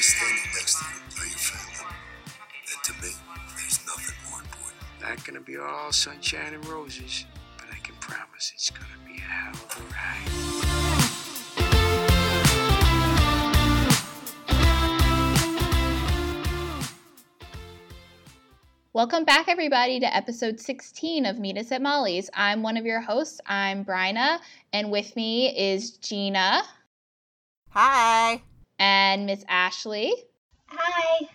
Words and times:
is 0.00 0.06
standing 0.06 0.50
next 0.54 0.78
to 0.78 0.84
you 0.86 0.90
are 1.20 1.26
your 1.26 1.36
family. 1.36 1.94
And 2.72 2.82
to 2.84 2.92
me, 3.02 3.10
there's 3.54 3.84
nothing 3.86 4.16
more 4.30 4.40
important. 4.40 4.80
Not 5.02 5.22
gonna 5.26 5.42
be 5.42 5.58
all 5.58 5.92
sunshine 5.92 6.54
and 6.54 6.66
roses, 6.66 7.26
but 7.58 7.66
I 7.70 7.76
can 7.80 7.94
promise 7.96 8.50
it's 8.54 8.70
gonna 8.70 8.86
be 9.06 9.18
a 9.18 9.20
hell 9.20 9.52
of 9.52 9.76
a 9.76 9.82
ride. 9.92 10.30
Welcome 18.94 19.24
back, 19.26 19.48
everybody, 19.48 20.00
to 20.00 20.16
episode 20.16 20.60
16 20.60 21.26
of 21.26 21.38
Meet 21.38 21.58
Us 21.58 21.72
at 21.72 21.82
Molly's. 21.82 22.30
I'm 22.32 22.62
one 22.62 22.78
of 22.78 22.86
your 22.86 23.02
hosts. 23.02 23.38
I'm 23.44 23.84
Bryna, 23.84 24.38
and 24.72 24.90
with 24.90 25.14
me 25.14 25.54
is 25.54 25.90
Gina 25.90 26.62
Hi. 27.72 28.42
And 28.80 29.26
Miss 29.26 29.44
Ashley. 29.46 30.10
Hi. 30.68 31.28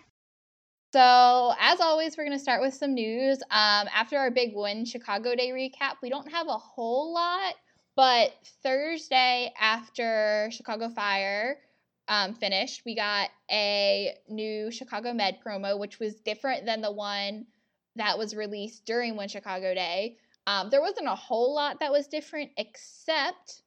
So, 0.92 1.54
as 1.60 1.80
always, 1.80 2.18
we're 2.18 2.26
going 2.26 2.38
to 2.38 2.42
start 2.42 2.62
with 2.62 2.74
some 2.74 2.96
news. 2.96 3.38
Um, 3.44 3.88
after 3.94 4.18
our 4.18 4.32
big 4.32 4.56
One 4.56 4.84
Chicago 4.84 5.36
Day 5.36 5.50
recap, 5.50 5.98
we 6.02 6.10
don't 6.10 6.32
have 6.32 6.48
a 6.48 6.58
whole 6.58 7.14
lot, 7.14 7.54
but 7.96 8.32
Thursday 8.64 9.54
after 9.60 10.50
Chicago 10.52 10.90
Fire 10.90 11.58
um, 12.08 12.34
finished, 12.34 12.82
we 12.84 12.96
got 12.96 13.30
a 13.52 14.16
new 14.28 14.72
Chicago 14.72 15.14
Med 15.14 15.38
promo, 15.46 15.78
which 15.78 16.00
was 16.00 16.16
different 16.16 16.66
than 16.66 16.82
the 16.82 16.92
one 16.92 17.46
that 17.96 18.18
was 18.18 18.36
released 18.36 18.86
during 18.86 19.16
One 19.16 19.28
Chicago 19.28 19.76
Day. 19.76 20.18
Um, 20.48 20.70
there 20.72 20.82
wasn't 20.82 21.08
a 21.08 21.16
whole 21.16 21.54
lot 21.54 21.80
that 21.80 21.92
was 21.92 22.08
different, 22.08 22.52
except, 22.58 23.62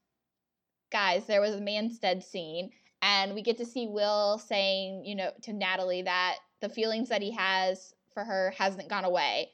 guys, 0.90 1.26
there 1.26 1.40
was 1.40 1.54
a 1.54 1.60
Manstead 1.60 2.24
scene, 2.24 2.70
and 3.02 3.34
we 3.34 3.42
get 3.42 3.58
to 3.58 3.66
see 3.66 3.86
Will 3.86 4.38
saying, 4.38 5.04
you 5.04 5.14
know, 5.14 5.30
to 5.42 5.52
Natalie 5.52 6.02
that 6.02 6.36
the 6.60 6.68
feelings 6.68 7.08
that 7.10 7.22
he 7.22 7.32
has 7.32 7.94
for 8.12 8.24
her 8.24 8.52
hasn't 8.56 8.88
gone 8.88 9.04
away. 9.04 9.50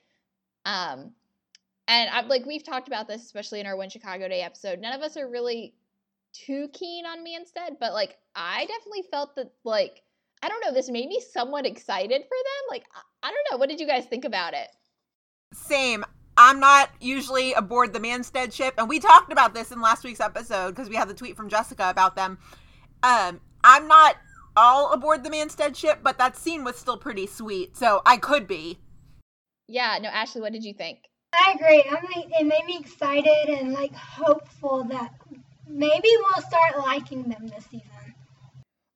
Um, 0.64 1.12
and 1.86 2.10
I'm 2.10 2.28
like 2.28 2.46
we've 2.46 2.64
talked 2.64 2.88
about 2.88 3.08
this, 3.08 3.22
especially 3.22 3.60
in 3.60 3.66
our 3.66 3.76
One 3.76 3.90
Chicago 3.90 4.28
Day 4.28 4.40
episode. 4.40 4.80
None 4.80 4.94
of 4.94 5.02
us 5.02 5.16
are 5.16 5.28
really 5.28 5.74
too 6.32 6.68
keen 6.72 7.04
on 7.04 7.18
Manstead, 7.18 7.76
but 7.78 7.92
like 7.92 8.16
I 8.34 8.66
definitely 8.66 9.04
felt 9.10 9.36
that 9.36 9.52
like 9.64 10.02
I 10.42 10.48
don't 10.48 10.64
know, 10.64 10.72
this 10.72 10.90
made 10.90 11.08
me 11.08 11.22
somewhat 11.32 11.66
excited 11.66 12.22
for 12.22 12.36
them. 12.36 12.70
Like 12.70 12.84
I 13.22 13.30
don't 13.30 13.46
know, 13.50 13.58
what 13.58 13.68
did 13.68 13.80
you 13.80 13.86
guys 13.86 14.06
think 14.06 14.24
about 14.24 14.54
it? 14.54 14.68
Same. 15.52 16.04
I'm 16.36 16.58
not 16.58 16.90
usually 17.00 17.52
aboard 17.52 17.92
the 17.92 18.00
Manstead 18.00 18.52
ship, 18.52 18.74
and 18.76 18.88
we 18.88 18.98
talked 18.98 19.30
about 19.30 19.54
this 19.54 19.70
in 19.70 19.80
last 19.80 20.02
week's 20.02 20.18
episode 20.18 20.70
because 20.70 20.88
we 20.88 20.96
had 20.96 21.08
the 21.08 21.14
tweet 21.14 21.36
from 21.36 21.48
Jessica 21.48 21.88
about 21.90 22.16
them. 22.16 22.38
Um, 23.04 23.40
I'm 23.62 23.86
not 23.86 24.16
all 24.56 24.92
aboard 24.92 25.24
the 25.24 25.30
Manstead 25.30 25.76
ship, 25.76 26.00
but 26.02 26.16
that 26.16 26.36
scene 26.36 26.64
was 26.64 26.76
still 26.76 26.96
pretty 26.96 27.26
sweet, 27.26 27.76
so 27.76 28.00
I 28.06 28.16
could 28.16 28.48
be. 28.48 28.78
Yeah, 29.68 29.98
no, 30.00 30.08
Ashley, 30.08 30.40
what 30.40 30.52
did 30.52 30.64
you 30.64 30.72
think? 30.72 31.00
I 31.34 31.52
agree. 31.54 31.84
I'm 31.86 32.04
like, 32.16 32.30
it 32.40 32.46
made 32.46 32.64
me 32.64 32.78
excited 32.80 33.48
and 33.48 33.72
like 33.72 33.94
hopeful 33.94 34.84
that 34.84 35.12
maybe 35.68 36.08
we'll 36.16 36.42
start 36.42 36.78
liking 36.78 37.24
them 37.24 37.48
this 37.48 37.64
season. 37.66 37.90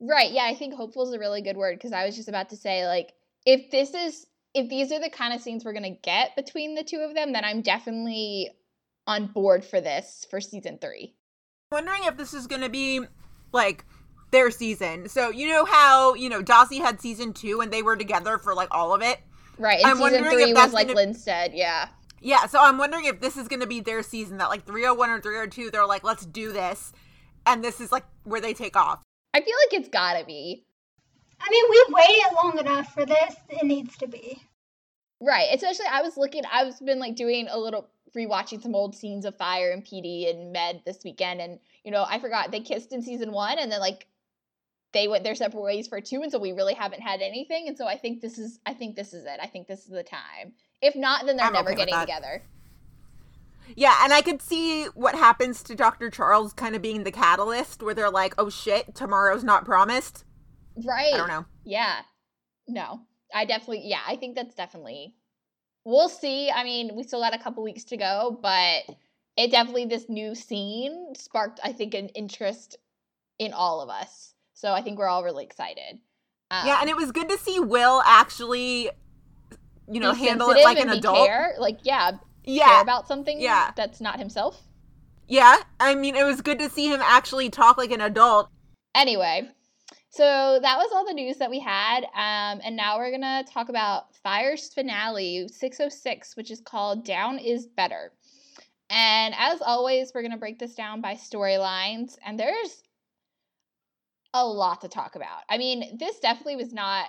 Right. 0.00 0.30
Yeah, 0.30 0.44
I 0.44 0.54
think 0.54 0.74
hopeful 0.74 1.06
is 1.06 1.12
a 1.12 1.18
really 1.18 1.42
good 1.42 1.56
word 1.56 1.76
because 1.76 1.92
I 1.92 2.06
was 2.06 2.16
just 2.16 2.28
about 2.28 2.50
to 2.50 2.56
say 2.56 2.86
like 2.86 3.12
if 3.44 3.70
this 3.70 3.92
is 3.92 4.26
if 4.54 4.68
these 4.68 4.92
are 4.92 5.00
the 5.00 5.10
kind 5.10 5.34
of 5.34 5.40
scenes 5.40 5.64
we're 5.64 5.72
gonna 5.72 5.98
get 6.02 6.36
between 6.36 6.76
the 6.76 6.84
two 6.84 6.98
of 6.98 7.14
them, 7.14 7.32
then 7.32 7.44
I'm 7.44 7.60
definitely 7.62 8.50
on 9.06 9.26
board 9.26 9.64
for 9.64 9.80
this 9.80 10.24
for 10.30 10.40
season 10.40 10.78
three. 10.78 11.16
wondering 11.72 12.04
if 12.04 12.16
this 12.16 12.32
is 12.32 12.46
going 12.46 12.60
to 12.62 12.68
be 12.68 13.00
like 13.52 13.84
their 14.30 14.50
season. 14.50 15.08
So 15.08 15.30
you 15.30 15.48
know 15.48 15.64
how 15.64 16.14
you 16.14 16.28
know 16.28 16.42
Dawsey 16.42 16.78
had 16.80 17.00
season 17.00 17.32
two 17.32 17.60
and 17.60 17.72
they 17.72 17.82
were 17.82 17.96
together 17.96 18.38
for 18.38 18.54
like 18.54 18.68
all 18.70 18.94
of 18.94 19.02
it. 19.02 19.20
Right. 19.58 19.78
And 19.78 19.86
I'm 19.86 19.96
season 19.96 20.12
wondering 20.12 20.32
three 20.34 20.42
if 20.44 20.48
was 20.50 20.56
that's 20.56 20.72
like 20.72 20.88
gonna- 20.88 21.00
Linstead, 21.00 21.50
yeah. 21.54 21.88
Yeah, 22.20 22.46
so 22.46 22.60
I'm 22.60 22.78
wondering 22.78 23.04
if 23.04 23.20
this 23.20 23.36
is 23.36 23.46
going 23.46 23.60
to 23.60 23.66
be 23.68 23.78
their 23.78 24.02
season 24.02 24.38
that 24.38 24.48
like 24.48 24.66
301 24.66 25.08
or 25.08 25.20
302 25.20 25.70
they're 25.70 25.86
like 25.86 26.02
let's 26.02 26.26
do 26.26 26.52
this 26.52 26.92
and 27.46 27.62
this 27.62 27.80
is 27.80 27.92
like 27.92 28.04
where 28.24 28.40
they 28.40 28.54
take 28.54 28.76
off. 28.76 29.00
I 29.34 29.40
feel 29.40 29.54
like 29.70 29.80
it's 29.80 29.88
gotta 29.88 30.24
be. 30.24 30.64
I 31.40 31.48
mean, 31.50 31.64
we've 31.70 31.94
waited 31.94 32.34
long 32.34 32.58
enough 32.58 32.92
for 32.92 33.06
this. 33.06 33.36
It 33.48 33.64
needs 33.64 33.96
to 33.98 34.08
be. 34.08 34.42
Right. 35.20 35.48
Especially 35.52 35.86
I 35.90 36.02
was 36.02 36.16
looking 36.16 36.42
I've 36.52 36.78
been 36.84 36.98
like 36.98 37.14
doing 37.14 37.46
a 37.48 37.58
little 37.58 37.88
rewatching 38.16 38.60
some 38.60 38.74
old 38.74 38.96
scenes 38.96 39.24
of 39.24 39.36
Fire 39.36 39.70
and 39.70 39.84
PD 39.84 40.28
and 40.28 40.52
Med 40.52 40.82
this 40.84 40.98
weekend 41.04 41.40
and 41.40 41.60
you 41.84 41.92
know, 41.92 42.04
I 42.08 42.18
forgot 42.18 42.50
they 42.50 42.60
kissed 42.60 42.92
in 42.92 43.00
season 43.00 43.30
one 43.30 43.58
and 43.60 43.70
then 43.70 43.78
like 43.80 44.07
they 44.92 45.08
went 45.08 45.24
their 45.24 45.34
separate 45.34 45.62
ways 45.62 45.86
for 45.86 46.00
two 46.00 46.22
and 46.22 46.32
so 46.32 46.38
we 46.38 46.52
really 46.52 46.74
haven't 46.74 47.00
had 47.00 47.20
anything 47.20 47.68
and 47.68 47.76
so 47.76 47.86
I 47.86 47.96
think 47.96 48.20
this 48.20 48.38
is 48.38 48.58
I 48.66 48.74
think 48.74 48.96
this 48.96 49.12
is 49.12 49.24
it. 49.24 49.38
I 49.42 49.46
think 49.46 49.66
this 49.66 49.80
is 49.80 49.90
the 49.90 50.02
time. 50.02 50.52
If 50.80 50.96
not, 50.96 51.26
then 51.26 51.36
they're 51.36 51.46
I'm 51.46 51.52
never 51.52 51.70
okay 51.70 51.84
getting 51.84 51.98
together. 52.00 52.42
Yeah, 53.76 53.94
and 54.02 54.12
I 54.12 54.22
could 54.22 54.40
see 54.40 54.84
what 54.94 55.14
happens 55.14 55.62
to 55.64 55.74
Dr. 55.74 56.08
Charles 56.08 56.54
kind 56.54 56.74
of 56.74 56.80
being 56.80 57.04
the 57.04 57.12
catalyst 57.12 57.82
where 57.82 57.92
they're 57.92 58.10
like, 58.10 58.34
"Oh 58.38 58.48
shit, 58.48 58.94
tomorrow's 58.94 59.44
not 59.44 59.66
promised." 59.66 60.24
Right. 60.76 61.12
I 61.12 61.16
don't 61.18 61.28
know. 61.28 61.44
Yeah. 61.64 62.00
No. 62.66 63.02
I 63.34 63.44
definitely 63.44 63.82
yeah, 63.84 64.00
I 64.06 64.16
think 64.16 64.36
that's 64.36 64.54
definitely 64.54 65.14
we'll 65.84 66.08
see. 66.08 66.50
I 66.50 66.64
mean, 66.64 66.94
we 66.94 67.02
still 67.02 67.20
got 67.20 67.34
a 67.34 67.42
couple 67.42 67.62
weeks 67.62 67.84
to 67.84 67.96
go, 67.96 68.38
but 68.42 68.84
it 69.36 69.50
definitely 69.50 69.86
this 69.86 70.08
new 70.08 70.34
scene 70.34 71.14
sparked, 71.16 71.60
I 71.62 71.72
think, 71.72 71.94
an 71.94 72.08
interest 72.08 72.76
in 73.38 73.52
all 73.52 73.80
of 73.80 73.88
us. 73.88 74.34
So 74.58 74.72
I 74.72 74.82
think 74.82 74.98
we're 74.98 75.06
all 75.06 75.22
really 75.22 75.44
excited. 75.44 76.00
Um, 76.50 76.66
yeah, 76.66 76.78
and 76.80 76.90
it 76.90 76.96
was 76.96 77.12
good 77.12 77.28
to 77.28 77.38
see 77.38 77.60
Will 77.60 78.02
actually 78.04 78.90
you 79.90 80.00
know, 80.00 80.12
handle 80.12 80.50
it 80.50 80.64
like 80.64 80.80
an 80.80 80.90
adult. 80.90 81.28
Care, 81.28 81.54
like 81.58 81.78
yeah, 81.82 82.10
care 82.10 82.20
Yeah. 82.44 82.80
about 82.80 83.06
something 83.06 83.40
Yeah. 83.40 83.70
that's 83.76 84.00
not 84.00 84.18
himself. 84.18 84.62
Yeah, 85.28 85.58
I 85.78 85.94
mean, 85.94 86.16
it 86.16 86.24
was 86.24 86.40
good 86.40 86.58
to 86.58 86.68
see 86.68 86.88
him 86.92 87.00
actually 87.02 87.50
talk 87.50 87.78
like 87.78 87.92
an 87.92 88.00
adult. 88.00 88.48
Anyway, 88.94 89.48
so 90.10 90.58
that 90.60 90.76
was 90.76 90.90
all 90.92 91.06
the 91.06 91.12
news 91.14 91.36
that 91.36 91.50
we 91.50 91.60
had. 91.60 92.04
Um, 92.14 92.60
and 92.64 92.74
now 92.76 92.98
we're 92.98 93.10
going 93.10 93.20
to 93.20 93.44
talk 93.52 93.68
about 93.68 94.16
Fire's 94.16 94.72
finale, 94.72 95.46
606, 95.48 96.36
which 96.36 96.50
is 96.50 96.60
called 96.60 97.04
Down 97.04 97.38
is 97.38 97.66
Better. 97.66 98.12
And 98.90 99.34
as 99.36 99.60
always, 99.60 100.12
we're 100.14 100.22
going 100.22 100.32
to 100.32 100.38
break 100.38 100.58
this 100.58 100.74
down 100.74 101.00
by 101.02 101.14
storylines. 101.14 102.16
And 102.24 102.40
there's 102.40 102.82
a 104.34 104.46
lot 104.46 104.80
to 104.82 104.88
talk 104.88 105.16
about. 105.16 105.42
I 105.48 105.58
mean, 105.58 105.98
this 105.98 106.18
definitely 106.20 106.56
was 106.56 106.72
not. 106.72 107.06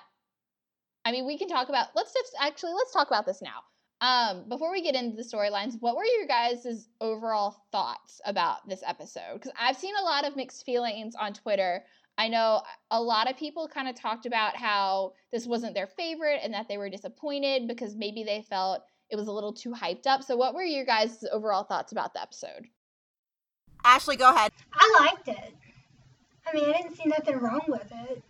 I 1.06 1.12
mean, 1.12 1.26
we 1.26 1.38
can 1.38 1.48
talk 1.48 1.70
about. 1.70 1.88
Let's 1.96 2.14
just 2.14 2.36
actually 2.40 2.74
let's 2.74 2.94
talk 2.94 3.08
about 3.08 3.26
this 3.26 3.42
now. 3.42 3.64
Um, 4.02 4.48
before 4.48 4.72
we 4.72 4.82
get 4.82 4.96
into 4.96 5.18
the 5.18 5.24
storylines, 5.24 5.76
what 5.82 5.98
were 5.98 6.06
your 6.06 6.26
guys' 6.26 6.88
overall 7.02 7.64
thoughts 7.72 8.22
about 8.26 8.68
this 8.68 8.82
episode? 8.86 9.34
Because 9.34 9.52
I've 9.60 9.76
seen 9.76 9.94
a 10.00 10.06
lot 10.06 10.26
of 10.26 10.38
mixed 10.38 10.66
feelings 10.66 11.16
on 11.16 11.34
Twitter. 11.34 11.84
I 12.18 12.30
know 12.30 12.62
a 12.92 13.02
lot 13.02 13.30
of 13.30 13.38
people 13.38 13.68
kind 13.68 13.90
of 13.90 13.96
talked 13.96 14.26
about 14.26 14.56
how 14.56 15.14
this 15.32 15.46
wasn't 15.46 15.74
their 15.74 15.88
favorite 15.88 16.40
and 16.44 16.54
that 16.54 16.68
they 16.70 16.78
were 16.78 16.90
disappointed 16.90 17.68
because 17.68 17.96
maybe 17.96 18.24
they 18.24 18.42
felt 18.50 18.84
it 19.10 19.16
was 19.16 19.28
a 19.28 19.32
little 19.32 19.54
too 19.54 19.72
hyped 19.72 20.08
up. 20.08 20.24
So, 20.24 20.38
what 20.38 20.54
were 20.54 20.64
your 20.64 20.86
guys' 20.86 21.26
overall 21.32 21.64
thoughts 21.64 21.92
about 21.92 22.14
the 22.14 22.22
episode? 22.22 22.68
Ashley, 23.84 24.16
go 24.16 24.34
ahead. 24.34 24.52
I 24.74 24.98
liked 25.02 25.28
it. 25.28 25.54
I 26.50 26.56
mean, 26.56 26.70
I 26.70 26.82
didn't 26.82 26.96
see 26.96 27.08
nothing 27.08 27.40
wrong 27.40 27.62
with 27.68 27.92
it. 27.92 28.24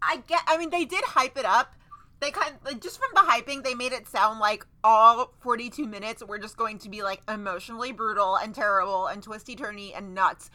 I 0.00 0.22
get. 0.26 0.42
I 0.46 0.58
mean, 0.58 0.70
they 0.70 0.84
did 0.84 1.04
hype 1.04 1.36
it 1.36 1.44
up. 1.44 1.74
They 2.20 2.30
kind 2.30 2.54
of, 2.54 2.64
like 2.64 2.80
just 2.80 3.00
from 3.00 3.10
the 3.14 3.20
hyping, 3.20 3.64
they 3.64 3.74
made 3.74 3.92
it 3.92 4.06
sound 4.06 4.38
like 4.38 4.64
all 4.84 5.32
42 5.40 5.86
minutes 5.86 6.22
were 6.24 6.38
just 6.38 6.56
going 6.56 6.78
to 6.78 6.88
be 6.88 7.02
like 7.02 7.20
emotionally 7.28 7.92
brutal 7.92 8.36
and 8.36 8.54
terrible 8.54 9.06
and 9.06 9.22
twisty 9.22 9.56
turny 9.56 9.96
and 9.96 10.14
nuts. 10.14 10.50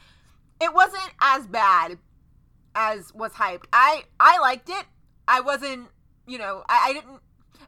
It 0.61 0.73
wasn't 0.73 1.11
as 1.19 1.45
bad 1.45 1.97
as 2.73 3.13
was 3.13 3.33
hyped. 3.33 3.65
I 3.73 4.03
I 4.19 4.39
liked 4.39 4.69
it. 4.69 4.85
I 5.27 5.41
wasn't, 5.41 5.89
you 6.25 6.37
know, 6.37 6.63
I, 6.69 6.89
I 6.89 6.93
didn't. 6.93 7.19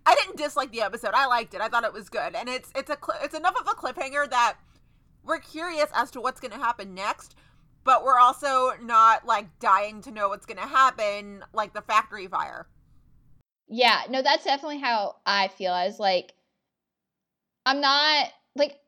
I 0.06 0.15
didn't 0.15 0.38
dislike 0.38 0.71
the 0.71 0.81
episode. 0.81 1.11
I 1.13 1.25
liked 1.27 1.53
it. 1.53 1.61
I 1.61 1.67
thought 1.67 1.83
it 1.83 1.94
was 1.94 2.09
good, 2.09 2.35
and 2.35 2.47
it's 2.47 2.71
it's 2.75 2.89
a 2.89 2.97
cl- 3.03 3.19
it's 3.21 3.35
enough 3.35 3.56
of 3.59 3.67
a 3.67 3.71
cliffhanger 3.71 4.29
that 4.29 4.56
we're 5.23 5.39
curious 5.39 5.89
as 5.94 6.09
to 6.11 6.21
what's 6.21 6.39
going 6.39 6.51
to 6.51 6.57
happen 6.57 6.95
next 6.95 7.35
but 7.83 8.03
we're 8.03 8.19
also 8.19 8.71
not 8.81 9.25
like 9.25 9.47
dying 9.59 10.01
to 10.01 10.11
know 10.11 10.29
what's 10.29 10.45
going 10.45 10.57
to 10.59 10.67
happen 10.67 11.43
like 11.53 11.73
the 11.73 11.81
factory 11.81 12.27
fire 12.27 12.67
Yeah, 13.67 14.01
no, 14.09 14.21
that's 14.21 14.43
definitely 14.45 14.79
how 14.79 15.17
I 15.25 15.47
feel. 15.49 15.71
I 15.71 15.85
was 15.87 15.99
like, 15.99 16.33
I'm 17.65 17.81
not 17.81 18.27
like 18.55 18.79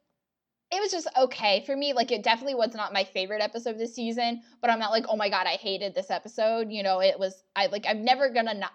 it 0.72 0.82
was 0.82 0.92
just 0.92 1.08
okay 1.18 1.64
for 1.66 1.76
me. 1.76 1.94
Like 1.94 2.12
it 2.12 2.24
definitely 2.24 2.56
was 2.56 2.74
not 2.74 2.94
my 2.94 3.04
favorite 3.04 3.42
episode 3.42 3.78
this 3.78 3.94
season, 3.94 4.42
but 4.62 4.70
I'm 4.70 4.80
not 4.80 4.92
like, 4.92 5.06
oh 5.10 5.18
my 5.18 5.30
god, 5.30 5.46
I 5.46 5.52
hated 5.58 5.94
this 5.94 6.10
episode. 6.10 6.72
You 6.72 6.82
know, 6.82 7.02
it 7.02 7.20
was 7.20 7.44
I 7.56 7.68
like 7.68 7.86
I'm 7.88 8.04
never 8.04 8.30
gonna 8.30 8.54
not 8.54 8.72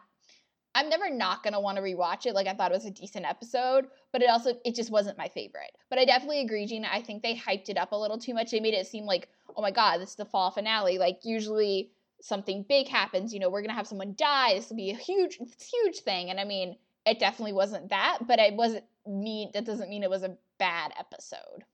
I'm 0.76 0.90
never 0.90 1.08
not 1.08 1.42
gonna 1.42 1.58
want 1.58 1.78
to 1.78 1.82
rewatch 1.82 2.26
it. 2.26 2.34
Like 2.34 2.46
I 2.46 2.52
thought 2.52 2.70
it 2.70 2.74
was 2.74 2.84
a 2.84 2.90
decent 2.90 3.24
episode, 3.24 3.86
but 4.12 4.20
it 4.20 4.28
also 4.28 4.58
it 4.62 4.74
just 4.74 4.90
wasn't 4.90 5.16
my 5.16 5.28
favorite. 5.28 5.70
But 5.88 5.98
I 5.98 6.04
definitely 6.04 6.42
agree, 6.42 6.66
Gina. 6.66 6.86
I 6.92 7.00
think 7.00 7.22
they 7.22 7.34
hyped 7.34 7.70
it 7.70 7.78
up 7.78 7.92
a 7.92 7.96
little 7.96 8.18
too 8.18 8.34
much. 8.34 8.50
They 8.50 8.60
made 8.60 8.74
it 8.74 8.86
seem 8.86 9.06
like, 9.06 9.30
oh 9.56 9.62
my 9.62 9.70
god, 9.70 10.02
this 10.02 10.10
is 10.10 10.16
the 10.16 10.26
fall 10.26 10.50
finale. 10.50 10.98
Like 10.98 11.20
usually 11.24 11.92
something 12.20 12.62
big 12.68 12.88
happens, 12.88 13.32
you 13.32 13.40
know, 13.40 13.48
we're 13.48 13.62
gonna 13.62 13.72
have 13.72 13.86
someone 13.86 14.14
die. 14.18 14.52
This 14.54 14.68
will 14.68 14.76
be 14.76 14.90
a 14.90 14.96
huge, 14.96 15.38
huge 15.38 16.00
thing. 16.00 16.28
And 16.28 16.38
I 16.38 16.44
mean, 16.44 16.76
it 17.06 17.18
definitely 17.18 17.54
wasn't 17.54 17.88
that, 17.88 18.18
but 18.26 18.38
it 18.38 18.52
wasn't 18.52 18.84
mean. 19.06 19.52
That 19.54 19.64
doesn't 19.64 19.88
mean 19.88 20.02
it 20.02 20.10
was 20.10 20.24
a 20.24 20.36
bad 20.58 20.92
episode. 21.00 21.64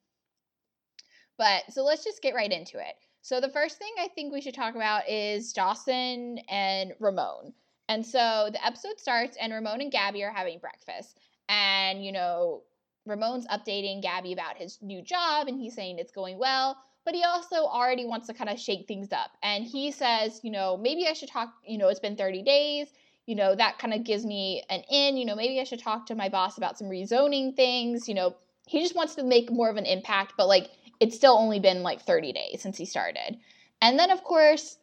But 1.38 1.64
so 1.70 1.82
let's 1.82 2.04
just 2.04 2.22
get 2.22 2.36
right 2.36 2.52
into 2.52 2.78
it. 2.78 2.94
So 3.22 3.40
the 3.40 3.48
first 3.48 3.78
thing 3.78 3.92
I 3.98 4.08
think 4.14 4.32
we 4.32 4.40
should 4.40 4.54
talk 4.54 4.76
about 4.76 5.08
is 5.08 5.52
Dawson 5.52 6.38
and 6.48 6.92
Ramon. 7.00 7.52
And 7.92 8.06
so 8.06 8.48
the 8.50 8.64
episode 8.64 8.98
starts, 8.98 9.36
and 9.40 9.52
Ramon 9.52 9.80
and 9.80 9.92
Gabby 9.92 10.22
are 10.24 10.32
having 10.32 10.58
breakfast. 10.58 11.18
And, 11.48 12.04
you 12.04 12.12
know, 12.12 12.62
Ramon's 13.04 13.46
updating 13.48 14.00
Gabby 14.00 14.32
about 14.32 14.56
his 14.56 14.78
new 14.80 15.02
job, 15.02 15.48
and 15.48 15.58
he's 15.60 15.74
saying 15.74 15.98
it's 15.98 16.12
going 16.12 16.38
well 16.38 16.78
but 17.04 17.14
he 17.14 17.24
also 17.24 17.56
already 17.56 18.04
wants 18.04 18.26
to 18.28 18.34
kind 18.34 18.50
of 18.50 18.58
shake 18.58 18.86
things 18.86 19.12
up. 19.12 19.32
And 19.42 19.64
he 19.64 19.90
says, 19.90 20.40
you 20.42 20.50
know, 20.50 20.76
maybe 20.76 21.06
I 21.08 21.12
should 21.14 21.28
talk, 21.28 21.52
you 21.66 21.78
know, 21.78 21.88
it's 21.88 22.00
been 22.00 22.16
30 22.16 22.42
days. 22.42 22.88
You 23.26 23.36
know, 23.36 23.54
that 23.54 23.78
kind 23.78 23.94
of 23.94 24.04
gives 24.04 24.24
me 24.24 24.62
an 24.68 24.82
in. 24.90 25.16
You 25.16 25.24
know, 25.24 25.34
maybe 25.34 25.60
I 25.60 25.64
should 25.64 25.80
talk 25.80 26.06
to 26.06 26.14
my 26.14 26.28
boss 26.28 26.58
about 26.58 26.78
some 26.78 26.88
rezoning 26.88 27.54
things. 27.54 28.08
You 28.08 28.14
know, 28.14 28.36
he 28.66 28.80
just 28.80 28.94
wants 28.94 29.14
to 29.16 29.24
make 29.24 29.50
more 29.50 29.70
of 29.70 29.76
an 29.76 29.86
impact, 29.86 30.34
but 30.36 30.48
like 30.48 30.70
it's 31.00 31.16
still 31.16 31.36
only 31.36 31.60
been 31.60 31.82
like 31.82 32.02
30 32.02 32.32
days 32.32 32.62
since 32.62 32.78
he 32.78 32.84
started. 32.84 33.38
And 33.80 33.98
then, 33.98 34.10
of 34.10 34.22
course, 34.22 34.78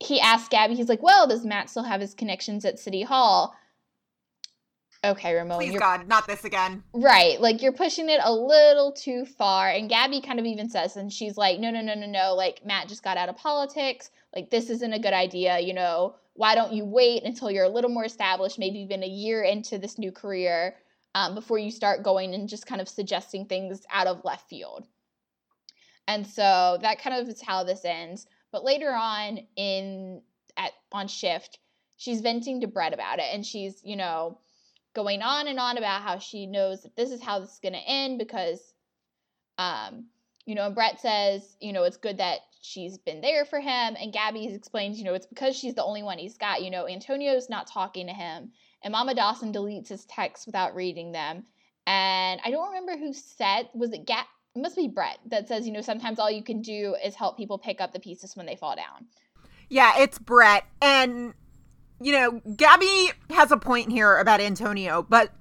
he 0.00 0.20
asks 0.20 0.48
Gabby, 0.48 0.74
he's 0.74 0.88
like, 0.88 1.02
well, 1.02 1.26
does 1.26 1.44
Matt 1.44 1.70
still 1.70 1.84
have 1.84 2.00
his 2.00 2.14
connections 2.14 2.64
at 2.64 2.78
City 2.78 3.02
Hall? 3.02 3.54
okay, 5.04 5.34
Ramon. 5.34 5.58
Please 5.58 5.78
God, 5.78 6.08
not 6.08 6.26
this 6.26 6.44
again. 6.44 6.82
Right. 6.92 7.40
Like 7.40 7.62
you're 7.62 7.72
pushing 7.72 8.08
it 8.08 8.20
a 8.22 8.32
little 8.32 8.92
too 8.92 9.24
far. 9.24 9.70
And 9.70 9.88
Gabby 9.88 10.20
kind 10.20 10.38
of 10.38 10.46
even 10.46 10.68
says, 10.68 10.96
and 10.96 11.12
she's 11.12 11.36
like, 11.36 11.58
no, 11.58 11.70
no, 11.70 11.80
no, 11.80 11.94
no, 11.94 12.06
no. 12.06 12.34
Like 12.34 12.64
Matt 12.64 12.88
just 12.88 13.02
got 13.02 13.16
out 13.16 13.28
of 13.28 13.36
politics. 13.36 14.10
Like 14.34 14.50
this 14.50 14.70
isn't 14.70 14.92
a 14.92 14.98
good 14.98 15.12
idea. 15.12 15.58
You 15.58 15.74
know, 15.74 16.16
why 16.34 16.54
don't 16.54 16.72
you 16.72 16.84
wait 16.84 17.24
until 17.24 17.50
you're 17.50 17.64
a 17.64 17.68
little 17.68 17.90
more 17.90 18.04
established, 18.04 18.58
maybe 18.58 18.78
even 18.78 19.02
a 19.02 19.08
year 19.08 19.42
into 19.42 19.78
this 19.78 19.98
new 19.98 20.12
career 20.12 20.76
um, 21.14 21.34
before 21.34 21.58
you 21.58 21.70
start 21.70 22.02
going 22.02 22.34
and 22.34 22.48
just 22.48 22.66
kind 22.66 22.80
of 22.80 22.88
suggesting 22.88 23.46
things 23.46 23.82
out 23.92 24.06
of 24.06 24.24
left 24.24 24.48
field. 24.48 24.86
And 26.08 26.26
so 26.26 26.78
that 26.82 27.00
kind 27.00 27.16
of 27.16 27.28
is 27.28 27.42
how 27.42 27.64
this 27.64 27.84
ends. 27.84 28.26
But 28.52 28.64
later 28.64 28.92
on 28.94 29.40
in 29.56 30.22
at 30.56 30.72
on 30.92 31.08
shift, 31.08 31.58
she's 31.96 32.20
venting 32.20 32.60
to 32.60 32.66
Brett 32.66 32.94
about 32.94 33.18
it, 33.18 33.26
and 33.32 33.44
she's 33.44 33.80
you 33.84 33.96
know 33.96 34.38
going 34.94 35.20
on 35.20 35.46
and 35.46 35.60
on 35.60 35.76
about 35.76 36.02
how 36.02 36.18
she 36.18 36.46
knows 36.46 36.82
that 36.82 36.96
this 36.96 37.10
is 37.10 37.22
how 37.22 37.38
this 37.38 37.52
is 37.52 37.60
going 37.62 37.74
to 37.74 37.78
end 37.86 38.18
because 38.18 38.72
um 39.58 40.06
you 40.46 40.54
know 40.54 40.64
and 40.64 40.74
brett 40.74 40.98
says 40.98 41.54
you 41.60 41.70
know 41.70 41.82
it's 41.82 41.98
good 41.98 42.16
that 42.16 42.38
she's 42.62 42.98
been 42.98 43.20
there 43.20 43.44
for 43.44 43.60
him. 43.60 43.96
And 44.00 44.12
gabby 44.12 44.46
explains 44.46 44.98
you 44.98 45.04
know 45.04 45.14
it's 45.14 45.26
because 45.26 45.56
she's 45.56 45.74
the 45.74 45.84
only 45.84 46.02
one 46.02 46.18
he's 46.18 46.38
got. 46.38 46.62
You 46.62 46.70
know 46.70 46.86
antonio's 46.86 47.48
not 47.48 47.66
talking 47.66 48.06
to 48.06 48.12
him. 48.12 48.52
And 48.82 48.92
mama 48.92 49.14
dawson 49.14 49.52
deletes 49.52 49.88
his 49.88 50.04
texts 50.06 50.46
without 50.46 50.74
reading 50.74 51.12
them. 51.12 51.44
And 51.86 52.40
i 52.44 52.50
don't 52.50 52.68
remember 52.68 52.96
who 52.96 53.12
said 53.12 53.68
was 53.74 53.92
it 53.92 54.06
Gab? 54.06 54.26
It 54.56 54.60
must 54.60 54.74
be 54.74 54.88
brett 54.88 55.18
that 55.26 55.46
says 55.46 55.66
you 55.66 55.72
know 55.72 55.82
sometimes 55.82 56.18
all 56.18 56.30
you 56.30 56.42
can 56.42 56.62
do 56.62 56.96
is 57.04 57.14
help 57.14 57.36
people 57.36 57.58
pick 57.58 57.80
up 57.80 57.92
the 57.92 58.00
pieces 58.00 58.34
when 58.34 58.46
they 58.46 58.56
fall 58.56 58.74
down 58.74 59.06
yeah 59.68 60.00
it's 60.00 60.18
brett 60.18 60.64
and 60.80 61.34
you 62.00 62.12
know, 62.12 62.40
Gabby 62.56 63.10
has 63.30 63.50
a 63.50 63.56
point 63.56 63.90
here 63.90 64.18
about 64.18 64.40
Antonio, 64.40 65.02
but 65.08 65.32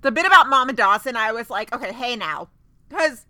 the 0.00 0.10
bit 0.10 0.26
about 0.26 0.48
Mama 0.48 0.72
Dawson, 0.72 1.16
I 1.16 1.32
was 1.32 1.50
like, 1.50 1.74
okay, 1.74 1.92
hey 1.92 2.16
now. 2.16 2.48
Because 2.88 3.26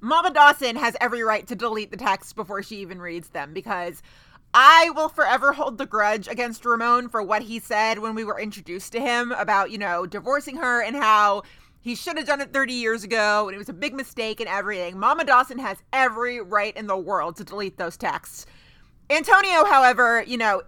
Mama 0.00 0.30
Dawson 0.30 0.76
has 0.76 0.96
every 1.00 1.22
right 1.22 1.46
to 1.46 1.54
delete 1.54 1.90
the 1.90 1.96
text 1.96 2.36
before 2.36 2.62
she 2.62 2.76
even 2.76 3.00
reads 3.00 3.30
them 3.30 3.54
because 3.54 4.02
I 4.52 4.90
will 4.94 5.08
forever 5.08 5.52
hold 5.52 5.78
the 5.78 5.86
grudge 5.86 6.28
against 6.28 6.64
Ramon 6.64 7.08
for 7.08 7.22
what 7.22 7.42
he 7.42 7.58
said 7.58 7.98
when 7.98 8.14
we 8.14 8.24
were 8.24 8.38
introduced 8.38 8.92
to 8.92 9.00
him 9.00 9.32
about, 9.32 9.70
you 9.70 9.78
know, 9.78 10.06
divorcing 10.06 10.56
her 10.56 10.82
and 10.82 10.96
how 10.96 11.42
he 11.80 11.94
should 11.94 12.16
have 12.16 12.26
done 12.26 12.40
it 12.40 12.52
30 12.52 12.72
years 12.72 13.04
ago 13.04 13.48
and 13.48 13.54
it 13.54 13.58
was 13.58 13.68
a 13.68 13.74
big 13.74 13.94
mistake 13.94 14.40
and 14.40 14.48
everything. 14.48 14.98
Mama 14.98 15.24
Dawson 15.24 15.58
has 15.58 15.78
every 15.92 16.40
right 16.40 16.76
in 16.76 16.86
the 16.86 16.96
world 16.96 17.36
to 17.36 17.44
delete 17.44 17.78
those 17.78 17.96
texts. 17.96 18.46
Antonio, 19.10 19.64
however, 19.64 20.22
you 20.26 20.36
know, 20.36 20.62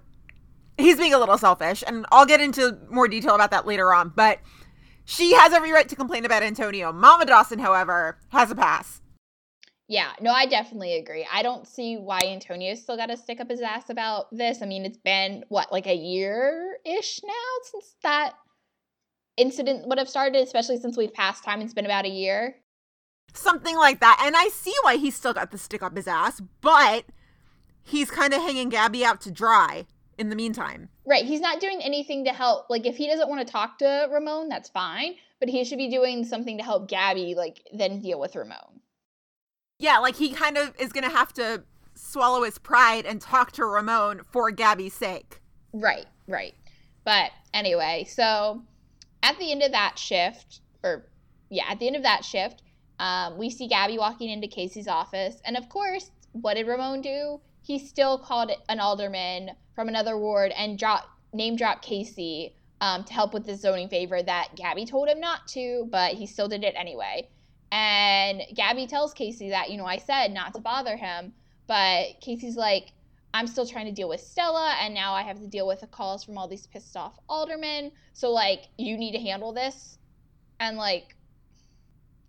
he's 0.79 0.97
being 0.97 1.15
a 1.15 1.19
little 1.19 1.39
selfish, 1.39 1.85
and 1.87 2.07
I'll 2.11 2.27
get 2.27 2.41
into 2.41 2.79
more 2.91 3.09
detail 3.09 3.35
about 3.35 3.51
that 3.51 3.67
later 3.67 3.93
on. 3.93 4.13
But 4.15 4.41
she 5.05 5.35
has 5.35 5.53
every 5.53 5.73
right 5.73 5.89
to 5.89 5.97
complain 5.97 6.25
about 6.25 6.43
Antonio. 6.43 6.93
Mama 6.93 7.27
Dawson, 7.27 7.59
however, 7.59 8.19
has 8.31 8.51
a 8.51 8.55
pass. 8.55 9.01
Yeah, 9.89 10.13
no, 10.21 10.31
I 10.31 10.47
definitely 10.47 10.95
agree. 10.95 11.27
I 11.33 11.43
don't 11.43 11.67
see 11.67 11.97
why 11.97 12.21
Antonio 12.25 12.75
still 12.77 12.97
got 12.97 13.07
to 13.07 13.17
stick 13.17 13.41
up 13.41 13.51
his 13.51 13.61
ass 13.61 13.91
about 13.91 14.27
this. 14.31 14.63
I 14.63 14.67
mean, 14.67 14.85
it's 14.85 14.99
been 14.99 15.45
what 15.49 15.73
like 15.73 15.89
a 15.89 15.95
year 15.95 16.79
ish 16.87 17.21
now 17.25 17.33
since 17.65 17.97
that 18.03 18.35
incident 19.41 19.87
would 19.89 19.99
have 19.99 20.09
started, 20.09 20.43
especially 20.43 20.79
since 20.79 20.97
we've 20.97 21.13
passed 21.13 21.45
time. 21.45 21.61
It's 21.61 21.75
been 21.75 21.85
about 21.85 22.05
a 22.05 22.11
year. 22.11 22.57
Something 23.33 23.77
like 23.77 24.01
that. 24.01 24.21
And 24.25 24.37
I 24.37 24.49
see 24.49 24.75
why 24.83 24.97
he's 24.97 25.15
still 25.15 25.33
got 25.33 25.51
the 25.51 25.59
stick 25.59 25.83
up 25.83 25.97
his 25.97 26.09
ass, 26.09 26.41
but 26.61 27.05
he's 27.83 28.11
kind 28.11 28.35
of 28.35 28.43
hanging 28.43 28.69
Gabby 28.69 29.05
out 29.05 29.21
to 29.23 29.31
dry 29.31 29.87
in 30.19 30.29
the 30.29 30.37
meantime. 30.37 30.89
Right. 31.07 31.25
He's 31.25 31.41
not 31.41 31.61
doing 31.61 31.81
anything 31.83 32.25
to 32.25 32.33
help. 32.33 32.69
Like, 32.69 32.87
if 32.87 32.97
he 32.97 33.07
doesn't 33.07 33.29
want 33.29 33.47
to 33.47 33.51
talk 33.51 33.79
to 33.79 34.09
Ramon, 34.11 34.49
that's 34.49 34.69
fine. 34.69 35.15
But 35.39 35.49
he 35.49 35.65
should 35.65 35.79
be 35.79 35.89
doing 35.89 36.25
something 36.25 36.59
to 36.59 36.65
help 36.65 36.89
Gabby, 36.89 37.35
like, 37.35 37.63
then 37.73 38.01
deal 38.01 38.21
with 38.21 38.37
Ramon. 38.37 38.81
Yeah, 39.79 39.99
like 39.99 40.17
he 40.17 40.33
kind 40.33 40.59
of 40.59 40.75
is 40.79 40.93
going 40.93 41.09
to 41.09 41.17
have 41.17 41.33
to 41.35 41.65
swallow 41.95 42.43
his 42.43 42.59
pride 42.59 43.07
and 43.07 43.21
talk 43.21 43.53
to 43.53 43.65
Ramon 43.65 44.21
for 44.31 44.51
Gabby's 44.51 44.93
sake. 44.93 45.41
Right, 45.73 46.07
right. 46.27 46.55
But 47.05 47.31
anyway, 47.55 48.07
so 48.09 48.63
at 49.23 49.39
the 49.39 49.53
end 49.53 49.63
of 49.63 49.73
that 49.73 49.99
shift, 49.99 50.61
or 50.83 51.07
yeah, 51.49 51.65
at 51.69 51.79
the 51.79 51.87
end 51.87 51.97
of 51.97 52.03
that 52.03 52.25
shift, 52.25 52.63
um, 52.99 53.39
we 53.39 53.51
see 53.51 53.67
Gabby 53.67 53.99
walking 53.99 54.31
into 54.31 54.47
Casey's 54.47 54.89
office. 54.89 55.41
And 55.45 55.57
of 55.57 55.69
course, 55.69 56.11
what 56.33 56.55
did 56.55 56.67
Ramon 56.67 57.01
do? 57.01 57.41
He 57.63 57.79
still 57.79 58.19
called 58.19 58.53
an 58.69 58.81
alderman 58.81 59.53
from 59.75 59.89
another 59.89 60.17
ward 60.17 60.53
and 60.57 60.79
drop 60.79 61.09
name 61.33 61.57
drop 61.57 61.83
Casey 61.83 62.55
um, 62.81 63.05
to 63.05 63.13
help 63.13 63.35
with 63.35 63.47
the 63.47 63.57
zoning 63.57 63.89
favor 63.89 64.23
that 64.23 64.55
Gabby 64.57 64.85
told 64.85 65.09
him 65.09 65.21
not 65.21 65.47
to, 65.49 65.87
but 65.91 66.15
he 66.15 66.27
still 66.27 66.49
did 66.49 66.65
it 66.65 66.75
anyway. 66.77 67.29
And 67.73 68.43
Gabby 68.55 68.87
tells 68.87 69.15
Casey 69.15 69.51
that, 69.51 69.71
you 69.71 69.77
know, 69.77 69.87
I 69.87 69.99
said 69.99 70.33
not 70.33 70.55
to 70.55 70.61
bother 70.61 70.97
him, 70.97 71.33
but 71.67 72.21
Casey's 72.21 72.57
like, 72.57 72.93
I'm 73.33 73.47
still 73.47 73.67
trying 73.67 73.87
to 73.87 73.93
deal 73.93 74.09
with 74.09 74.21
Stella, 74.21 74.75
and 74.81 74.93
now 74.93 75.13
I 75.13 75.23
have 75.23 75.39
to 75.41 75.47
deal 75.47 75.67
with 75.67 75.81
the 75.81 75.87
calls 75.87 76.25
from 76.25 76.37
all 76.37 76.49
these 76.49 76.67
pissed 76.67 76.97
off 76.97 77.19
aldermen. 77.29 77.93
So, 78.13 78.31
like, 78.31 78.65
you 78.77 78.97
need 78.97 79.13
to 79.13 79.21
handle 79.21 79.53
this. 79.53 79.99
And, 80.59 80.77
like, 80.77 81.15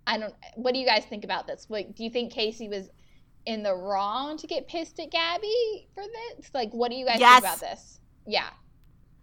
I 0.05 0.17
don't, 0.17 0.34
what 0.55 0.74
do 0.74 0.79
you 0.79 0.86
guys 0.86 1.03
think 1.05 1.24
about 1.24 1.48
this? 1.48 1.65
Like, 1.70 1.96
do 1.96 2.03
you 2.03 2.10
think 2.10 2.31
Casey 2.31 2.70
was 2.70 2.89
in 3.46 3.63
the 3.63 3.75
wrong 3.75 4.38
to 4.38 4.48
get 4.48 4.67
pissed 4.67 5.00
at 5.00 5.10
Gabby 5.12 5.88
for 5.96 6.03
this? 6.03 6.51
Like, 6.53 6.72
what 6.72 6.91
do 6.91 6.98
you 6.98 7.05
guys 7.05 7.20
yes. 7.20 7.41
think 7.41 7.55
about 7.55 7.60
this? 7.60 8.00
Yeah. 8.27 8.50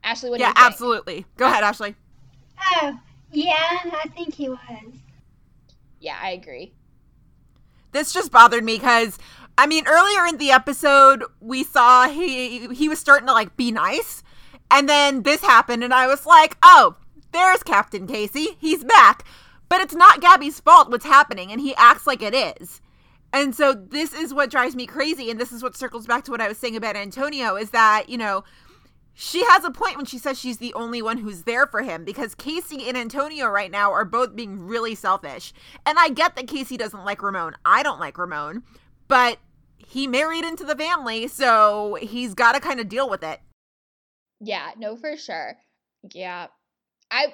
Ashley, 0.03 0.31
what 0.31 0.41
yeah, 0.41 0.47
do 0.47 0.49
you 0.49 0.55
think? 0.55 0.65
Yeah, 0.65 0.67
absolutely. 0.67 1.27
Go 1.37 1.47
ahead, 1.47 1.63
Ashley. 1.63 1.95
Oh, 2.61 2.99
yeah, 3.33 3.55
I 3.55 4.09
think 4.17 4.35
he 4.35 4.49
was. 4.49 4.59
Yeah, 6.01 6.19
I 6.21 6.31
agree. 6.31 6.73
This 7.93 8.13
just 8.13 8.31
bothered 8.31 8.65
me 8.65 8.77
because, 8.77 9.19
I 9.59 9.67
mean, 9.67 9.87
earlier 9.89 10.25
in 10.25 10.39
the 10.39 10.53
episode, 10.53 11.25
we 11.41 11.65
saw 11.65 12.09
he 12.09 12.73
he 12.75 12.89
was 12.89 13.01
starting 13.01 13.27
to 13.27 13.33
like 13.33 13.57
be 13.57 13.73
nice, 13.73 14.23
and 14.71 14.89
then 14.89 15.25
this 15.25 15.43
happened, 15.43 15.83
and 15.83 15.93
I 15.93 16.07
was 16.07 16.25
like, 16.25 16.57
oh, 16.63 16.95
there's 17.33 17.63
Captain 17.63 18.07
Casey. 18.07 18.57
He's 18.59 18.85
back. 18.85 19.25
But 19.69 19.81
it's 19.81 19.95
not 19.95 20.21
Gabby's 20.21 20.61
fault 20.61 20.91
what's 20.91 21.05
happening, 21.05 21.53
and 21.53 21.61
he 21.61 21.75
acts 21.77 22.07
like 22.07 22.23
it 22.23 22.35
is. 22.35 22.81
And 23.33 23.55
so 23.55 23.75
this 23.75 24.15
is 24.15 24.33
what 24.33 24.51
drives 24.51 24.75
me 24.75 24.87
crazy. 24.87 25.31
And 25.31 25.39
this 25.39 25.53
is 25.53 25.63
what 25.63 25.77
circles 25.77 26.07
back 26.07 26.25
to 26.25 26.31
what 26.31 26.41
I 26.41 26.49
was 26.49 26.57
saying 26.57 26.77
about 26.77 26.97
Antonio 26.97 27.57
is 27.57 27.71
that, 27.71 28.09
you 28.09 28.17
know, 28.17 28.45
she 29.13 29.45
has 29.45 29.65
a 29.65 29.71
point 29.71 29.97
when 29.97 30.07
she 30.07 30.17
says 30.17 30.39
she's 30.39 30.59
the 30.59 30.73
only 30.75 31.03
one 31.03 31.19
who's 31.19 31.43
there 31.43 31.67
for 31.67 31.83
him 31.83 32.05
because 32.05 32.35
Casey 32.35 32.89
and 32.89 32.97
Antonio 32.97 33.49
right 33.49 33.71
now 33.71 33.93
are 33.93 34.05
both 34.05 34.35
being 34.35 34.61
really 34.61 34.95
selfish. 34.95 35.53
And 35.85 35.99
I 35.99 36.09
get 36.09 36.37
that 36.37 36.47
Casey 36.47 36.77
doesn't 36.77 37.05
like 37.05 37.23
Ramon. 37.23 37.57
I 37.65 37.83
don't 37.83 38.01
like 38.01 38.17
Ramon, 38.17 38.63
but 39.09 39.39
he 39.89 40.07
married 40.07 40.45
into 40.45 40.65
the 40.65 40.77
family, 40.77 41.29
so 41.29 41.97
he's 42.01 42.35
got 42.35 42.53
to 42.53 42.61
kind 42.61 42.79
of 42.79 42.91
deal 42.91 43.09
with 43.09 43.23
it. 43.23 43.41
Yeah, 44.39 44.73
no, 44.77 44.97
for 44.97 45.17
sure. 45.17 45.57
Yeah. 46.13 46.49
I 47.11 47.33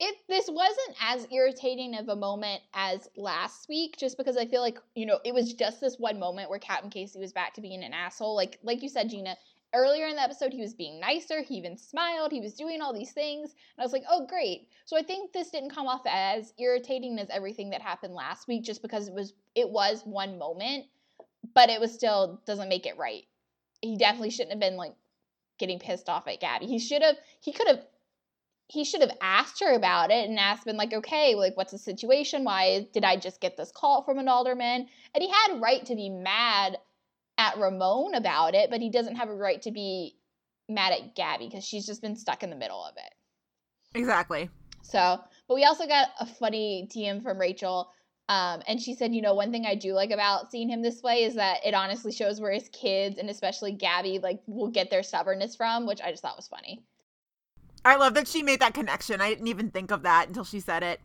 it 0.00 0.16
this 0.28 0.48
wasn't 0.48 0.96
as 1.00 1.26
irritating 1.32 1.96
of 1.96 2.08
a 2.08 2.16
moment 2.16 2.60
as 2.74 3.08
last 3.16 3.68
week 3.68 3.96
just 3.98 4.16
because 4.16 4.36
i 4.36 4.46
feel 4.46 4.60
like 4.60 4.78
you 4.94 5.04
know 5.04 5.18
it 5.24 5.34
was 5.34 5.54
just 5.54 5.80
this 5.80 5.96
one 5.98 6.20
moment 6.20 6.48
where 6.48 6.58
captain 6.60 6.88
casey 6.88 7.18
was 7.18 7.32
back 7.32 7.52
to 7.52 7.60
being 7.60 7.82
an 7.82 7.92
asshole 7.92 8.36
like 8.36 8.60
like 8.62 8.80
you 8.80 8.88
said 8.88 9.10
gina 9.10 9.36
earlier 9.74 10.06
in 10.06 10.14
the 10.14 10.22
episode 10.22 10.52
he 10.52 10.60
was 10.60 10.72
being 10.72 11.00
nicer 11.00 11.42
he 11.42 11.56
even 11.56 11.76
smiled 11.76 12.30
he 12.30 12.40
was 12.40 12.54
doing 12.54 12.80
all 12.80 12.94
these 12.94 13.10
things 13.10 13.50
and 13.50 13.80
i 13.80 13.82
was 13.82 13.92
like 13.92 14.04
oh 14.08 14.24
great 14.26 14.68
so 14.84 14.96
i 14.96 15.02
think 15.02 15.32
this 15.32 15.50
didn't 15.50 15.74
come 15.74 15.88
off 15.88 16.02
as 16.06 16.52
irritating 16.58 17.18
as 17.18 17.28
everything 17.30 17.70
that 17.70 17.82
happened 17.82 18.14
last 18.14 18.46
week 18.46 18.62
just 18.62 18.82
because 18.82 19.08
it 19.08 19.14
was 19.14 19.34
it 19.56 19.68
was 19.68 20.02
one 20.04 20.38
moment 20.38 20.84
but 21.54 21.70
it 21.70 21.80
was 21.80 21.92
still 21.92 22.40
doesn't 22.46 22.68
make 22.68 22.86
it 22.86 22.98
right 22.98 23.24
he 23.80 23.96
definitely 23.96 24.30
shouldn't 24.30 24.52
have 24.52 24.60
been 24.60 24.76
like 24.76 24.94
getting 25.58 25.78
pissed 25.78 26.08
off 26.08 26.26
at 26.28 26.40
Gabby. 26.40 26.66
He 26.66 26.78
should 26.78 27.02
have 27.02 27.16
he 27.40 27.52
could 27.52 27.68
have 27.68 27.84
he 28.70 28.84
should 28.84 29.00
have 29.00 29.16
asked 29.22 29.60
her 29.60 29.74
about 29.74 30.10
it 30.10 30.28
and 30.28 30.38
asked 30.38 30.66
been 30.66 30.76
like, 30.76 30.92
okay, 30.92 31.34
like 31.34 31.56
what's 31.56 31.72
the 31.72 31.78
situation? 31.78 32.44
Why 32.44 32.86
did 32.92 33.04
I 33.04 33.16
just 33.16 33.40
get 33.40 33.56
this 33.56 33.72
call 33.74 34.02
from 34.02 34.18
an 34.18 34.28
alderman? 34.28 34.88
And 35.14 35.22
he 35.22 35.28
had 35.28 35.56
a 35.56 35.60
right 35.60 35.84
to 35.86 35.94
be 35.94 36.10
mad 36.10 36.76
at 37.38 37.56
Ramon 37.56 38.14
about 38.14 38.54
it, 38.54 38.68
but 38.70 38.80
he 38.80 38.90
doesn't 38.90 39.16
have 39.16 39.30
a 39.30 39.34
right 39.34 39.62
to 39.62 39.70
be 39.70 40.16
mad 40.68 40.92
at 40.92 41.14
Gabby 41.14 41.48
because 41.48 41.64
she's 41.64 41.86
just 41.86 42.02
been 42.02 42.16
stuck 42.16 42.42
in 42.42 42.50
the 42.50 42.56
middle 42.56 42.84
of 42.84 42.94
it. 42.96 43.98
Exactly. 43.98 44.50
So, 44.82 45.18
but 45.46 45.54
we 45.54 45.64
also 45.64 45.86
got 45.86 46.08
a 46.20 46.26
funny 46.26 46.88
DM 46.94 47.22
from 47.22 47.38
Rachel. 47.38 47.90
Um, 48.28 48.60
and 48.68 48.80
she 48.80 48.94
said, 48.94 49.14
you 49.14 49.22
know, 49.22 49.32
one 49.32 49.50
thing 49.50 49.64
I 49.64 49.74
do 49.74 49.94
like 49.94 50.10
about 50.10 50.50
seeing 50.50 50.68
him 50.68 50.82
this 50.82 51.02
way 51.02 51.24
is 51.24 51.34
that 51.36 51.64
it 51.64 51.72
honestly 51.72 52.12
shows 52.12 52.40
where 52.40 52.52
his 52.52 52.68
kids 52.68 53.18
and 53.18 53.30
especially 53.30 53.72
Gabby 53.72 54.18
like 54.18 54.40
will 54.46 54.68
get 54.68 54.90
their 54.90 55.02
stubbornness 55.02 55.56
from, 55.56 55.86
which 55.86 56.02
I 56.02 56.10
just 56.10 56.22
thought 56.22 56.36
was 56.36 56.48
funny. 56.48 56.84
I 57.84 57.96
love 57.96 58.14
that 58.14 58.28
she 58.28 58.42
made 58.42 58.60
that 58.60 58.74
connection. 58.74 59.22
I 59.22 59.30
didn't 59.30 59.46
even 59.46 59.70
think 59.70 59.90
of 59.90 60.02
that 60.02 60.28
until 60.28 60.44
she 60.44 60.60
said 60.60 60.82
it. 60.82 61.00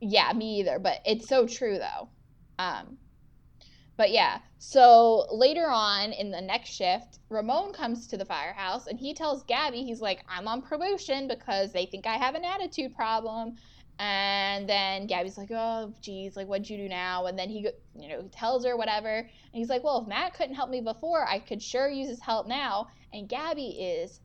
Yeah, 0.00 0.30
me 0.34 0.60
either, 0.60 0.78
but 0.78 1.00
it's 1.06 1.26
so 1.26 1.46
true 1.46 1.78
though. 1.78 2.08
Um, 2.58 2.98
but 3.96 4.12
yeah, 4.12 4.38
so 4.58 5.26
later 5.32 5.66
on 5.68 6.12
in 6.12 6.30
the 6.30 6.40
next 6.40 6.70
shift, 6.70 7.18
Ramon 7.30 7.72
comes 7.72 8.06
to 8.08 8.16
the 8.16 8.24
firehouse 8.24 8.86
and 8.86 8.98
he 8.98 9.14
tells 9.14 9.42
Gabby, 9.44 9.82
he's 9.82 10.00
like, 10.00 10.22
I'm 10.28 10.46
on 10.46 10.62
promotion 10.62 11.28
because 11.28 11.72
they 11.72 11.86
think 11.86 12.06
I 12.06 12.14
have 12.14 12.34
an 12.34 12.44
attitude 12.44 12.94
problem. 12.94 13.56
And 13.98 14.68
then 14.68 15.06
Gabby's 15.06 15.36
like, 15.36 15.50
oh, 15.50 15.92
geez, 16.00 16.36
like, 16.36 16.46
what'd 16.46 16.70
you 16.70 16.76
do 16.76 16.88
now? 16.88 17.26
And 17.26 17.38
then 17.38 17.48
he, 17.48 17.68
you 17.98 18.08
know, 18.08 18.22
he 18.22 18.28
tells 18.28 18.64
her 18.64 18.76
whatever. 18.76 19.18
And 19.18 19.28
he's 19.52 19.68
like, 19.68 19.82
well, 19.82 20.02
if 20.02 20.08
Matt 20.08 20.34
couldn't 20.34 20.54
help 20.54 20.70
me 20.70 20.80
before, 20.80 21.26
I 21.26 21.40
could 21.40 21.62
sure 21.62 21.88
use 21.88 22.08
his 22.08 22.20
help 22.20 22.46
now. 22.46 22.88
And 23.12 23.28
Gabby 23.28 23.70
is 23.70 24.20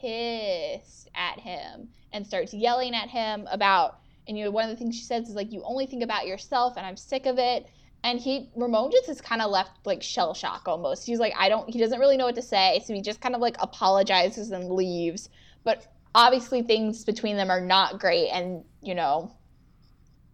pissed 0.00 1.08
at 1.14 1.38
him 1.38 1.88
and 2.12 2.26
starts 2.26 2.52
yelling 2.52 2.94
at 2.94 3.08
him 3.08 3.46
about, 3.50 4.00
and, 4.26 4.36
you 4.36 4.44
know, 4.44 4.50
one 4.50 4.64
of 4.64 4.70
the 4.70 4.76
things 4.76 4.96
she 4.96 5.04
says 5.04 5.28
is 5.28 5.36
like, 5.36 5.52
you 5.52 5.62
only 5.64 5.86
think 5.86 6.02
about 6.02 6.26
yourself 6.26 6.76
and 6.76 6.84
I'm 6.84 6.96
sick 6.96 7.26
of 7.26 7.38
it 7.38 7.66
and 8.04 8.18
he 8.18 8.50
Ramon 8.56 8.90
just 8.90 9.08
is 9.08 9.20
kind 9.20 9.42
of 9.42 9.50
left 9.50 9.86
like 9.86 10.02
shell 10.02 10.34
shock 10.34 10.66
almost. 10.66 11.06
He's 11.06 11.20
like 11.20 11.34
I 11.38 11.48
don't 11.48 11.68
he 11.70 11.78
doesn't 11.78 12.00
really 12.00 12.16
know 12.16 12.26
what 12.26 12.34
to 12.34 12.42
say, 12.42 12.82
so 12.84 12.94
he 12.94 13.00
just 13.00 13.20
kind 13.20 13.34
of 13.34 13.40
like 13.40 13.56
apologizes 13.60 14.50
and 14.50 14.70
leaves. 14.70 15.28
But 15.64 15.86
obviously 16.14 16.62
things 16.62 17.04
between 17.04 17.36
them 17.36 17.50
are 17.50 17.60
not 17.60 17.98
great 17.98 18.28
and, 18.28 18.64
you 18.82 18.94
know, 18.94 19.32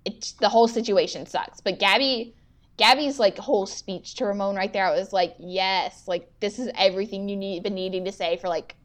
it's 0.04 0.32
the 0.32 0.48
whole 0.48 0.68
situation 0.68 1.26
sucks. 1.26 1.60
But 1.60 1.78
Gabby 1.78 2.34
Gabby's 2.78 3.18
like 3.18 3.36
whole 3.36 3.66
speech 3.66 4.14
to 4.16 4.24
Ramon 4.24 4.54
right 4.54 4.72
there, 4.72 4.86
I 4.86 4.94
was 4.94 5.12
like, 5.12 5.34
yes, 5.38 6.04
like 6.06 6.30
this 6.40 6.58
is 6.58 6.70
everything 6.76 7.28
you 7.28 7.36
need 7.36 7.62
been 7.62 7.74
needing 7.74 8.04
to 8.04 8.12
say 8.12 8.36
for 8.36 8.48
like 8.48 8.76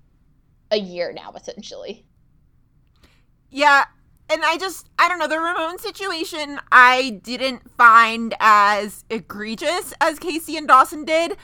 a 0.72 0.78
year 0.78 1.14
now, 1.14 1.32
essentially. 1.36 2.06
Yeah, 3.52 3.86
and 4.30 4.44
I 4.44 4.58
just 4.58 4.90
I 4.98 5.08
don't 5.08 5.20
know 5.20 5.28
the 5.28 5.40
Ramon 5.40 5.78
situation 5.78 6.60
I 6.72 7.22
didn't 7.24 7.70
find 7.78 8.34
as 8.40 9.06
egregious 9.10 9.94
as 10.02 10.18
Casey 10.18 10.58
and 10.58 10.68
Dawson 10.68 11.06
did, 11.06 11.38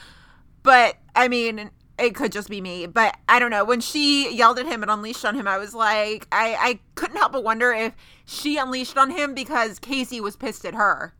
but 0.63 0.98
I 1.15 1.27
mean 1.27 1.70
it 2.00 2.15
could 2.15 2.32
just 2.32 2.50
be 2.50 2.62
me, 2.62 2.86
but 2.88 3.18
I 3.27 3.39
don't 3.39 3.51
know. 3.51 3.65
When 3.65 3.82
she 3.82 4.34
yelled 4.34 4.60
at 4.60 4.65
him 4.65 4.82
and 4.82 4.91
unleashed 4.91 5.25
on 5.25 5.36
him, 5.36 5.48
I 5.48 5.58
was 5.58 5.74
like 5.74 6.27
I 6.32 6.56
I 6.60 6.79
couldn't 6.96 7.18
help 7.18 7.32
but 7.32 7.44
wonder 7.44 7.72
if 7.72 7.94
she 8.25 8.58
unleashed 8.58 8.98
on 8.98 9.12
him 9.12 9.34
because 9.34 9.79
Casey 9.79 10.22
was 10.22 10.36
pissed 10.36 10.65
at 10.65 10.75
her. 10.75 11.13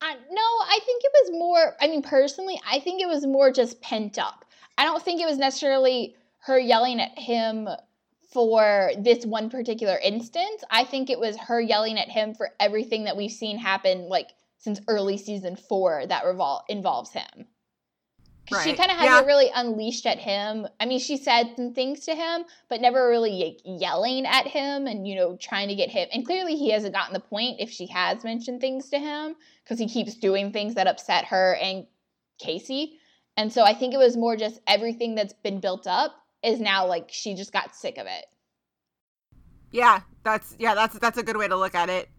Uh, 0.00 0.14
no, 0.30 0.42
I 0.42 0.80
think 0.84 1.02
it 1.04 1.12
was 1.22 1.38
more. 1.38 1.76
I 1.80 1.86
mean, 1.86 2.02
personally, 2.02 2.60
I 2.68 2.80
think 2.80 3.00
it 3.00 3.06
was 3.06 3.24
more 3.24 3.52
just 3.52 3.80
pent 3.80 4.18
up. 4.18 4.44
I 4.76 4.84
don't 4.84 5.02
think 5.02 5.20
it 5.20 5.26
was 5.26 5.38
necessarily 5.38 6.16
her 6.40 6.58
yelling 6.58 7.00
at 7.00 7.16
him 7.16 7.68
for 8.32 8.90
this 8.98 9.24
one 9.24 9.48
particular 9.50 9.98
instance. 10.02 10.64
I 10.70 10.84
think 10.84 11.08
it 11.08 11.20
was 11.20 11.36
her 11.36 11.60
yelling 11.60 11.98
at 11.98 12.08
him 12.08 12.34
for 12.34 12.50
everything 12.58 13.04
that 13.04 13.16
we've 13.16 13.30
seen 13.30 13.58
happen 13.58 14.08
like 14.08 14.30
since 14.58 14.80
early 14.88 15.18
season 15.18 15.56
four 15.56 16.04
that 16.06 16.24
revol- 16.24 16.62
involves 16.68 17.10
him. 17.10 17.46
Right. 18.52 18.64
She 18.64 18.74
kind 18.74 18.90
of 18.90 18.96
hasn't 18.96 19.26
yeah. 19.26 19.32
really 19.32 19.50
unleashed 19.54 20.06
at 20.06 20.18
him. 20.18 20.66
I 20.80 20.86
mean, 20.86 20.98
she 20.98 21.16
said 21.16 21.52
some 21.56 21.72
things 21.72 22.00
to 22.06 22.14
him, 22.14 22.44
but 22.68 22.80
never 22.80 23.08
really 23.08 23.58
yelling 23.64 24.26
at 24.26 24.46
him 24.46 24.86
and, 24.86 25.06
you 25.06 25.14
know, 25.14 25.36
trying 25.36 25.68
to 25.68 25.74
get 25.74 25.90
him. 25.90 26.08
And 26.12 26.24
clearly 26.26 26.56
he 26.56 26.70
hasn't 26.70 26.94
gotten 26.94 27.14
the 27.14 27.20
point 27.20 27.60
if 27.60 27.70
she 27.70 27.86
has 27.86 28.24
mentioned 28.24 28.60
things 28.60 28.88
to 28.90 28.98
him 28.98 29.36
because 29.64 29.78
he 29.78 29.88
keeps 29.88 30.14
doing 30.14 30.52
things 30.52 30.74
that 30.74 30.86
upset 30.86 31.26
her 31.26 31.56
and 31.56 31.86
Casey. 32.38 32.98
And 33.36 33.52
so 33.52 33.62
I 33.62 33.74
think 33.74 33.94
it 33.94 33.98
was 33.98 34.16
more 34.16 34.36
just 34.36 34.60
everything 34.66 35.14
that's 35.14 35.32
been 35.32 35.60
built 35.60 35.86
up 35.86 36.14
is 36.42 36.60
now 36.60 36.86
like 36.86 37.08
she 37.10 37.34
just 37.34 37.52
got 37.52 37.74
sick 37.74 37.98
of 37.98 38.06
it. 38.06 38.26
Yeah, 39.70 40.00
that's 40.22 40.54
yeah, 40.58 40.74
that's 40.74 40.98
that's 40.98 41.16
a 41.16 41.22
good 41.22 41.36
way 41.36 41.48
to 41.48 41.56
look 41.56 41.74
at 41.74 41.88
it. 41.88 42.10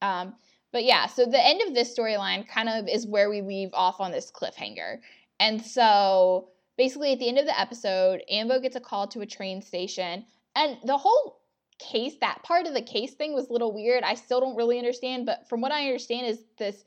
Um, 0.00 0.34
but 0.72 0.84
yeah, 0.84 1.06
so 1.06 1.26
the 1.26 1.44
end 1.44 1.62
of 1.66 1.74
this 1.74 1.96
storyline 1.96 2.48
kind 2.48 2.68
of 2.68 2.88
is 2.88 3.06
where 3.06 3.30
we 3.30 3.42
leave 3.42 3.70
off 3.72 4.00
on 4.00 4.12
this 4.12 4.30
cliffhanger. 4.30 4.98
And 5.38 5.64
so 5.64 6.48
basically 6.76 7.12
at 7.12 7.18
the 7.18 7.28
end 7.28 7.38
of 7.38 7.46
the 7.46 7.58
episode, 7.58 8.22
Ambo 8.30 8.60
gets 8.60 8.76
a 8.76 8.80
call 8.80 9.06
to 9.08 9.20
a 9.20 9.26
train 9.26 9.62
station 9.62 10.24
and 10.54 10.78
the 10.84 10.96
whole 10.96 11.40
case 11.78 12.14
that 12.20 12.42
part 12.42 12.66
of 12.66 12.72
the 12.72 12.82
case 12.82 13.12
thing 13.12 13.34
was 13.34 13.48
a 13.48 13.52
little 13.52 13.72
weird. 13.74 14.02
I 14.02 14.14
still 14.14 14.40
don't 14.40 14.56
really 14.56 14.78
understand, 14.78 15.26
but 15.26 15.46
from 15.48 15.60
what 15.60 15.72
I 15.72 15.86
understand 15.86 16.26
is 16.26 16.42
this 16.58 16.84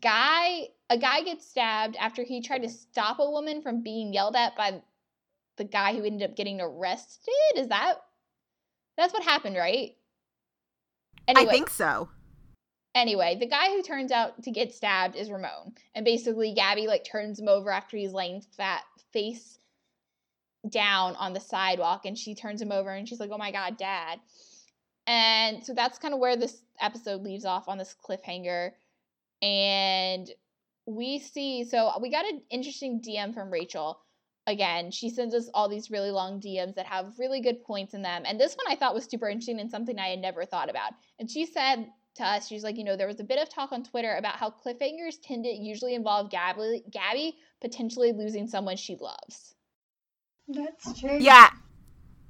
guy 0.00 0.68
a 0.90 0.98
guy 0.98 1.22
gets 1.22 1.46
stabbed 1.46 1.96
after 1.96 2.22
he 2.22 2.40
tried 2.40 2.62
to 2.62 2.68
stop 2.68 3.18
a 3.18 3.30
woman 3.30 3.62
from 3.62 3.82
being 3.82 4.12
yelled 4.12 4.36
at 4.36 4.56
by 4.56 4.82
the 5.56 5.64
guy 5.64 5.94
who 5.94 6.04
ended 6.04 6.28
up 6.28 6.36
getting 6.36 6.60
arrested. 6.60 7.32
Is 7.56 7.68
that 7.68 7.94
that's 8.96 9.12
what 9.12 9.22
happened, 9.22 9.56
right? 9.56 9.92
Anyway, 11.26 11.48
I 11.48 11.52
think 11.52 11.70
so. 11.70 12.08
Anyway, 12.94 13.36
the 13.38 13.46
guy 13.46 13.70
who 13.70 13.82
turns 13.82 14.12
out 14.12 14.40
to 14.42 14.50
get 14.50 14.72
stabbed 14.72 15.16
is 15.16 15.30
Ramon, 15.30 15.74
and 15.94 16.04
basically 16.04 16.54
Gabby 16.54 16.86
like 16.86 17.04
turns 17.04 17.40
him 17.40 17.48
over 17.48 17.70
after 17.70 17.96
he's 17.96 18.12
laying 18.12 18.40
fat 18.40 18.82
face 19.12 19.58
down 20.68 21.16
on 21.16 21.32
the 21.32 21.40
sidewalk, 21.40 22.06
and 22.06 22.16
she 22.16 22.34
turns 22.34 22.62
him 22.62 22.72
over 22.72 22.90
and 22.90 23.08
she's 23.08 23.20
like, 23.20 23.30
"Oh 23.32 23.38
my 23.38 23.50
god, 23.50 23.76
Dad!" 23.76 24.20
And 25.06 25.64
so 25.64 25.74
that's 25.74 25.98
kind 25.98 26.14
of 26.14 26.20
where 26.20 26.36
this 26.36 26.62
episode 26.80 27.22
leaves 27.22 27.44
off 27.44 27.68
on 27.68 27.78
this 27.78 27.96
cliffhanger, 28.02 28.72
and 29.42 30.30
we 30.86 31.18
see 31.18 31.64
so 31.64 31.92
we 32.00 32.10
got 32.10 32.26
an 32.26 32.42
interesting 32.50 33.00
DM 33.00 33.34
from 33.34 33.50
Rachel 33.50 33.98
again, 34.46 34.90
she 34.90 35.08
sends 35.08 35.34
us 35.34 35.48
all 35.54 35.68
these 35.68 35.90
really 35.90 36.10
long 36.10 36.40
DMs 36.40 36.74
that 36.74 36.86
have 36.86 37.18
really 37.18 37.40
good 37.40 37.64
points 37.64 37.94
in 37.94 38.02
them. 38.02 38.24
And 38.26 38.38
this 38.38 38.54
one 38.54 38.66
I 38.68 38.76
thought 38.76 38.94
was 38.94 39.04
super 39.04 39.28
interesting 39.28 39.60
and 39.60 39.70
something 39.70 39.98
I 39.98 40.08
had 40.08 40.18
never 40.18 40.44
thought 40.44 40.70
about. 40.70 40.92
And 41.18 41.30
she 41.30 41.46
said 41.46 41.86
to 42.16 42.24
us, 42.24 42.48
she's 42.48 42.62
like, 42.62 42.76
you 42.76 42.84
know, 42.84 42.96
there 42.96 43.06
was 43.06 43.20
a 43.20 43.24
bit 43.24 43.38
of 43.38 43.48
talk 43.48 43.72
on 43.72 43.82
Twitter 43.82 44.14
about 44.16 44.36
how 44.36 44.50
cliffhangers 44.50 45.16
tend 45.22 45.44
to 45.44 45.50
usually 45.50 45.94
involve 45.94 46.30
Gabby, 46.30 46.82
Gabby 46.90 47.36
potentially 47.60 48.12
losing 48.12 48.46
someone 48.46 48.76
she 48.76 48.96
loves. 48.96 49.54
That's 50.48 51.00
true. 51.00 51.18
Yeah. 51.18 51.50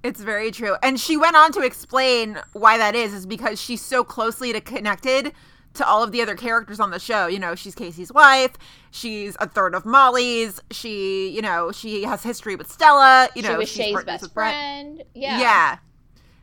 It's 0.03 0.21
very 0.21 0.51
true. 0.51 0.77
And 0.83 1.01
she 1.01 1.17
went 1.17 1.35
on 1.35 1.51
to 1.53 1.61
explain 1.61 2.39
why 2.53 2.77
that 2.79 2.95
is, 2.95 3.15
is 3.15 3.27
because 3.27 3.61
she's 3.61 3.81
so 3.81 4.05
closely 4.05 4.53
connected 4.61 5.33
to 5.75 5.87
all 5.87 6.03
of 6.03 6.13
the 6.13 6.23
other 6.23 6.37
characters 6.37 6.79
on 6.79 6.91
the 6.91 6.99
show. 6.99 7.27
You 7.27 7.39
know, 7.39 7.55
she's 7.55 7.75
Casey's 7.75 8.13
wife. 8.13 8.53
She's 8.91 9.37
a 9.41 9.49
third 9.49 9.75
of 9.75 9.85
Molly's. 9.85 10.61
She, 10.71 11.31
you 11.31 11.43
know, 11.43 11.73
she 11.73 12.05
has 12.05 12.23
history 12.23 12.55
with 12.55 12.71
Stella. 12.71 13.29
You 13.35 13.43
know, 13.43 13.53
she 13.53 13.57
was 13.57 13.69
Shay's 13.71 14.05
best 14.05 14.33
friend. 14.33 15.03
Yeah. 15.15 15.41
Yeah. 15.41 15.79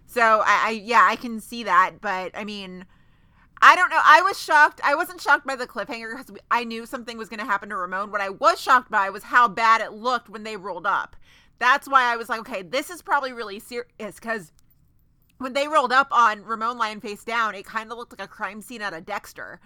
So 0.07 0.41
I, 0.43 0.63
I, 0.65 0.69
yeah, 0.71 1.07
I 1.09 1.15
can 1.15 1.39
see 1.39 1.63
that, 1.63 2.01
but 2.01 2.31
I 2.35 2.43
mean, 2.43 2.85
I 3.61 3.75
don't 3.75 3.89
know. 3.89 4.01
I 4.03 4.21
was 4.21 4.41
shocked. 4.41 4.81
I 4.83 4.95
wasn't 4.95 5.21
shocked 5.21 5.45
by 5.45 5.55
the 5.55 5.67
cliffhanger 5.67 6.17
because 6.17 6.35
I 6.49 6.63
knew 6.63 6.85
something 6.85 7.17
was 7.17 7.29
going 7.29 7.39
to 7.39 7.45
happen 7.45 7.69
to 7.69 7.75
Ramon. 7.75 8.11
What 8.11 8.21
I 8.21 8.29
was 8.29 8.59
shocked 8.59 8.89
by 8.89 9.09
was 9.09 9.23
how 9.23 9.47
bad 9.47 9.81
it 9.81 9.93
looked 9.93 10.29
when 10.29 10.43
they 10.43 10.57
rolled 10.57 10.87
up. 10.87 11.15
That's 11.59 11.87
why 11.87 12.11
I 12.11 12.17
was 12.17 12.27
like, 12.27 12.39
okay, 12.39 12.63
this 12.63 12.89
is 12.89 13.03
probably 13.03 13.33
really 13.33 13.59
serious 13.59 14.15
because 14.15 14.51
when 15.37 15.53
they 15.53 15.67
rolled 15.67 15.91
up 15.91 16.07
on 16.11 16.43
Ramon 16.43 16.79
lying 16.79 17.01
face 17.01 17.23
down, 17.23 17.53
it 17.53 17.65
kind 17.65 17.91
of 17.91 17.97
looked 17.99 18.17
like 18.17 18.25
a 18.25 18.31
crime 18.31 18.61
scene 18.61 18.81
out 18.81 18.93
of 18.93 19.05
Dexter. 19.05 19.59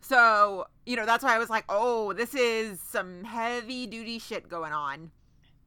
So, 0.00 0.66
you 0.84 0.96
know, 0.96 1.06
that's 1.06 1.22
why 1.22 1.34
I 1.34 1.38
was 1.38 1.50
like, 1.50 1.64
oh, 1.68 2.12
this 2.12 2.34
is 2.34 2.80
some 2.80 3.22
heavy 3.24 3.86
duty 3.86 4.18
shit 4.18 4.48
going 4.48 4.72
on. 4.72 5.12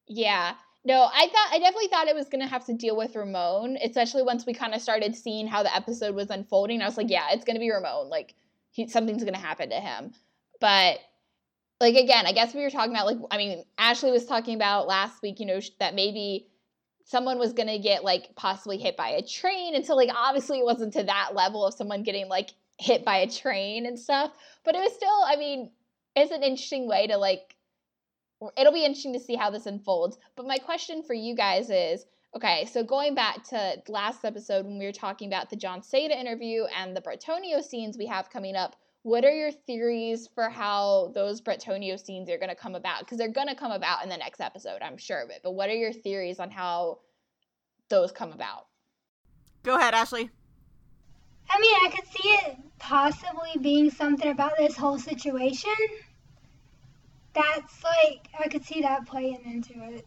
Yeah. 0.08 0.56
No, 0.84 1.08
I 1.14 1.28
thought 1.28 1.50
I 1.52 1.60
definitely 1.60 1.88
thought 1.90 2.08
it 2.08 2.16
was 2.16 2.30
gonna 2.30 2.48
have 2.48 2.66
to 2.66 2.74
deal 2.74 2.98
with 2.98 3.16
Ramon, 3.16 3.78
especially 3.84 4.24
once 4.24 4.46
we 4.46 4.54
kind 4.54 4.74
of 4.74 4.82
started 4.82 5.16
seeing 5.16 5.48
how 5.48 5.64
the 5.64 5.76
episode 5.76 6.16
was 6.16 6.30
unfolding. 6.30 6.82
I 6.82 6.86
was 6.86 6.98
like, 6.98 7.10
yeah, 7.10 7.28
it's 7.32 7.46
gonna 7.46 7.60
be 7.60 7.70
Ramon. 7.70 8.10
Like, 8.10 8.34
he, 8.72 8.88
something's 8.88 9.24
gonna 9.24 9.38
happen 9.38 9.70
to 9.70 9.80
him. 9.80 10.14
But 10.60 11.00
like 11.80 11.96
again, 11.96 12.26
I 12.26 12.32
guess 12.32 12.54
we 12.56 12.62
were 12.62 12.70
talking 12.70 12.92
about 12.92 13.06
like 13.06 13.18
I 13.30 13.38
mean, 13.38 13.64
Ashley 13.78 14.12
was 14.12 14.26
talking 14.26 14.56
about 14.56 14.88
last 14.88 15.22
week, 15.22 15.40
you 15.40 15.46
know, 15.46 15.60
that 15.80 15.94
maybe 15.94 16.48
someone 17.06 17.38
was 17.38 17.54
to 17.54 17.80
get 17.80 18.04
like 18.04 18.34
possibly 18.36 18.78
hit 18.78 18.96
by 18.96 19.10
a 19.10 19.22
train 19.22 19.76
until 19.76 19.98
like 19.98 20.10
obviously 20.16 20.60
it 20.60 20.66
wasn't 20.66 20.94
to 20.94 21.04
that 21.04 21.32
level 21.36 21.66
of 21.66 21.74
someone 21.74 22.04
getting 22.04 22.28
like 22.28 22.52
hit 22.80 23.04
by 23.04 23.18
a 23.18 23.30
train 23.30 23.86
and 23.86 24.00
stuff 24.00 24.32
but 24.64 24.76
it 24.76 24.80
was 24.80 24.94
still 24.94 25.24
i 25.26 25.36
mean 25.36 25.70
it's 26.16 26.32
an 26.32 26.42
interesting 26.42 26.88
way 26.88 27.08
to 27.08 27.18
like 27.18 27.56
it'll 28.58 28.74
be 28.74 28.86
interesting 28.86 29.14
to 29.14 29.20
see 29.20 29.36
how 29.36 29.50
this 29.50 29.66
unfolds. 29.66 30.18
But 30.36 30.48
my 30.48 30.58
question 30.58 31.04
for 31.04 31.14
you 31.14 31.36
guys 31.36 31.70
is 31.70 32.06
okay, 32.36 32.66
so 32.66 32.84
going 32.84 33.14
back 33.14 33.44
to 33.50 33.82
last 33.88 34.24
episode 34.24 34.66
when 34.66 34.80
we 34.80 34.86
were 34.86 34.92
talking 34.92 35.28
about 35.28 35.50
the 35.50 35.56
Jon 35.56 35.82
Seda 35.82 36.12
interview 36.12 36.64
and 36.78 36.96
the 36.96 37.02
Bretonio 37.02 37.62
scenes 37.62 37.98
we 37.98 38.06
have 38.08 38.30
coming 38.30 38.56
up, 38.56 38.76
what 39.04 39.26
are 39.26 39.32
your 39.32 39.52
theories 39.52 40.30
for 40.34 40.50
how 40.50 41.12
those 41.14 41.42
Bretonio 41.42 41.98
scenes 41.98 42.30
are 42.30 42.38
going 42.38 42.50
to 42.50 42.56
come 42.56 42.76
about? 42.76 43.00
Because 43.00 43.18
they're 43.18 43.32
going 43.32 43.48
to 43.48 43.56
come 43.56 43.72
about 43.72 44.04
in 44.04 44.10
the 44.10 44.18
next 44.18 44.40
episode, 44.40 44.82
I'm 44.82 44.98
sure 44.98 45.22
of 45.22 45.30
it. 45.30 45.42
But 45.44 45.52
what 45.54 45.70
are 45.70 45.76
your 45.76 45.92
theories 45.92 46.40
on 46.40 46.52
how 46.52 47.00
those 47.90 48.12
come 48.12 48.32
about? 48.32 48.68
Go 49.64 49.76
ahead, 49.76 49.94
Ashley. 49.94 50.30
I 51.50 51.60
mean, 51.60 51.76
I 51.84 51.90
could 51.90 52.08
see 52.08 52.30
it 52.30 52.58
possibly 52.80 53.60
being 53.60 53.90
something 53.90 54.32
about 54.32 54.54
this 54.58 54.78
whole 54.78 54.98
situation. 54.98 55.74
That's 57.34 57.84
like, 57.84 58.28
I 58.40 58.48
could 58.48 58.66
see 58.66 58.82
that 58.82 59.06
playing 59.06 59.42
into 59.46 59.74
it. 59.94 60.06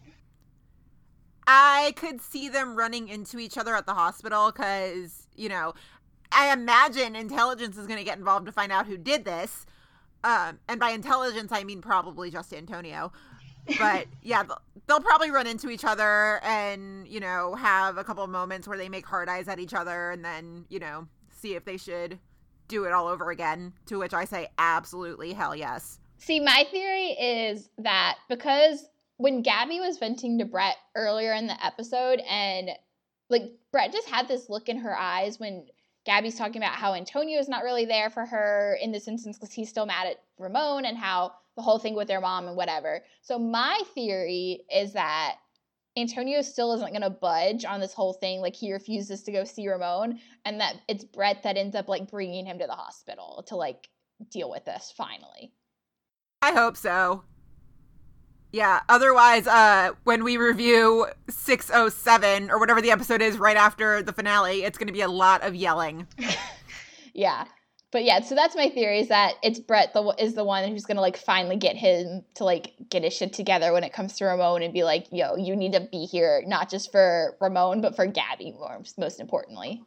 I 1.46 1.92
could 1.96 2.20
see 2.20 2.48
them 2.48 2.74
running 2.74 3.08
into 3.08 3.38
each 3.38 3.58
other 3.58 3.74
at 3.76 3.86
the 3.86 3.94
hospital 3.94 4.50
because, 4.50 5.26
you 5.34 5.48
know, 5.48 5.74
I 6.32 6.52
imagine 6.52 7.14
intelligence 7.14 7.76
is 7.76 7.86
going 7.86 7.98
to 7.98 8.04
get 8.04 8.18
involved 8.18 8.46
to 8.46 8.52
find 8.52 8.72
out 8.72 8.86
who 8.86 8.96
did 8.96 9.24
this. 9.24 9.66
Um, 10.22 10.58
and 10.68 10.80
by 10.80 10.90
intelligence, 10.90 11.52
I 11.52 11.64
mean 11.64 11.82
probably 11.82 12.30
just 12.30 12.52
Antonio. 12.52 13.12
But 13.78 14.06
yeah, 14.22 14.42
they'll, 14.42 14.60
they'll 14.86 15.00
probably 15.00 15.30
run 15.30 15.46
into 15.46 15.68
each 15.68 15.84
other 15.84 16.40
and, 16.42 17.06
you 17.06 17.20
know, 17.20 17.54
have 17.54 17.98
a 17.98 18.04
couple 18.04 18.24
of 18.24 18.30
moments 18.30 18.66
where 18.66 18.78
they 18.78 18.88
make 18.88 19.06
hard 19.06 19.28
eyes 19.28 19.48
at 19.48 19.58
each 19.58 19.74
other 19.74 20.10
and 20.10 20.24
then, 20.24 20.64
you 20.70 20.78
know, 20.78 21.06
see 21.30 21.54
if 21.54 21.64
they 21.64 21.76
should 21.76 22.18
do 22.68 22.84
it 22.84 22.92
all 22.92 23.06
over 23.06 23.30
again. 23.30 23.74
To 23.86 23.98
which 23.98 24.14
I 24.14 24.24
say, 24.24 24.48
absolutely, 24.58 25.34
hell 25.34 25.54
yes. 25.54 26.00
See, 26.18 26.40
my 26.40 26.66
theory 26.70 27.10
is 27.10 27.68
that 27.78 28.16
because 28.28 28.86
when 29.16 29.42
Gabby 29.42 29.80
was 29.80 29.98
venting 29.98 30.38
to 30.38 30.44
Brett 30.44 30.76
earlier 30.94 31.32
in 31.34 31.46
the 31.46 31.64
episode, 31.64 32.20
and 32.28 32.70
like 33.28 33.52
Brett 33.72 33.92
just 33.92 34.08
had 34.08 34.28
this 34.28 34.48
look 34.48 34.68
in 34.68 34.78
her 34.78 34.96
eyes 34.96 35.38
when 35.38 35.66
Gabby's 36.04 36.36
talking 36.36 36.58
about 36.58 36.74
how 36.74 36.94
Antonio 36.94 37.38
is 37.38 37.48
not 37.48 37.62
really 37.62 37.84
there 37.84 38.10
for 38.10 38.26
her 38.26 38.76
in 38.80 38.92
this 38.92 39.08
instance 39.08 39.38
because 39.38 39.52
he's 39.52 39.68
still 39.68 39.86
mad 39.86 40.06
at 40.06 40.22
Ramon 40.38 40.84
and 40.84 40.98
how 40.98 41.32
the 41.56 41.62
whole 41.62 41.78
thing 41.78 41.94
with 41.94 42.08
their 42.08 42.20
mom 42.20 42.46
and 42.46 42.56
whatever. 42.56 43.02
So 43.22 43.38
my 43.38 43.80
theory 43.94 44.60
is 44.74 44.92
that 44.94 45.36
Antonio 45.96 46.42
still 46.42 46.74
isn't 46.74 46.90
going 46.90 47.02
to 47.02 47.10
budge 47.10 47.64
on 47.64 47.80
this 47.80 47.94
whole 47.94 48.12
thing. 48.12 48.40
Like 48.40 48.56
he 48.56 48.72
refuses 48.72 49.22
to 49.22 49.32
go 49.32 49.44
see 49.44 49.68
Ramon, 49.68 50.18
and 50.44 50.60
that 50.60 50.76
it's 50.88 51.04
Brett 51.04 51.42
that 51.44 51.56
ends 51.56 51.76
up 51.76 51.88
like 51.88 52.10
bringing 52.10 52.46
him 52.46 52.58
to 52.58 52.66
the 52.66 52.72
hospital 52.72 53.44
to 53.46 53.56
like 53.56 53.88
deal 54.30 54.50
with 54.50 54.64
this 54.64 54.92
finally. 54.96 55.52
I 56.44 56.52
hope 56.52 56.76
so. 56.76 57.22
Yeah, 58.52 58.80
otherwise, 58.90 59.46
uh, 59.46 59.92
when 60.04 60.22
we 60.22 60.36
review 60.36 61.06
607 61.30 62.50
or 62.50 62.58
whatever 62.58 62.82
the 62.82 62.90
episode 62.90 63.22
is 63.22 63.38
right 63.38 63.56
after 63.56 64.02
the 64.02 64.12
finale, 64.12 64.62
it's 64.62 64.76
going 64.76 64.88
to 64.88 64.92
be 64.92 65.00
a 65.00 65.08
lot 65.08 65.42
of 65.42 65.54
yelling. 65.54 66.06
yeah. 67.14 67.46
But 67.92 68.04
yeah, 68.04 68.20
so 68.20 68.34
that's 68.34 68.54
my 68.54 68.68
theory 68.68 69.00
is 69.00 69.08
that 69.08 69.36
it's 69.42 69.58
Brett 69.58 69.94
the, 69.94 70.14
is 70.18 70.34
the 70.34 70.44
one 70.44 70.68
who's 70.68 70.84
going 70.84 70.96
to 70.96 71.00
like 71.00 71.16
finally 71.16 71.56
get 71.56 71.76
him 71.76 72.22
to 72.34 72.44
like 72.44 72.74
get 72.90 73.04
his 73.04 73.14
shit 73.14 73.32
together 73.32 73.72
when 73.72 73.84
it 73.84 73.94
comes 73.94 74.12
to 74.18 74.26
Ramon 74.26 74.62
and 74.62 74.74
be 74.74 74.84
like, 74.84 75.06
yo, 75.10 75.36
you 75.36 75.56
need 75.56 75.72
to 75.72 75.80
be 75.80 76.04
here, 76.04 76.42
not 76.46 76.68
just 76.68 76.92
for 76.92 77.38
Ramon, 77.40 77.80
but 77.80 77.96
for 77.96 78.06
Gabby, 78.06 78.52
more, 78.52 78.82
most 78.98 79.18
importantly. 79.18 79.82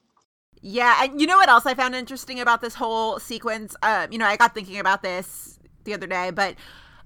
Yeah, 0.59 1.03
and 1.03 1.21
you 1.21 1.27
know 1.27 1.37
what 1.37 1.49
else 1.49 1.67
I 1.67 1.75
found 1.75 1.93
interesting 1.93 2.39
about 2.39 2.61
this 2.61 2.73
whole 2.73 3.19
sequence? 3.19 3.75
Um, 3.83 4.11
you 4.11 4.17
know, 4.17 4.25
I 4.25 4.37
got 4.37 4.55
thinking 4.55 4.79
about 4.79 5.03
this 5.03 5.56
the 5.87 5.95
other 5.95 6.05
day, 6.05 6.29
but 6.29 6.53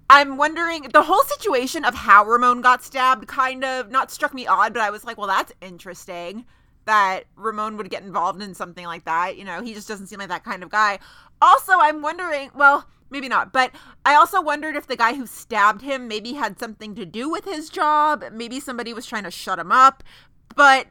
I'm 0.09 0.35
wondering 0.35 0.87
the 0.91 1.03
whole 1.03 1.23
situation 1.23 1.85
of 1.85 1.95
how 1.95 2.25
Ramon 2.25 2.59
got 2.59 2.83
stabbed 2.83 3.27
kind 3.27 3.63
of 3.63 3.89
not 3.89 4.11
struck 4.11 4.33
me 4.33 4.45
odd, 4.45 4.73
but 4.73 4.81
I 4.81 4.89
was 4.89 5.05
like, 5.05 5.17
well, 5.17 5.27
that's 5.27 5.53
interesting 5.61 6.45
that 6.83 7.23
Ramon 7.37 7.77
would 7.77 7.89
get 7.89 8.03
involved 8.03 8.41
in 8.41 8.53
something 8.53 8.85
like 8.85 9.05
that. 9.05 9.37
You 9.37 9.45
know, 9.45 9.61
he 9.61 9.73
just 9.73 9.87
doesn't 9.87 10.07
seem 10.07 10.19
like 10.19 10.27
that 10.27 10.43
kind 10.43 10.63
of 10.63 10.69
guy. 10.69 10.99
Also, 11.41 11.73
I'm 11.77 12.01
wondering, 12.01 12.51
well, 12.53 12.89
maybe 13.09 13.29
not, 13.29 13.53
but 13.53 13.71
I 14.03 14.15
also 14.15 14.41
wondered 14.41 14.75
if 14.75 14.87
the 14.87 14.97
guy 14.97 15.13
who 15.13 15.25
stabbed 15.25 15.81
him 15.81 16.09
maybe 16.09 16.33
had 16.33 16.59
something 16.59 16.93
to 16.95 17.05
do 17.05 17.29
with 17.29 17.45
his 17.45 17.69
job. 17.69 18.25
Maybe 18.33 18.59
somebody 18.59 18.93
was 18.93 19.05
trying 19.05 19.23
to 19.23 19.31
shut 19.31 19.59
him 19.59 19.71
up. 19.71 20.03
But 20.55 20.87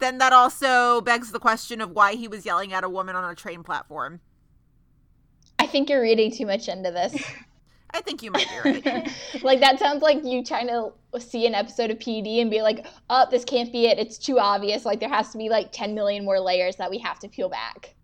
then 0.00 0.18
that 0.18 0.32
also 0.32 1.00
begs 1.00 1.30
the 1.30 1.38
question 1.38 1.80
of 1.80 1.92
why 1.92 2.14
he 2.14 2.26
was 2.26 2.44
yelling 2.44 2.72
at 2.72 2.82
a 2.82 2.88
woman 2.88 3.14
on 3.14 3.30
a 3.30 3.36
train 3.36 3.62
platform. 3.62 4.20
I 5.64 5.66
think 5.66 5.88
you're 5.88 6.02
reading 6.02 6.30
too 6.30 6.44
much 6.44 6.68
into 6.68 6.90
this. 6.90 7.14
I 7.94 8.02
think 8.02 8.22
you 8.22 8.30
might 8.30 8.46
be 8.62 8.70
right. 8.70 9.08
like 9.42 9.60
that 9.60 9.78
sounds 9.78 10.02
like 10.02 10.22
you 10.22 10.44
trying 10.44 10.66
to 10.66 10.92
see 11.18 11.46
an 11.46 11.54
episode 11.54 11.90
of 11.90 11.98
PD 11.98 12.42
and 12.42 12.50
be 12.50 12.60
like, 12.60 12.84
"Oh, 13.08 13.26
this 13.30 13.46
can't 13.46 13.72
be 13.72 13.86
it. 13.86 13.98
It's 13.98 14.18
too 14.18 14.38
obvious. 14.38 14.84
Like 14.84 15.00
there 15.00 15.08
has 15.08 15.30
to 15.30 15.38
be 15.38 15.48
like 15.48 15.72
10 15.72 15.94
million 15.94 16.22
more 16.22 16.38
layers 16.38 16.76
that 16.76 16.90
we 16.90 16.98
have 16.98 17.18
to 17.20 17.28
peel 17.28 17.48
back." 17.48 17.94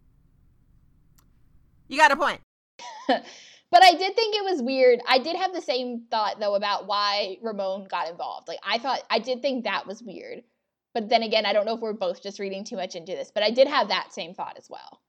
You 1.88 1.99
got 1.99 2.12
a 2.12 2.16
point. 2.16 2.40
but 3.09 3.83
I 3.83 3.92
did 3.92 4.16
think 4.16 4.37
it 4.37 4.44
was 4.44 4.62
weird. 4.62 5.01
I 5.07 5.18
did 5.18 5.37
have 5.37 5.53
the 5.53 5.61
same 5.61 6.07
thought 6.11 6.40
though 6.40 6.55
about 6.55 6.87
why 6.87 7.37
Ramon 7.42 7.88
got 7.90 8.09
involved. 8.09 8.49
Like 8.49 8.61
I 8.64 8.79
thought 8.79 9.03
I 9.11 9.18
did 9.18 9.42
think 9.42 9.64
that 9.64 9.87
was 9.87 10.03
weird. 10.03 10.44
But 10.94 11.11
then 11.11 11.23
again, 11.23 11.44
I 11.44 11.53
don't 11.53 11.66
know 11.66 11.75
if 11.75 11.81
we're 11.81 11.92
both 11.92 12.23
just 12.23 12.38
reading 12.38 12.64
too 12.64 12.77
much 12.77 12.94
into 12.94 13.12
this, 13.12 13.31
but 13.31 13.42
I 13.42 13.51
did 13.51 13.68
have 13.68 13.88
that 13.88 14.14
same 14.14 14.33
thought 14.33 14.57
as 14.57 14.70
well. 14.70 15.03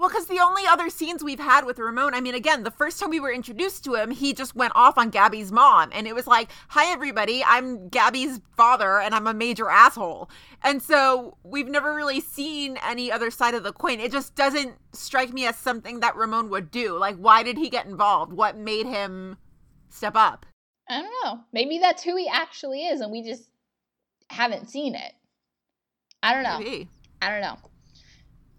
Well, 0.00 0.08
because 0.08 0.28
the 0.28 0.40
only 0.40 0.66
other 0.66 0.88
scenes 0.88 1.22
we've 1.22 1.38
had 1.38 1.66
with 1.66 1.78
Ramon, 1.78 2.14
I 2.14 2.22
mean, 2.22 2.34
again, 2.34 2.62
the 2.62 2.70
first 2.70 2.98
time 2.98 3.10
we 3.10 3.20
were 3.20 3.30
introduced 3.30 3.84
to 3.84 3.96
him, 3.96 4.10
he 4.10 4.32
just 4.32 4.56
went 4.56 4.72
off 4.74 4.96
on 4.96 5.10
Gabby's 5.10 5.52
mom. 5.52 5.90
And 5.92 6.06
it 6.06 6.14
was 6.14 6.26
like, 6.26 6.50
hi, 6.68 6.90
everybody, 6.90 7.44
I'm 7.46 7.90
Gabby's 7.90 8.40
father, 8.56 8.98
and 8.98 9.14
I'm 9.14 9.26
a 9.26 9.34
major 9.34 9.68
asshole. 9.68 10.30
And 10.62 10.80
so 10.80 11.36
we've 11.42 11.68
never 11.68 11.94
really 11.94 12.18
seen 12.18 12.78
any 12.82 13.12
other 13.12 13.30
side 13.30 13.52
of 13.52 13.62
the 13.62 13.74
coin. 13.74 14.00
It 14.00 14.10
just 14.10 14.34
doesn't 14.34 14.72
strike 14.92 15.34
me 15.34 15.44
as 15.44 15.56
something 15.56 16.00
that 16.00 16.16
Ramon 16.16 16.48
would 16.48 16.70
do. 16.70 16.96
Like, 16.96 17.16
why 17.16 17.42
did 17.42 17.58
he 17.58 17.68
get 17.68 17.84
involved? 17.84 18.32
What 18.32 18.56
made 18.56 18.86
him 18.86 19.36
step 19.90 20.16
up? 20.16 20.46
I 20.88 21.02
don't 21.02 21.12
know. 21.24 21.40
Maybe 21.52 21.78
that's 21.78 22.02
who 22.02 22.16
he 22.16 22.26
actually 22.26 22.86
is, 22.86 23.02
and 23.02 23.12
we 23.12 23.22
just 23.22 23.50
haven't 24.30 24.70
seen 24.70 24.94
it. 24.94 25.12
I 26.22 26.32
don't 26.32 26.42
know. 26.42 26.58
Maybe. 26.58 26.88
I 27.20 27.28
don't 27.28 27.42
know 27.42 27.69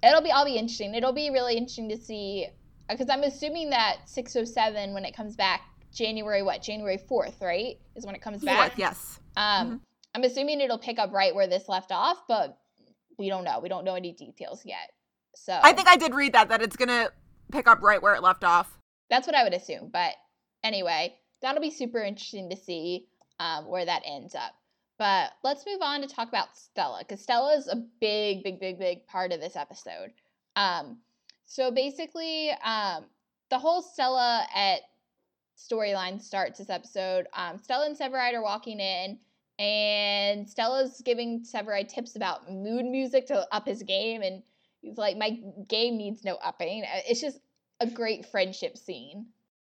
it'll 0.04 0.22
be 0.22 0.32
I'll 0.32 0.46
be 0.46 0.58
interesting. 0.58 0.96
It'll 0.96 1.14
be 1.14 1.30
really 1.30 1.56
interesting 1.56 1.90
to 1.90 1.98
see 1.98 2.48
because 2.90 3.10
I'm 3.10 3.24
assuming 3.24 3.70
that 3.70 3.98
607 4.06 4.94
when 4.94 5.06
it 5.06 5.16
comes 5.16 5.36
back 5.36 5.62
January 5.94 6.42
what 6.42 6.62
January 6.62 6.98
4th 6.98 7.42
right 7.42 7.78
is 7.96 8.06
when 8.06 8.16
it 8.16 8.22
comes 8.22 8.44
back. 8.44 8.74
4th, 8.74 8.78
yes. 8.78 9.20
Um, 9.36 9.68
mm-hmm. 9.68 9.76
I'm 10.16 10.24
assuming 10.24 10.62
it'll 10.62 10.78
pick 10.78 11.00
up 11.00 11.12
right 11.14 11.34
where 11.34 11.48
this 11.48 11.70
left 11.70 11.92
off, 11.92 12.24
but 12.28 12.58
we 13.18 13.30
don't 13.30 13.44
know. 13.44 13.60
We 13.60 13.70
don't 13.70 13.86
know 13.86 13.96
any 13.96 14.12
details 14.12 14.62
yet. 14.66 14.92
So 15.36 15.58
I 15.62 15.74
think 15.74 15.88
I 15.88 15.96
did 15.96 16.14
read 16.14 16.34
that 16.34 16.50
that 16.50 16.62
it's 16.62 16.76
gonna 16.76 17.10
pick 17.52 17.68
up 17.68 17.82
right 17.82 18.02
where 18.02 18.16
it 18.16 18.22
left 18.22 18.44
off. 18.44 18.78
That's 19.10 19.28
what 19.28 19.36
I 19.36 19.44
would 19.44 19.54
assume. 19.54 19.90
But 19.92 20.14
anyway, 20.64 21.16
that'll 21.42 21.62
be 21.62 21.72
super 21.72 22.02
interesting 22.04 22.50
to 22.50 22.56
see 22.56 23.08
um, 23.40 23.68
where 23.68 23.86
that 23.86 24.04
ends 24.06 24.36
up. 24.36 24.54
But 25.02 25.32
let's 25.44 25.66
move 25.66 25.82
on 25.82 26.02
to 26.02 26.08
talk 26.08 26.28
about 26.28 26.56
Stella 26.56 27.00
because 27.00 27.24
Stella 27.24 27.58
is 27.58 27.68
a 27.68 27.76
big, 28.00 28.44
big, 28.44 28.60
big, 28.60 28.78
big 28.78 29.08
part 29.08 29.32
of 29.32 29.42
this 29.42 29.56
episode. 29.56 30.12
Um, 30.56 31.00
so 31.48 31.72
basically, 31.72 32.52
um, 32.64 33.06
the 33.50 33.58
whole 33.58 33.82
Stella 33.82 34.46
at 34.54 34.82
storyline 35.58 36.22
starts 36.22 36.60
this 36.60 36.70
episode. 36.70 37.26
Um, 37.34 37.58
Stella 37.58 37.88
and 37.88 37.98
Severide 37.98 38.36
are 38.36 38.44
walking 38.44 38.80
in, 38.80 39.18
and 39.58 40.48
Stella's 40.48 41.02
giving 41.04 41.44
Severide 41.44 41.88
tips 41.88 42.16
about 42.16 42.52
mood 42.52 42.86
music 42.86 43.26
to 43.30 43.48
up 43.52 43.66
his 43.66 43.82
game, 43.82 44.22
and 44.22 44.44
he's 44.82 45.00
like, 45.00 45.18
"My 45.18 45.40
game 45.68 45.98
needs 45.98 46.24
no 46.24 46.36
upping." 46.44 46.84
Uh, 46.84 47.00
it's 47.10 47.22
just 47.22 47.40
a 47.80 47.88
great 47.88 48.28
friendship 48.28 48.78
scene. 48.78 49.26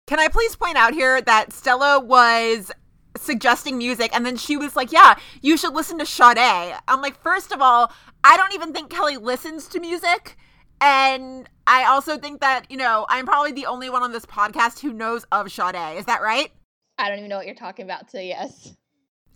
Can 0.07 0.21
I 0.21 0.29
please 0.29 0.55
point 0.55 0.77
out 0.77 0.93
here 0.93 1.23
that 1.23 1.55
Stella 1.55 1.99
was 1.99 2.71
suggesting 3.17 3.79
music 3.79 4.11
and 4.15 4.25
then 4.27 4.37
she 4.37 4.57
was 4.57 4.77
like 4.77 4.91
yeah 4.93 5.15
you 5.41 5.57
should 5.57 5.73
listen 5.73 5.99
to 5.99 6.07
Sade 6.07 6.75
I'm 6.89 7.01
like 7.01 7.21
first 7.23 7.53
of 7.53 7.61
all 7.61 7.93
I 8.23 8.37
don't 8.37 8.55
even 8.55 8.73
think 8.73 8.91
Kelly 8.91 9.17
listens 9.17 9.69
to 9.69 9.81
music 9.81 10.37
and 10.81 11.49
I 11.67 11.85
also 11.85 12.19
think 12.19 12.41
that 12.41 12.71
you 12.71 12.77
know 12.77 13.07
I'm 13.09 13.27
probably 13.27 13.53
the 13.53 13.67
only 13.67 13.89
one 13.89 14.03
on 14.03 14.13
this 14.13 14.27
podcast 14.27 14.81
who 14.81 14.93
knows 14.93 15.25
of 15.31 15.51
Sade 15.51 15.97
is 15.97 16.07
that 16.07 16.23
right 16.23 16.51
I 16.99 17.09
don't 17.09 17.19
even 17.19 17.31
know 17.31 17.37
what 17.37 17.47
you're 17.47 17.55
talking 17.55 17.85
about 17.85 18.11
so 18.11 18.19
yes 18.19 18.75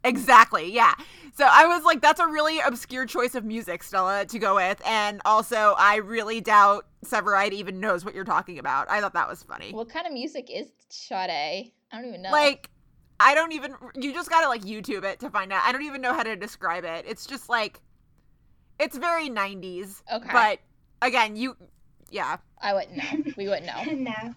Exactly, 0.05 0.73
yeah. 0.73 0.95
So 1.37 1.47
I 1.49 1.67
was 1.67 1.85
like, 1.85 2.01
that's 2.01 2.21
a 2.21 2.27
really 2.27 2.61
obscure 2.61 3.07
choice 3.07 3.35
of 3.35 3.45
music, 3.45 3.83
Stella, 3.83 4.25
to 4.27 4.39
go 4.39 4.57
with. 4.57 4.81
And 4.87 5.21
also, 5.25 5.75
I 5.79 5.97
really 5.97 6.41
doubt 6.41 6.87
Severide 7.05 7.53
even 7.53 7.81
knows 7.81 8.05
what 8.05 8.15
you're 8.15 8.25
talking 8.25 8.59
about. 8.59 8.91
I 8.91 9.01
thought 9.01 9.15
that 9.15 9.29
was 9.29 9.43
funny. 9.43 9.73
What 9.73 9.89
kind 9.89 10.07
of 10.07 10.13
music 10.13 10.51
is 10.53 10.69
Sade? 10.89 11.31
I 11.31 11.73
don't 11.93 12.07
even 12.07 12.23
know. 12.23 12.31
Like, 12.31 12.71
I 13.21 13.35
don't 13.35 13.53
even 13.53 13.75
you 13.97 14.13
just 14.13 14.31
gotta 14.31 14.49
like 14.49 14.63
YouTube 14.63 15.05
it 15.05 15.21
to 15.21 15.31
find 15.31 15.53
out. 15.53 15.63
I 15.65 15.73
don't 15.73 15.83
even 15.83 16.01
know 16.01 16.15
how 16.15 16.23
to 16.23 16.37
describe 16.37 16.85
it. 16.85 17.05
It's 17.09 17.27
just 17.27 17.49
like 17.49 17.81
it's 18.79 18.97
very 18.97 19.29
nineties. 19.29 20.03
Okay. 20.13 20.29
But 20.33 20.61
again, 21.03 21.37
you 21.37 21.57
yeah. 22.11 22.39
I 22.61 22.75
wouldn't 22.75 22.97
know. 22.97 23.33
We 23.37 23.49
wouldn't 23.49 23.67
know. 23.67 23.83
no. 23.93 24.35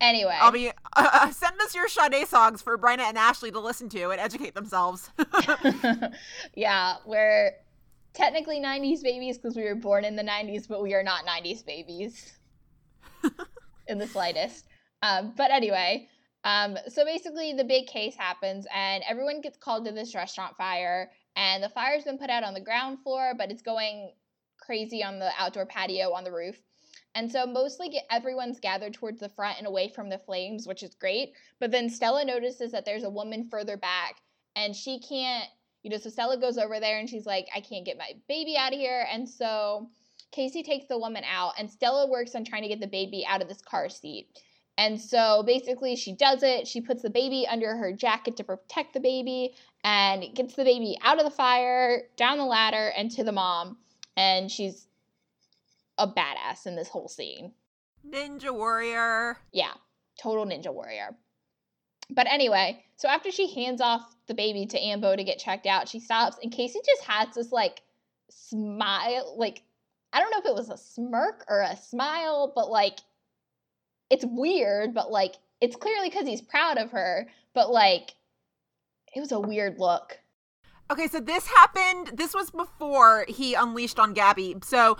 Anyway, 0.00 0.36
I'll 0.40 0.52
be 0.52 0.70
uh, 0.96 1.30
send 1.32 1.60
us 1.60 1.74
your 1.74 1.88
Sade 1.88 2.26
songs 2.28 2.62
for 2.62 2.78
Bryna 2.78 3.00
and 3.00 3.18
Ashley 3.18 3.50
to 3.50 3.58
listen 3.58 3.88
to 3.90 4.10
and 4.10 4.20
educate 4.20 4.54
themselves. 4.54 5.10
yeah, 6.54 6.96
we're 7.04 7.52
technically 8.14 8.60
90s 8.60 9.02
babies 9.02 9.38
because 9.38 9.56
we 9.56 9.64
were 9.64 9.74
born 9.74 10.04
in 10.04 10.14
the 10.14 10.22
90s, 10.22 10.68
but 10.68 10.82
we 10.82 10.94
are 10.94 11.02
not 11.02 11.26
90s 11.26 11.66
babies 11.66 12.38
in 13.88 13.98
the 13.98 14.06
slightest. 14.06 14.66
Um, 15.02 15.32
but 15.36 15.50
anyway, 15.50 16.08
um, 16.48 16.78
so 16.88 17.04
basically 17.04 17.52
the 17.52 17.62
big 17.62 17.88
case 17.88 18.14
happens 18.16 18.66
and 18.74 19.04
everyone 19.06 19.42
gets 19.42 19.58
called 19.58 19.84
to 19.84 19.92
this 19.92 20.14
restaurant 20.14 20.56
fire 20.56 21.10
and 21.36 21.62
the 21.62 21.68
fire's 21.68 22.04
been 22.04 22.16
put 22.16 22.30
out 22.30 22.42
on 22.42 22.54
the 22.54 22.60
ground 22.60 23.00
floor, 23.02 23.34
but 23.36 23.50
it's 23.50 23.60
going 23.60 24.12
crazy 24.56 25.04
on 25.04 25.18
the 25.18 25.30
outdoor 25.38 25.66
patio 25.66 26.14
on 26.14 26.24
the 26.24 26.32
roof. 26.32 26.56
And 27.14 27.30
so 27.30 27.44
mostly 27.44 27.90
get, 27.90 28.04
everyone's 28.10 28.60
gathered 28.60 28.94
towards 28.94 29.20
the 29.20 29.28
front 29.28 29.58
and 29.58 29.66
away 29.66 29.92
from 29.94 30.08
the 30.08 30.16
flames, 30.16 30.66
which 30.66 30.82
is 30.82 30.94
great. 30.94 31.34
But 31.60 31.70
then 31.70 31.90
Stella 31.90 32.24
notices 32.24 32.72
that 32.72 32.86
there's 32.86 33.04
a 33.04 33.10
woman 33.10 33.46
further 33.50 33.76
back 33.76 34.14
and 34.56 34.74
she 34.74 35.00
can't, 35.00 35.48
you 35.82 35.90
know, 35.90 35.98
so 35.98 36.08
Stella 36.08 36.40
goes 36.40 36.56
over 36.56 36.80
there 36.80 36.98
and 36.98 37.10
she's 37.10 37.26
like, 37.26 37.46
I 37.54 37.60
can't 37.60 37.84
get 37.84 37.98
my 37.98 38.12
baby 38.26 38.56
out 38.56 38.72
of 38.72 38.78
here. 38.78 39.06
And 39.12 39.28
so 39.28 39.90
Casey 40.32 40.62
takes 40.62 40.86
the 40.86 40.98
woman 40.98 41.24
out 41.30 41.52
and 41.58 41.70
Stella 41.70 42.08
works 42.08 42.34
on 42.34 42.46
trying 42.46 42.62
to 42.62 42.68
get 42.68 42.80
the 42.80 42.86
baby 42.86 43.26
out 43.28 43.42
of 43.42 43.48
this 43.48 43.60
car 43.60 43.90
seat. 43.90 44.28
And 44.78 45.00
so 45.00 45.42
basically, 45.44 45.96
she 45.96 46.12
does 46.12 46.44
it. 46.44 46.68
She 46.68 46.80
puts 46.80 47.02
the 47.02 47.10
baby 47.10 47.46
under 47.50 47.76
her 47.76 47.92
jacket 47.92 48.36
to 48.36 48.44
protect 48.44 48.94
the 48.94 49.00
baby 49.00 49.54
and 49.82 50.24
gets 50.34 50.54
the 50.54 50.62
baby 50.62 50.96
out 51.02 51.18
of 51.18 51.24
the 51.24 51.32
fire, 51.32 52.02
down 52.16 52.38
the 52.38 52.44
ladder, 52.44 52.92
and 52.96 53.10
to 53.10 53.24
the 53.24 53.32
mom. 53.32 53.78
And 54.16 54.48
she's 54.48 54.86
a 55.98 56.06
badass 56.06 56.64
in 56.64 56.76
this 56.76 56.88
whole 56.88 57.08
scene. 57.08 57.52
Ninja 58.08 58.54
warrior. 58.54 59.38
Yeah, 59.52 59.72
total 60.16 60.46
ninja 60.46 60.72
warrior. 60.72 61.16
But 62.08 62.28
anyway, 62.30 62.84
so 62.96 63.08
after 63.08 63.32
she 63.32 63.52
hands 63.52 63.80
off 63.80 64.14
the 64.28 64.34
baby 64.34 64.64
to 64.66 64.78
Ambo 64.80 65.16
to 65.16 65.24
get 65.24 65.40
checked 65.40 65.66
out, 65.66 65.88
she 65.88 65.98
stops 65.98 66.38
and 66.40 66.52
Casey 66.52 66.78
just 66.86 67.02
has 67.02 67.34
this 67.34 67.50
like 67.50 67.82
smile, 68.30 69.34
like 69.36 69.64
I 70.12 70.20
don't 70.20 70.30
know 70.30 70.38
if 70.38 70.46
it 70.46 70.54
was 70.54 70.70
a 70.70 70.78
smirk 70.78 71.44
or 71.48 71.62
a 71.62 71.76
smile, 71.76 72.52
but 72.54 72.70
like 72.70 73.00
it's 74.10 74.24
weird, 74.26 74.94
but 74.94 75.10
like 75.10 75.34
it's 75.60 75.76
clearly 75.76 76.08
because 76.08 76.26
he's 76.26 76.40
proud 76.42 76.78
of 76.78 76.90
her, 76.90 77.28
but 77.54 77.70
like 77.70 78.14
it 79.14 79.20
was 79.20 79.32
a 79.32 79.40
weird 79.40 79.78
look. 79.78 80.18
Okay, 80.90 81.06
so 81.06 81.20
this 81.20 81.46
happened. 81.46 82.16
This 82.16 82.34
was 82.34 82.50
before 82.50 83.26
he 83.28 83.54
unleashed 83.54 83.98
on 83.98 84.14
Gabby. 84.14 84.56
So 84.62 84.96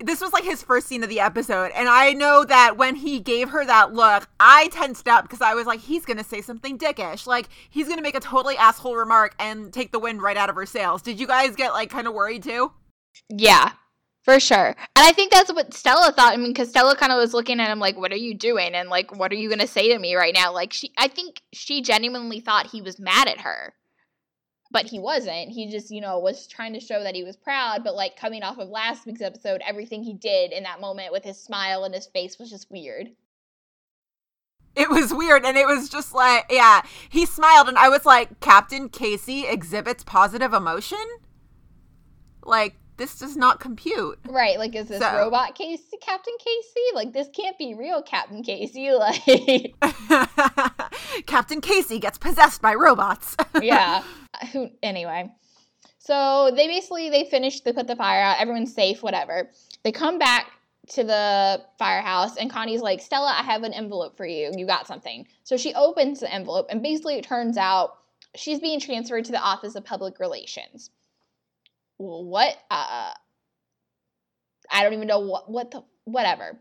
this 0.00 0.20
was 0.20 0.32
like 0.32 0.44
his 0.44 0.62
first 0.62 0.86
scene 0.86 1.02
of 1.02 1.08
the 1.08 1.18
episode. 1.20 1.72
And 1.74 1.88
I 1.88 2.12
know 2.12 2.44
that 2.44 2.76
when 2.76 2.94
he 2.94 3.18
gave 3.18 3.48
her 3.50 3.64
that 3.64 3.92
look, 3.92 4.28
I 4.38 4.68
tensed 4.68 5.08
up 5.08 5.24
because 5.24 5.40
I 5.40 5.54
was 5.54 5.66
like, 5.66 5.80
he's 5.80 6.04
going 6.04 6.18
to 6.18 6.24
say 6.24 6.40
something 6.40 6.78
dickish. 6.78 7.26
Like, 7.26 7.48
he's 7.68 7.86
going 7.86 7.98
to 7.98 8.02
make 8.02 8.16
a 8.16 8.20
totally 8.20 8.56
asshole 8.56 8.94
remark 8.94 9.34
and 9.40 9.72
take 9.72 9.90
the 9.90 9.98
wind 9.98 10.22
right 10.22 10.36
out 10.36 10.50
of 10.50 10.54
her 10.54 10.66
sails. 10.66 11.02
Did 11.02 11.18
you 11.18 11.26
guys 11.26 11.56
get 11.56 11.72
like 11.72 11.90
kind 11.90 12.06
of 12.06 12.14
worried 12.14 12.44
too? 12.44 12.72
Yeah, 13.28 13.72
for 14.28 14.38
sure. 14.38 14.66
And 14.66 14.76
I 14.96 15.12
think 15.12 15.32
that's 15.32 15.50
what 15.50 15.72
Stella 15.72 16.12
thought. 16.12 16.34
I 16.34 16.36
mean, 16.36 16.50
because 16.50 16.68
Stella 16.68 16.94
kind 16.94 17.12
of 17.12 17.16
was 17.16 17.32
looking 17.32 17.60
at 17.60 17.70
him 17.70 17.78
like, 17.78 17.96
what 17.96 18.12
are 18.12 18.16
you 18.16 18.34
doing? 18.34 18.74
And 18.74 18.90
like, 18.90 19.16
what 19.16 19.32
are 19.32 19.36
you 19.36 19.48
going 19.48 19.60
to 19.60 19.66
say 19.66 19.90
to 19.90 19.98
me 19.98 20.16
right 20.16 20.34
now? 20.34 20.52
Like, 20.52 20.74
she, 20.74 20.92
I 20.98 21.08
think 21.08 21.40
she 21.54 21.80
genuinely 21.80 22.38
thought 22.38 22.66
he 22.66 22.82
was 22.82 22.98
mad 22.98 23.26
at 23.26 23.40
her 23.40 23.72
but 24.70 24.84
he 24.84 24.98
wasn't. 24.98 25.48
He 25.48 25.70
just, 25.70 25.90
you 25.90 26.02
know, 26.02 26.18
was 26.18 26.46
trying 26.46 26.74
to 26.74 26.80
show 26.80 27.02
that 27.02 27.14
he 27.14 27.24
was 27.24 27.38
proud, 27.38 27.82
but 27.82 27.94
like 27.94 28.18
coming 28.18 28.42
off 28.42 28.58
of 28.58 28.68
last 28.68 29.06
week's 29.06 29.22
episode, 29.22 29.62
everything 29.66 30.02
he 30.02 30.12
did 30.12 30.52
in 30.52 30.64
that 30.64 30.78
moment 30.78 31.10
with 31.10 31.24
his 31.24 31.42
smile 31.42 31.84
and 31.84 31.94
his 31.94 32.04
face 32.04 32.38
was 32.38 32.50
just 32.50 32.70
weird. 32.70 33.08
It 34.76 34.90
was 34.90 35.14
weird 35.14 35.46
and 35.46 35.56
it 35.56 35.66
was 35.66 35.88
just 35.88 36.12
like, 36.12 36.44
yeah, 36.50 36.82
he 37.08 37.24
smiled 37.24 37.66
and 37.66 37.78
I 37.78 37.88
was 37.88 38.04
like, 38.04 38.40
Captain 38.40 38.90
Casey 38.90 39.46
exhibits 39.46 40.04
positive 40.04 40.52
emotion? 40.52 40.98
Like 42.44 42.76
this 42.98 43.18
does 43.18 43.36
not 43.36 43.60
compute. 43.60 44.18
Right, 44.28 44.58
like 44.58 44.74
is 44.74 44.88
this 44.88 45.00
so. 45.00 45.16
robot 45.16 45.54
Casey 45.54 45.96
Captain 46.02 46.34
Casey? 46.38 46.94
Like 46.94 47.12
this 47.12 47.28
can't 47.34 47.56
be 47.56 47.74
real 47.74 48.02
Captain 48.02 48.42
Casey. 48.42 48.88
Like 48.98 49.74
Captain 51.26 51.60
Casey 51.60 51.98
gets 51.98 52.18
possessed 52.18 52.60
by 52.60 52.74
robots. 52.74 53.36
yeah. 53.62 54.02
Uh, 54.34 54.46
who 54.46 54.70
anyway. 54.82 55.30
So 55.98 56.50
they 56.54 56.66
basically 56.66 57.10
they 57.10 57.24
finish, 57.24 57.60
they 57.60 57.72
put 57.72 57.86
the 57.86 57.96
fire 57.96 58.20
out, 58.20 58.40
everyone's 58.40 58.74
safe, 58.74 59.02
whatever. 59.02 59.50
They 59.84 59.92
come 59.92 60.18
back 60.18 60.46
to 60.90 61.04
the 61.04 61.62
firehouse 61.78 62.36
and 62.36 62.50
Connie's 62.50 62.80
like, 62.80 63.00
Stella, 63.00 63.34
I 63.38 63.42
have 63.42 63.62
an 63.62 63.72
envelope 63.72 64.16
for 64.16 64.26
you. 64.26 64.50
You 64.56 64.66
got 64.66 64.86
something. 64.86 65.26
So 65.44 65.56
she 65.56 65.74
opens 65.74 66.20
the 66.20 66.32
envelope 66.32 66.66
and 66.70 66.82
basically 66.82 67.16
it 67.16 67.24
turns 67.24 67.56
out 67.56 67.98
she's 68.34 68.58
being 68.58 68.80
transferred 68.80 69.24
to 69.26 69.32
the 69.32 69.40
Office 69.40 69.74
of 69.76 69.84
Public 69.84 70.18
Relations 70.18 70.90
what 71.98 72.56
uh 72.70 73.12
I 74.70 74.82
don't 74.82 74.94
even 74.94 75.08
know 75.08 75.20
what 75.20 75.50
what 75.50 75.70
the 75.70 75.82
whatever. 76.04 76.58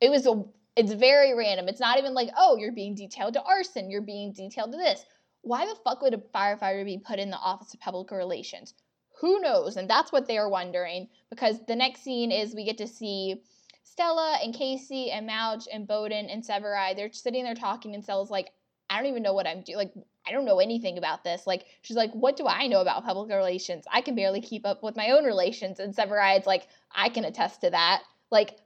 It 0.00 0.10
was 0.10 0.26
a 0.26 0.44
it's 0.76 0.92
very 0.92 1.34
random. 1.34 1.68
It's 1.68 1.80
not 1.80 1.98
even 1.98 2.14
like, 2.14 2.30
oh, 2.36 2.56
you're 2.56 2.72
being 2.72 2.94
detailed 2.94 3.34
to 3.34 3.42
arson, 3.42 3.90
you're 3.90 4.00
being 4.00 4.32
detailed 4.32 4.72
to 4.72 4.78
this. 4.78 5.04
Why 5.42 5.66
the 5.66 5.74
fuck 5.84 6.02
would 6.02 6.14
a 6.14 6.18
firefighter 6.18 6.84
be 6.84 6.98
put 6.98 7.18
in 7.18 7.30
the 7.30 7.36
Office 7.36 7.74
of 7.74 7.80
Public 7.80 8.10
Relations? 8.10 8.74
Who 9.20 9.40
knows? 9.40 9.76
And 9.76 9.90
that's 9.90 10.12
what 10.12 10.28
they 10.28 10.38
are 10.38 10.48
wondering 10.48 11.08
because 11.30 11.60
the 11.66 11.74
next 11.74 12.02
scene 12.02 12.30
is 12.30 12.54
we 12.54 12.64
get 12.64 12.78
to 12.78 12.86
see 12.86 13.42
Stella 13.82 14.38
and 14.42 14.54
Casey 14.54 15.10
and 15.10 15.26
Mouch 15.26 15.66
and 15.72 15.88
Boden 15.88 16.30
and 16.30 16.44
Severide. 16.44 16.94
They're 16.94 17.12
sitting 17.12 17.42
there 17.42 17.54
talking, 17.54 17.94
and 17.94 18.04
Stella's 18.04 18.30
like, 18.30 18.50
I 18.88 18.96
don't 18.96 19.10
even 19.10 19.22
know 19.24 19.32
what 19.32 19.46
I'm 19.46 19.62
doing. 19.62 19.78
Like, 19.78 19.92
I 20.28 20.32
don't 20.32 20.44
know 20.44 20.60
anything 20.60 20.98
about 20.98 21.24
this. 21.24 21.46
Like, 21.46 21.64
she's 21.82 21.96
like, 21.96 22.12
what 22.12 22.36
do 22.36 22.46
I 22.46 22.66
know 22.66 22.80
about 22.80 23.04
public 23.04 23.30
relations? 23.30 23.84
I 23.90 24.00
can 24.00 24.14
barely 24.14 24.40
keep 24.40 24.66
up 24.66 24.82
with 24.82 24.96
my 24.96 25.10
own 25.10 25.24
relations. 25.24 25.80
And 25.80 25.94
Severide's 25.94 26.46
like, 26.46 26.68
I 26.94 27.08
can 27.08 27.24
attest 27.24 27.62
to 27.62 27.70
that. 27.70 28.02
Like, 28.30 28.58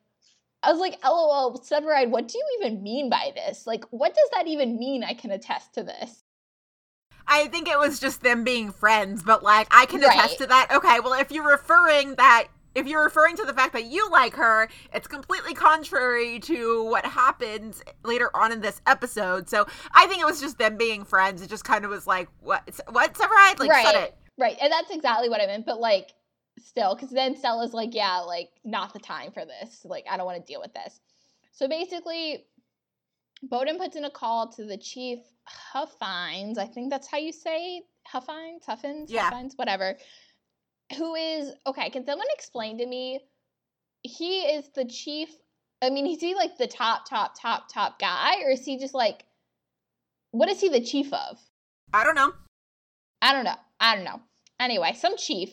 I 0.62 0.70
was 0.72 0.80
like, 0.80 0.98
lol, 1.04 1.58
Severide, 1.58 2.10
what 2.10 2.28
do 2.28 2.38
you 2.38 2.44
even 2.60 2.82
mean 2.82 3.10
by 3.10 3.32
this? 3.34 3.66
Like, 3.66 3.84
what 3.90 4.14
does 4.14 4.28
that 4.34 4.46
even 4.46 4.78
mean? 4.78 5.04
I 5.04 5.14
can 5.14 5.30
attest 5.30 5.74
to 5.74 5.82
this. 5.82 6.24
I 7.26 7.46
think 7.48 7.68
it 7.68 7.78
was 7.78 8.00
just 8.00 8.22
them 8.22 8.42
being 8.42 8.72
friends, 8.72 9.22
but 9.22 9.42
like, 9.42 9.68
I 9.70 9.86
can 9.86 10.02
attest 10.02 10.38
to 10.38 10.46
that. 10.48 10.68
Okay, 10.72 10.98
well, 11.00 11.14
if 11.14 11.30
you're 11.30 11.48
referring 11.48 12.16
that 12.16 12.48
if 12.74 12.86
you're 12.86 13.02
referring 13.02 13.36
to 13.36 13.44
the 13.44 13.52
fact 13.52 13.72
that 13.74 13.84
you 13.84 14.08
like 14.10 14.34
her, 14.34 14.68
it's 14.92 15.06
completely 15.06 15.54
contrary 15.54 16.38
to 16.40 16.84
what 16.84 17.04
happens 17.04 17.82
later 18.04 18.30
on 18.34 18.52
in 18.52 18.60
this 18.60 18.80
episode. 18.86 19.48
So 19.48 19.66
I 19.92 20.06
think 20.06 20.22
it 20.22 20.26
was 20.26 20.40
just 20.40 20.58
them 20.58 20.76
being 20.76 21.04
friends. 21.04 21.42
It 21.42 21.50
just 21.50 21.64
kind 21.64 21.84
of 21.84 21.90
was 21.90 22.06
like, 22.06 22.28
what? 22.40 22.62
What's 22.90 23.20
right? 23.20 23.54
Like, 23.58 23.70
right. 23.70 23.84
shut 23.84 23.96
it. 23.96 24.16
Right. 24.38 24.56
And 24.60 24.72
that's 24.72 24.90
exactly 24.90 25.28
what 25.28 25.40
I 25.40 25.46
meant. 25.46 25.66
But 25.66 25.80
like, 25.80 26.12
still, 26.58 26.94
because 26.94 27.10
then 27.10 27.36
Stella's 27.36 27.74
like, 27.74 27.94
yeah, 27.94 28.18
like, 28.18 28.50
not 28.64 28.92
the 28.92 28.98
time 28.98 29.32
for 29.32 29.44
this. 29.44 29.84
Like, 29.84 30.04
I 30.10 30.16
don't 30.16 30.26
want 30.26 30.44
to 30.44 30.52
deal 30.52 30.60
with 30.60 30.72
this. 30.72 31.00
So 31.52 31.68
basically, 31.68 32.46
Boden 33.42 33.78
puts 33.78 33.96
in 33.96 34.04
a 34.04 34.10
call 34.10 34.50
to 34.52 34.64
the 34.64 34.78
chief 34.78 35.18
Huffines. 35.44 36.56
I 36.56 36.66
think 36.66 36.90
that's 36.90 37.08
how 37.08 37.18
you 37.18 37.32
say 37.32 37.82
Huffines, 38.10 38.64
Huffins, 38.64 39.10
yeah. 39.10 39.28
Huffines, 39.28 39.54
whatever 39.56 39.96
who 40.94 41.14
is 41.14 41.52
okay 41.66 41.90
can 41.90 42.04
someone 42.04 42.26
explain 42.34 42.78
to 42.78 42.86
me? 42.86 43.20
He 44.02 44.40
is 44.40 44.68
the 44.74 44.84
chief 44.84 45.28
i 45.82 45.90
mean 45.90 46.06
is 46.06 46.20
he 46.20 46.34
like 46.34 46.58
the 46.58 46.66
top 46.66 47.08
top 47.08 47.34
top 47.40 47.68
top 47.72 47.98
guy 47.98 48.42
or 48.44 48.50
is 48.50 48.64
he 48.64 48.78
just 48.78 48.94
like 48.94 49.24
what 50.30 50.48
is 50.48 50.60
he 50.60 50.70
the 50.70 50.80
chief 50.80 51.12
of? 51.12 51.38
I 51.92 52.04
don't 52.04 52.14
know. 52.14 52.32
I 53.20 53.34
don't 53.34 53.44
know. 53.44 53.56
I 53.78 53.94
don't 53.94 54.04
know. 54.04 54.20
Anyway 54.58 54.94
some 54.94 55.16
chief 55.16 55.50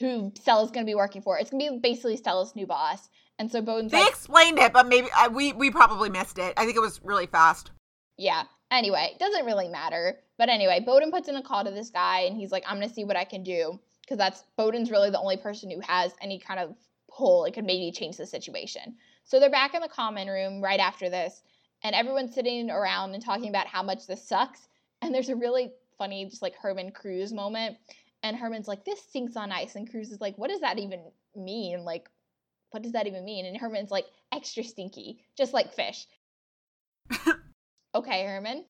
who 0.00 0.32
stella's 0.36 0.70
gonna 0.70 0.86
be 0.86 0.94
working 0.94 1.22
for. 1.22 1.38
It's 1.38 1.50
gonna 1.50 1.70
be 1.70 1.78
basically 1.78 2.16
stella's 2.16 2.56
new 2.56 2.66
boss. 2.66 3.08
And 3.40 3.52
so 3.52 3.62
Boden's 3.62 3.92
they 3.92 4.00
like, 4.00 4.10
explained 4.10 4.58
it 4.58 4.72
but 4.72 4.88
maybe 4.88 5.08
I, 5.16 5.28
we 5.28 5.52
we 5.52 5.70
probably 5.70 6.10
missed 6.10 6.38
it. 6.38 6.54
I 6.56 6.64
think 6.64 6.76
it 6.76 6.80
was 6.80 7.00
really 7.02 7.26
fast. 7.26 7.70
Yeah. 8.16 8.44
Anyway 8.70 9.16
doesn't 9.20 9.46
really 9.46 9.68
matter. 9.68 10.18
But 10.38 10.48
anyway 10.48 10.80
boden 10.80 11.10
puts 11.10 11.28
in 11.28 11.36
a 11.36 11.42
call 11.42 11.64
to 11.64 11.70
this 11.70 11.90
guy 11.90 12.20
and 12.20 12.36
he's 12.36 12.52
like 12.52 12.64
i'm 12.66 12.76
gonna 12.76 12.88
see 12.92 13.04
what 13.04 13.16
i 13.16 13.24
can 13.24 13.42
do 13.42 13.80
because 14.08 14.18
that's 14.18 14.44
Boden's 14.56 14.90
really 14.90 15.10
the 15.10 15.20
only 15.20 15.36
person 15.36 15.70
who 15.70 15.80
has 15.80 16.12
any 16.22 16.38
kind 16.38 16.58
of 16.58 16.74
pull 17.10 17.44
and 17.44 17.54
could 17.54 17.64
maybe 17.64 17.92
change 17.92 18.16
the 18.16 18.26
situation. 18.26 18.96
So 19.24 19.38
they're 19.38 19.50
back 19.50 19.74
in 19.74 19.82
the 19.82 19.88
common 19.88 20.28
room 20.28 20.62
right 20.62 20.80
after 20.80 21.10
this, 21.10 21.42
and 21.82 21.94
everyone's 21.94 22.34
sitting 22.34 22.70
around 22.70 23.14
and 23.14 23.22
talking 23.22 23.50
about 23.50 23.66
how 23.66 23.82
much 23.82 24.06
this 24.06 24.26
sucks. 24.26 24.68
And 25.02 25.14
there's 25.14 25.28
a 25.28 25.36
really 25.36 25.70
funny, 25.98 26.24
just 26.24 26.42
like 26.42 26.56
Herman 26.56 26.90
Cruz 26.92 27.32
moment. 27.32 27.76
And 28.22 28.36
Herman's 28.36 28.66
like, 28.66 28.84
this 28.84 29.00
sinks 29.12 29.36
on 29.36 29.52
ice. 29.52 29.76
And 29.76 29.88
Cruz 29.88 30.10
is 30.10 30.20
like, 30.20 30.36
what 30.38 30.50
does 30.50 30.60
that 30.60 30.78
even 30.78 31.02
mean? 31.36 31.84
Like, 31.84 32.08
what 32.70 32.82
does 32.82 32.92
that 32.92 33.06
even 33.06 33.24
mean? 33.24 33.46
And 33.46 33.56
Herman's 33.56 33.90
like, 33.90 34.06
extra 34.32 34.64
stinky, 34.64 35.20
just 35.36 35.52
like 35.52 35.72
fish. 35.72 36.06
okay, 37.94 38.24
Herman. 38.24 38.64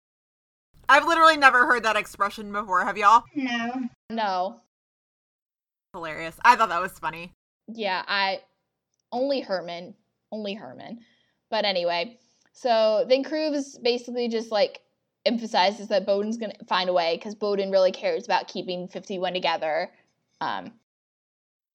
I've 0.88 1.06
literally 1.06 1.36
never 1.36 1.66
heard 1.66 1.84
that 1.84 1.96
expression 1.96 2.52
before. 2.52 2.84
Have 2.84 2.98
y'all? 2.98 3.22
No. 3.34 3.88
No 4.10 4.60
hilarious. 5.98 6.36
I 6.44 6.56
thought 6.56 6.68
that 6.70 6.80
was 6.80 6.92
funny. 6.92 7.32
Yeah, 7.66 8.02
I 8.06 8.40
only 9.12 9.40
Herman, 9.40 9.94
only 10.32 10.54
Herman. 10.54 11.00
But 11.50 11.64
anyway, 11.64 12.18
So 12.52 13.04
then 13.08 13.22
Cruz 13.22 13.78
basically 13.82 14.28
just 14.28 14.50
like 14.50 14.80
emphasizes 15.24 15.88
that 15.88 16.06
Boden's 16.06 16.36
gonna 16.36 16.54
find 16.68 16.88
a 16.88 16.92
way 16.92 17.16
because 17.16 17.34
Boden 17.34 17.70
really 17.70 17.92
cares 17.92 18.24
about 18.24 18.48
keeping 18.48 18.88
51 18.88 19.32
together. 19.32 19.90
Um, 20.40 20.72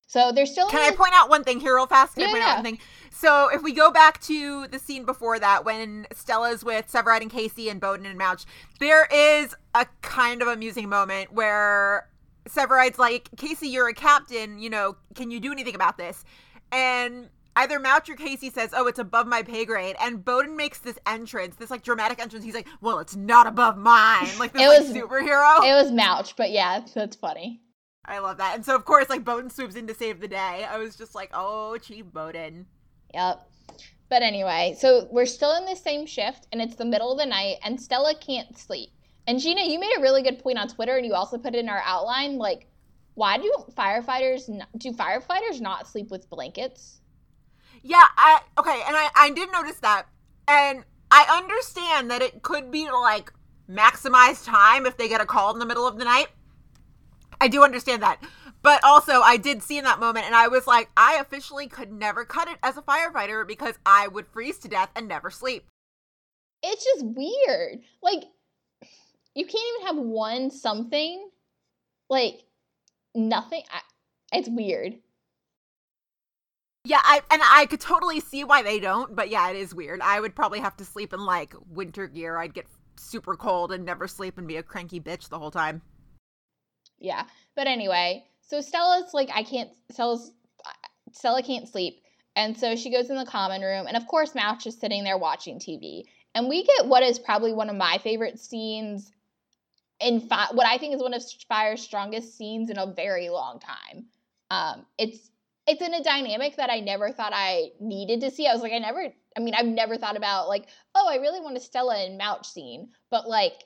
so 0.07 0.31
they're 0.31 0.45
still. 0.45 0.69
Can 0.69 0.81
I 0.81 0.95
point 0.95 1.13
out 1.13 1.29
one 1.29 1.43
thing 1.43 1.59
here 1.59 1.75
real 1.75 1.87
fast? 1.87 2.15
Can 2.15 2.23
I 2.23 2.25
Yeah, 2.27 2.31
point 2.33 2.43
yeah. 2.43 2.51
out 2.51 2.55
one 2.57 2.63
thing? 2.63 2.79
So 3.11 3.49
if 3.53 3.63
we 3.63 3.71
go 3.73 3.91
back 3.91 4.21
to 4.23 4.67
the 4.67 4.77
scene 4.77 5.05
before 5.05 5.39
that, 5.39 5.63
when 5.65 6.05
Stella's 6.13 6.63
with 6.63 6.91
Severide 6.91 7.21
and 7.21 7.31
Casey 7.31 7.69
and 7.69 7.79
Boden 7.79 8.05
and 8.05 8.17
Mouch, 8.17 8.43
there 8.79 9.05
is 9.05 9.55
a 9.73 9.87
kind 10.01 10.41
of 10.41 10.47
amusing 10.49 10.89
moment 10.89 11.31
where 11.31 12.09
Severide's 12.47 12.99
like, 12.99 13.29
Casey, 13.37 13.67
you're 13.67 13.87
a 13.87 13.93
captain, 13.93 14.59
you 14.59 14.69
know, 14.69 14.95
can 15.15 15.31
you 15.31 15.39
do 15.39 15.51
anything 15.51 15.75
about 15.75 15.97
this? 15.97 16.25
And 16.71 17.29
either 17.55 17.79
Mouch 17.79 18.09
or 18.09 18.15
Casey 18.15 18.49
says, 18.49 18.71
Oh, 18.75 18.87
it's 18.87 18.99
above 18.99 19.27
my 19.27 19.43
pay 19.43 19.63
grade. 19.65 19.95
And 20.01 20.23
Boden 20.25 20.55
makes 20.57 20.79
this 20.79 20.97
entrance, 21.05 21.55
this 21.55 21.69
like 21.71 21.83
dramatic 21.83 22.19
entrance. 22.19 22.43
He's 22.43 22.55
like, 22.55 22.67
Well, 22.81 22.99
it's 22.99 23.15
not 23.15 23.47
above 23.47 23.77
mine. 23.77 24.27
Like 24.39 24.53
this 24.53 24.61
It 24.61 24.67
like, 24.67 24.79
was- 24.79 24.91
superhero. 24.91 25.59
It 25.63 25.73
was 25.83 25.91
Mouch, 25.91 26.35
but 26.35 26.51
yeah, 26.51 26.81
that's 26.93 27.15
funny. 27.15 27.61
I 28.05 28.19
love 28.19 28.37
that. 28.37 28.55
And 28.55 28.65
so 28.65 28.75
of 28.75 28.83
course, 28.85 29.09
like 29.09 29.23
Boden 29.23 29.49
swoops 29.49 29.75
in 29.75 29.87
to 29.87 29.93
save 29.93 30.19
the 30.19 30.27
day. 30.27 30.65
I 30.69 30.77
was 30.77 30.95
just 30.95 31.15
like, 31.15 31.29
Oh, 31.33 31.77
Chief 31.77 32.05
Boden. 32.11 32.65
Yep. 33.13 33.47
But 34.09 34.21
anyway, 34.21 34.75
so 34.77 35.07
we're 35.11 35.25
still 35.25 35.55
in 35.55 35.65
the 35.65 35.75
same 35.75 36.05
shift, 36.05 36.47
and 36.51 36.61
it's 36.61 36.75
the 36.75 36.85
middle 36.85 37.11
of 37.11 37.17
the 37.17 37.25
night, 37.25 37.57
and 37.63 37.79
Stella 37.81 38.13
can't 38.13 38.55
sleep. 38.57 38.91
And 39.25 39.39
Gina, 39.39 39.63
you 39.63 39.79
made 39.79 39.97
a 39.97 40.01
really 40.01 40.21
good 40.21 40.39
point 40.39 40.57
on 40.57 40.67
Twitter, 40.67 40.97
and 40.97 41.05
you 41.05 41.13
also 41.13 41.37
put 41.37 41.55
it 41.55 41.59
in 41.59 41.69
our 41.69 41.81
outline. 41.85 42.37
Like, 42.37 42.67
why 43.13 43.37
do 43.37 43.53
firefighters 43.71 44.47
do 44.77 44.91
firefighters 44.91 45.61
not 45.61 45.87
sleep 45.87 46.09
with 46.09 46.29
blankets? 46.29 46.99
Yeah, 47.83 48.05
I 48.17 48.41
okay, 48.57 48.81
and 48.87 48.95
I 48.95 49.09
I 49.15 49.29
did 49.31 49.51
notice 49.51 49.77
that, 49.79 50.07
and 50.47 50.83
I 51.11 51.25
understand 51.37 52.09
that 52.11 52.21
it 52.21 52.41
could 52.41 52.71
be 52.71 52.89
like 52.89 53.31
maximize 53.69 54.45
time 54.45 54.85
if 54.85 54.97
they 54.97 55.07
get 55.07 55.21
a 55.21 55.25
call 55.25 55.53
in 55.53 55.59
the 55.59 55.65
middle 55.65 55.87
of 55.87 55.97
the 55.97 56.05
night. 56.05 56.27
I 57.39 57.47
do 57.47 57.63
understand 57.63 58.01
that, 58.03 58.23
but 58.61 58.83
also 58.83 59.21
I 59.21 59.37
did 59.37 59.63
see 59.63 59.77
in 59.77 59.83
that 59.83 59.99
moment, 59.99 60.25
and 60.25 60.35
I 60.35 60.47
was 60.47 60.67
like, 60.67 60.89
I 60.97 61.15
officially 61.15 61.67
could 61.67 61.91
never 61.91 62.25
cut 62.25 62.47
it 62.47 62.57
as 62.63 62.77
a 62.77 62.81
firefighter 62.81 63.47
because 63.47 63.75
I 63.85 64.07
would 64.07 64.27
freeze 64.27 64.57
to 64.59 64.67
death 64.67 64.89
and 64.95 65.07
never 65.07 65.29
sleep. 65.29 65.65
It's 66.63 66.83
just 66.83 67.05
weird. 67.05 67.79
Like, 68.01 68.23
you 69.35 69.45
can't 69.45 69.63
even 69.75 69.87
have 69.87 70.05
one 70.05 70.51
something. 70.51 71.29
Like, 72.09 72.41
nothing. 73.15 73.63
I, 73.71 74.37
it's 74.37 74.49
weird. 74.49 74.95
Yeah, 76.85 76.99
I 77.01 77.21
and 77.31 77.41
I 77.43 77.65
could 77.67 77.79
totally 77.79 78.19
see 78.19 78.43
why 78.43 78.61
they 78.61 78.79
don't, 78.79 79.15
but 79.15 79.29
yeah, 79.29 79.49
it 79.49 79.55
is 79.55 79.73
weird. 79.73 80.01
I 80.01 80.19
would 80.19 80.35
probably 80.35 80.59
have 80.59 80.75
to 80.77 80.85
sleep 80.85 81.13
in 81.13 81.25
like 81.25 81.55
winter 81.69 82.07
gear. 82.07 82.37
I'd 82.37 82.53
get 82.53 82.67
super 82.97 83.35
cold 83.35 83.71
and 83.71 83.85
never 83.85 84.07
sleep 84.07 84.37
and 84.37 84.47
be 84.47 84.57
a 84.57 84.63
cranky 84.63 84.99
bitch 84.99 85.29
the 85.29 85.39
whole 85.39 85.51
time. 85.51 85.81
Yeah. 86.99 87.23
But 87.55 87.67
anyway, 87.67 88.25
so 88.41 88.61
Stella's 88.61 89.13
like, 89.13 89.29
I 89.33 89.43
can't, 89.43 89.69
Stella's, 89.91 90.31
Stella 91.11 91.43
can't 91.43 91.67
sleep. 91.67 92.01
And 92.35 92.57
so 92.57 92.75
she 92.75 92.91
goes 92.91 93.09
in 93.09 93.15
the 93.15 93.25
common 93.25 93.61
room. 93.61 93.87
And 93.87 93.95
of 93.95 94.07
course, 94.07 94.35
Mouch 94.35 94.65
is 94.65 94.79
sitting 94.79 95.03
there 95.03 95.17
watching 95.17 95.59
TV. 95.59 96.03
And 96.33 96.49
we 96.49 96.63
get 96.63 96.87
what 96.87 97.03
is 97.03 97.19
probably 97.19 97.53
one 97.53 97.69
of 97.69 97.75
my 97.75 97.99
favorite 98.03 98.39
scenes 98.39 99.11
in 100.03 100.21
fi- 100.21 100.49
what 100.53 100.67
I 100.67 100.77
think 100.77 100.95
is 100.95 101.01
one 101.01 101.13
of 101.13 101.23
Fire's 101.47 101.81
strongest 101.81 102.37
scenes 102.37 102.69
in 102.69 102.77
a 102.77 102.85
very 102.85 103.29
long 103.29 103.59
time. 103.59 104.05
Um, 104.51 104.85
it's, 104.97 105.29
it's 105.65 105.81
in 105.81 105.93
a 105.93 106.03
dynamic 106.03 106.57
that 106.57 106.69
I 106.69 106.79
never 106.79 107.11
thought 107.11 107.31
I 107.33 107.69
needed 107.79 108.21
to 108.21 108.31
see. 108.31 108.47
I 108.47 108.53
was 108.53 108.61
like, 108.61 108.73
I 108.73 108.79
never, 108.79 109.13
I 109.37 109.39
mean, 109.39 109.55
I've 109.55 109.65
never 109.65 109.97
thought 109.97 110.17
about 110.17 110.49
like, 110.49 110.65
oh, 110.93 111.07
I 111.09 111.15
really 111.15 111.39
want 111.39 111.57
a 111.57 111.61
Stella 111.61 112.03
and 112.03 112.17
Mouch 112.17 112.47
scene. 112.47 112.89
But 113.09 113.27
like, 113.27 113.63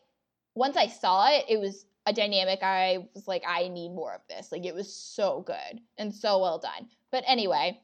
once 0.55 0.77
I 0.77 0.87
saw 0.87 1.29
it, 1.29 1.45
it 1.49 1.59
was 1.59 1.85
a 2.05 2.13
dynamic 2.13 2.59
I 2.61 3.09
was 3.13 3.27
like, 3.27 3.43
I 3.45 3.67
need 3.67 3.89
more 3.89 4.13
of 4.13 4.21
this. 4.29 4.51
Like 4.51 4.65
it 4.65 4.73
was 4.73 4.93
so 4.93 5.43
good 5.45 5.81
and 5.97 6.13
so 6.13 6.39
well 6.39 6.57
done. 6.57 6.87
But 7.11 7.25
anyway, 7.27 7.81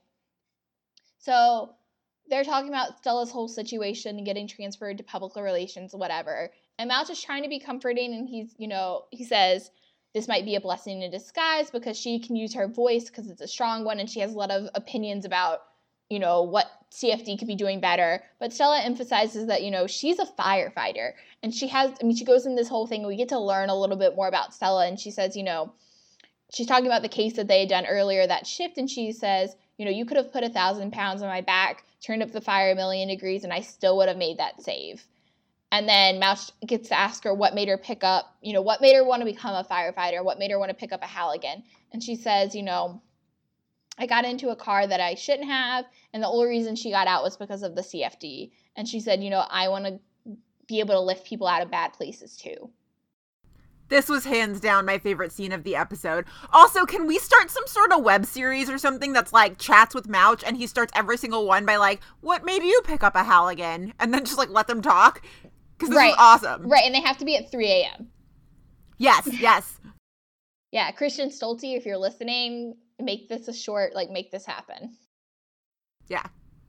so 1.19 1.75
they're 2.29 2.45
talking 2.45 2.69
about 2.69 2.97
Stella's 2.99 3.31
whole 3.31 3.49
situation 3.49 4.17
and 4.17 4.25
getting 4.25 4.47
transferred 4.47 4.97
to 4.97 5.03
public 5.03 5.35
relations, 5.35 5.93
whatever. 5.93 6.51
And 6.79 6.87
Mouch 6.87 7.09
is 7.09 7.21
trying 7.21 7.43
to 7.43 7.49
be 7.49 7.59
comforting 7.59 8.13
and 8.13 8.27
he's, 8.27 8.55
you 8.57 8.67
know, 8.67 9.05
he 9.11 9.23
says 9.23 9.71
this 10.13 10.27
might 10.27 10.45
be 10.45 10.55
a 10.55 10.61
blessing 10.61 11.01
in 11.01 11.11
disguise 11.11 11.71
because 11.71 11.97
she 11.97 12.19
can 12.19 12.35
use 12.35 12.53
her 12.53 12.67
voice 12.67 13.05
because 13.05 13.29
it's 13.29 13.41
a 13.41 13.47
strong 13.47 13.83
one 13.83 13.99
and 13.99 14.09
she 14.09 14.19
has 14.19 14.33
a 14.33 14.37
lot 14.37 14.51
of 14.51 14.69
opinions 14.75 15.25
about, 15.25 15.59
you 16.09 16.19
know, 16.19 16.43
what 16.43 16.67
CFD 16.91 17.39
could 17.39 17.47
be 17.47 17.55
doing 17.55 17.79
better. 17.79 18.23
But 18.39 18.53
Stella 18.53 18.81
emphasizes 18.81 19.47
that, 19.47 19.63
you 19.63 19.71
know, 19.71 19.87
she's 19.87 20.19
a 20.19 20.25
firefighter 20.25 21.13
and 21.43 21.53
she 21.53 21.67
has 21.67 21.91
i 22.01 22.05
mean 22.05 22.15
she 22.15 22.25
goes 22.25 22.45
in 22.45 22.55
this 22.55 22.69
whole 22.69 22.87
thing 22.87 23.05
we 23.05 23.17
get 23.17 23.29
to 23.29 23.37
learn 23.37 23.69
a 23.69 23.79
little 23.79 23.97
bit 23.97 24.15
more 24.15 24.27
about 24.27 24.53
stella 24.53 24.87
and 24.87 24.99
she 24.99 25.11
says 25.11 25.35
you 25.35 25.43
know 25.43 25.71
she's 26.51 26.65
talking 26.65 26.87
about 26.87 27.01
the 27.01 27.09
case 27.09 27.33
that 27.33 27.47
they 27.47 27.59
had 27.59 27.69
done 27.69 27.85
earlier 27.85 28.25
that 28.25 28.47
shift 28.47 28.77
and 28.77 28.89
she 28.89 29.11
says 29.11 29.55
you 29.77 29.85
know 29.85 29.91
you 29.91 30.05
could 30.05 30.17
have 30.17 30.31
put 30.31 30.43
a 30.43 30.49
thousand 30.49 30.91
pounds 30.91 31.21
on 31.21 31.27
my 31.27 31.41
back 31.41 31.85
turned 32.01 32.23
up 32.23 32.31
the 32.31 32.41
fire 32.41 32.71
a 32.71 32.75
million 32.75 33.09
degrees 33.09 33.43
and 33.43 33.53
i 33.53 33.59
still 33.59 33.97
would 33.97 34.07
have 34.07 34.17
made 34.17 34.39
that 34.39 34.61
save 34.61 35.05
and 35.73 35.89
then 35.89 36.19
Mouch 36.19 36.51
gets 36.67 36.89
to 36.89 36.95
ask 36.95 37.23
her 37.23 37.33
what 37.33 37.55
made 37.55 37.67
her 37.67 37.79
pick 37.79 38.03
up, 38.03 38.37
you 38.43 38.53
know, 38.53 38.61
what 38.61 38.79
made 38.79 38.95
her 38.95 39.03
want 39.03 39.21
to 39.21 39.25
become 39.25 39.55
a 39.55 39.63
firefighter, 39.63 40.23
what 40.23 40.37
made 40.37 40.51
her 40.51 40.59
want 40.59 40.69
to 40.69 40.75
pick 40.75 40.93
up 40.93 41.01
a 41.01 41.07
Halligan. 41.07 41.63
And 41.91 42.03
she 42.03 42.15
says, 42.15 42.53
you 42.53 42.61
know, 42.61 43.01
I 43.97 44.05
got 44.05 44.23
into 44.23 44.49
a 44.49 44.55
car 44.55 44.85
that 44.85 44.99
I 44.99 45.15
shouldn't 45.15 45.49
have, 45.49 45.85
and 46.13 46.21
the 46.21 46.27
only 46.27 46.47
reason 46.47 46.75
she 46.75 46.91
got 46.91 47.07
out 47.07 47.23
was 47.23 47.37
because 47.37 47.63
of 47.63 47.73
the 47.73 47.81
CFD. 47.81 48.51
And 48.75 48.87
she 48.87 48.99
said, 48.99 49.23
you 49.23 49.31
know, 49.31 49.43
I 49.49 49.67
want 49.69 49.85
to 49.85 49.99
be 50.67 50.79
able 50.79 50.93
to 50.93 50.99
lift 50.99 51.25
people 51.25 51.47
out 51.47 51.63
of 51.63 51.71
bad 51.71 51.93
places 51.93 52.37
too. 52.37 52.69
This 53.89 54.09
was 54.09 54.25
hands 54.25 54.59
down 54.59 54.85
my 54.85 54.99
favorite 54.99 55.31
scene 55.31 55.51
of 55.51 55.63
the 55.63 55.75
episode. 55.75 56.25
Also, 56.51 56.85
can 56.85 57.07
we 57.07 57.17
start 57.17 57.49
some 57.49 57.67
sort 57.67 57.91
of 57.91 58.03
web 58.03 58.25
series 58.25 58.69
or 58.69 58.77
something 58.77 59.11
that's 59.11 59.33
like 59.33 59.57
chats 59.57 59.93
with 59.93 60.07
Mouch 60.07 60.43
and 60.43 60.55
he 60.55 60.67
starts 60.67 60.93
every 60.95 61.17
single 61.17 61.47
one 61.47 61.65
by 61.65 61.77
like, 61.77 61.99
what 62.21 62.45
made 62.45 62.63
you 62.63 62.81
pick 62.85 63.03
up 63.03 63.15
a 63.15 63.23
Halligan? 63.23 63.93
And 63.99 64.13
then 64.13 64.23
just 64.23 64.37
like 64.37 64.49
let 64.49 64.67
them 64.67 64.81
talk? 64.81 65.21
Because 65.83 65.89
this 65.89 65.97
Right. 65.97 66.09
is 66.11 66.15
awesome. 66.19 66.67
Right, 66.67 66.83
and 66.85 66.93
they 66.95 67.01
have 67.01 67.17
to 67.17 67.25
be 67.25 67.35
at 67.37 67.51
3 67.51 67.67
a.m. 67.67 68.07
Yes, 68.97 69.27
yes. 69.39 69.79
Yeah, 70.71 70.91
Christian 70.91 71.29
Stolte, 71.29 71.75
if 71.77 71.85
you're 71.85 71.97
listening, 71.97 72.75
make 72.99 73.29
this 73.29 73.47
a 73.47 73.53
short, 73.53 73.93
like, 73.95 74.09
make 74.09 74.31
this 74.31 74.45
happen. 74.45 74.95
Yeah. 76.07 76.23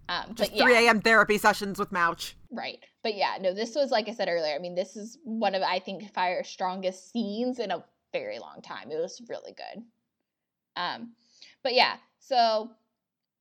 Um, 0.08 0.34
Just 0.34 0.50
but 0.50 0.56
yeah, 0.58 0.64
3 0.64 0.74
a.m. 0.86 1.00
therapy 1.00 1.38
sessions 1.38 1.78
with 1.78 1.90
Mouch. 1.92 2.36
right. 2.50 2.78
But 3.02 3.16
yeah, 3.16 3.36
no, 3.40 3.52
this 3.52 3.74
was, 3.74 3.90
like 3.90 4.08
I 4.08 4.12
said 4.14 4.28
earlier, 4.28 4.54
I 4.54 4.58
mean, 4.58 4.74
this 4.74 4.96
is 4.96 5.18
one 5.24 5.54
of, 5.54 5.62
I 5.62 5.78
think, 5.78 6.10
Fire's 6.14 6.48
strongest 6.48 7.10
scenes 7.12 7.58
in 7.58 7.70
a 7.70 7.84
very 8.14 8.38
long 8.38 8.62
time. 8.62 8.90
It 8.90 8.96
was 8.96 9.20
really 9.28 9.52
good. 9.52 9.82
Um, 10.76 11.12
but 11.62 11.74
yeah, 11.74 11.96
so 12.18 12.70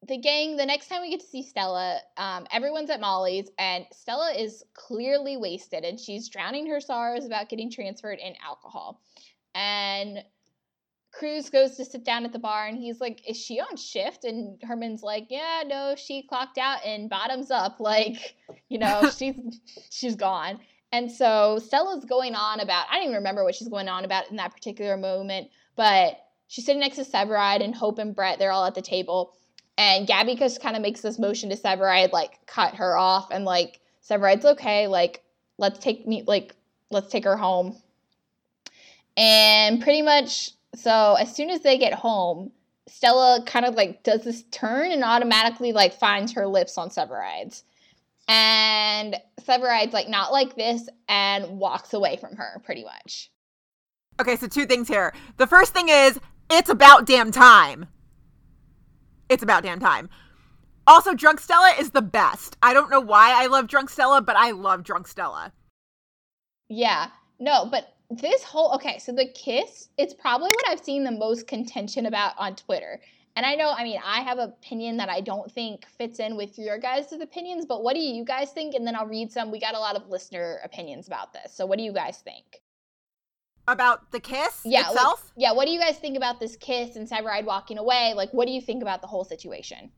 the 0.08 0.18
gang, 0.18 0.58
the 0.58 0.66
next 0.66 0.88
time 0.88 1.02
we 1.02 1.10
get 1.10 1.22
to 1.22 1.26
see 1.26 1.44
Stella, 1.44 2.00
um, 2.18 2.46
everyone's 2.52 2.90
at 2.90 3.00
Molly's, 3.00 3.50
and 3.58 3.86
Stella 3.92 4.34
is 4.34 4.64
clearly 4.74 5.38
wasted, 5.38 5.84
and 5.84 6.00
she's 6.00 6.30
drowning 6.30 6.68
her 6.68 6.80
sorrows 6.80 7.26
about 7.26 7.50
getting 7.50 7.72
transferred 7.72 8.20
in 8.20 8.34
alcohol. 8.46 9.02
And 9.56 10.24
Cruz 11.12 11.50
goes 11.50 11.78
to 11.78 11.86
sit 11.86 12.04
down 12.04 12.26
at 12.26 12.34
the 12.34 12.40
bar, 12.40 12.68
and 12.68 12.78
he's 12.78 13.00
like, 13.00 13.28
"Is 13.30 13.38
she 13.38 13.60
on 13.60 13.78
shift?" 13.78 14.26
And 14.26 14.60
Herman's 14.64 15.04
like, 15.04 15.28
"Yeah, 15.30 15.64
no, 15.66 15.96
she 15.96 16.24
clocked 16.24 16.58
out 16.58 16.86
and 16.86 17.10
bottoms 17.10 17.52
up. 17.52 17.78
Like, 17.80 18.36
you 18.70 18.80
know, 18.80 19.10
she's 19.18 19.36
she's 19.90 20.16
gone." 20.16 20.60
And 20.92 21.12
so 21.12 21.60
Stella's 21.60 22.06
going 22.06 22.36
on 22.36 22.60
about 22.60 22.88
I 22.90 22.96
don't 22.96 23.06
even 23.06 23.16
remember 23.16 23.44
what 23.44 23.56
she's 23.56 23.68
going 23.68 23.90
on 23.90 24.06
about 24.06 24.30
in 24.30 24.38
that 24.38 24.54
particular 24.54 24.98
moment, 24.98 25.50
but 25.76 26.18
she's 26.48 26.66
sitting 26.66 26.82
next 26.82 26.98
to 26.98 27.04
Severide 27.04 27.64
and 27.64 27.76
Hope 27.76 28.00
and 28.00 28.16
Brett. 28.16 28.40
They're 28.40 28.52
all 28.52 28.66
at 28.66 28.76
the 28.76 28.82
table. 28.82 29.34
And 29.78 30.06
Gabby 30.06 30.36
just 30.36 30.62
kind 30.62 30.76
of 30.76 30.82
makes 30.82 31.02
this 31.02 31.18
motion 31.18 31.50
to 31.50 31.56
Severide, 31.56 32.12
like 32.12 32.46
cut 32.46 32.76
her 32.76 32.98
off, 32.98 33.30
and 33.32 33.46
like 33.46 33.80
Severide's 34.08 34.46
okay, 34.46 34.88
like 34.88 35.24
let's 35.58 35.80
take 35.80 36.08
me, 36.08 36.24
like 36.28 36.56
let's 36.92 37.12
take 37.12 37.24
her 37.24 37.38
home. 37.38 37.76
And 39.18 39.82
pretty 39.82 40.02
much, 40.02 40.52
so 40.76 41.16
as 41.16 41.36
soon 41.36 41.50
as 41.50 41.62
they 41.62 41.78
get 41.78 41.94
home, 41.94 42.52
Stella 42.88 43.44
kind 43.46 43.66
of 43.66 43.76
like 43.76 44.04
does 44.04 44.24
this 44.24 44.44
turn 44.52 44.92
and 44.92 45.04
automatically 45.04 45.72
like 45.72 45.94
finds 45.94 46.34
her 46.34 46.48
lips 46.48 46.78
on 46.78 46.90
Severide's. 46.90 47.64
And 48.28 49.18
Severide's 49.42 49.94
like 49.94 50.08
not 50.08 50.32
like 50.32 50.56
this 50.56 50.88
and 51.08 51.60
walks 51.60 51.94
away 51.94 52.18
from 52.18 52.36
her 52.36 52.62
pretty 52.64 52.84
much. 52.84 53.32
Okay, 54.22 54.36
so 54.36 54.48
two 54.48 54.66
things 54.66 54.88
here. 54.88 55.14
The 55.38 55.48
first 55.48 55.74
thing 55.74 55.90
is, 55.90 56.20
it's 56.50 56.70
about 56.70 57.08
damn 57.08 57.32
time. 57.32 57.88
It's 59.30 59.44
about 59.44 59.64
damn 59.64 59.80
time. 59.80 60.10
Also, 60.86 61.14
Drunk 61.14 61.40
Stella 61.40 61.74
is 61.80 61.92
the 61.92 62.02
best. 62.02 62.58
I 62.62 62.74
don't 62.74 62.90
know 62.90 63.00
why 63.00 63.32
I 63.42 63.48
love 63.48 63.68
Drunk 63.68 63.90
Stella, 63.90 64.22
but 64.22 64.36
I 64.36 64.52
love 64.52 64.84
Drunk 64.84 65.08
Stella. 65.08 65.54
Yeah. 66.68 67.08
No, 67.40 67.66
but 67.66 67.96
this 68.10 68.44
whole 68.44 68.74
okay, 68.74 69.00
so 69.00 69.12
the 69.12 69.28
kiss, 69.34 69.90
it's 69.98 70.14
probably 70.14 70.50
what 70.50 70.70
I've 70.70 70.84
seen 70.84 71.04
the 71.04 71.12
most 71.12 71.48
contention 71.48 72.06
about 72.06 72.34
on 72.38 72.56
Twitter. 72.56 73.00
And 73.36 73.46
I 73.46 73.56
know, 73.56 73.74
I 73.76 73.84
mean, 73.84 74.00
I 74.06 74.22
have 74.22 74.38
an 74.38 74.50
opinion 74.50 74.98
that 74.98 75.10
I 75.10 75.20
don't 75.20 75.52
think 75.52 75.88
fits 75.88 76.20
in 76.20 76.38
with 76.38 76.60
your 76.60 76.78
guys' 76.78 77.12
opinions, 77.12 77.66
but 77.66 77.84
what 77.84 77.96
do 77.96 78.00
you 78.00 78.24
guys 78.24 78.52
think? 78.52 78.76
And 78.76 78.86
then 78.86 78.96
I'll 78.96 79.08
read 79.08 79.32
some. 79.32 79.50
We 79.50 79.60
got 79.60 79.74
a 79.74 79.80
lot 79.80 79.96
of 79.96 80.08
listener 80.10 80.60
opinions 80.64 81.08
about 81.08 81.34
this. 81.34 81.54
So 81.54 81.66
what 81.66 81.80
do 81.80 81.84
you 81.84 81.94
guys 81.94 82.20
think? 82.20 82.62
About 83.68 84.12
the 84.12 84.20
kiss 84.20 84.62
Yeah, 84.66 84.82
like- 84.82 84.92
itself? 84.92 85.32
Yeah, 85.38 85.54
what 85.54 85.66
do 85.66 85.72
you 85.72 85.80
guys 85.80 85.98
think 85.98 86.18
about 86.18 86.40
this 86.40 86.58
kiss 86.58 86.96
and 86.96 87.08
Severide 87.08 87.46
walking 87.46 87.78
away? 87.78 88.14
Like, 88.16 88.32
what 88.34 88.46
do 88.46 88.52
you 88.52 88.62
think 88.62 88.82
about 88.82 89.02
the 89.02 89.08
whole 89.08 89.24
situation? 89.24 89.92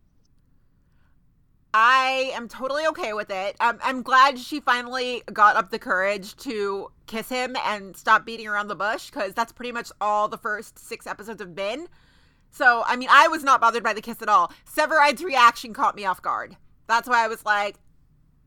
I 1.74 2.32
am 2.34 2.48
totally 2.48 2.88
okay 2.88 3.12
with 3.12 3.30
it. 3.30 3.58
Um, 3.60 3.80
I'm 3.84 4.02
glad 4.02 4.40
she 4.40 4.62
finally 4.62 5.24
got 5.34 5.58
up 5.58 5.72
the 5.72 5.80
courage 5.80 6.36
to 6.38 6.90
kiss 7.06 7.28
him 7.28 7.58
and 7.66 7.98
stop 7.98 8.26
beating 8.26 8.48
around 8.48 8.70
the 8.70 8.76
bush 8.76 9.10
because 9.10 9.34
that's 9.34 9.52
pretty 9.52 9.74
much 9.74 9.92
all 10.00 10.30
the 10.30 10.38
first 10.38 10.80
six 10.80 11.06
episodes 11.06 11.42
have 11.42 11.54
been. 11.54 11.88
So, 12.52 12.84
I 12.86 12.96
mean, 12.96 13.10
I 13.12 13.28
was 13.28 13.44
not 13.44 13.60
bothered 13.60 13.84
by 13.84 13.92
the 13.94 14.02
kiss 14.02 14.22
at 14.22 14.30
all. 14.30 14.54
Severide's 14.74 15.22
reaction 15.22 15.74
caught 15.74 15.96
me 15.98 16.06
off 16.06 16.22
guard. 16.22 16.56
That's 16.88 17.10
why 17.10 17.26
I 17.26 17.28
was 17.28 17.44
like, 17.44 17.76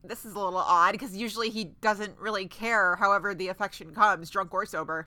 this 0.03 0.25
is 0.25 0.33
a 0.33 0.39
little 0.39 0.57
odd 0.59 0.93
because 0.93 1.15
usually 1.15 1.49
he 1.49 1.65
doesn't 1.81 2.17
really 2.19 2.47
care 2.47 2.95
however 2.95 3.33
the 3.33 3.49
affection 3.49 3.93
comes, 3.93 4.29
drunk 4.29 4.53
or 4.53 4.65
sober. 4.65 5.05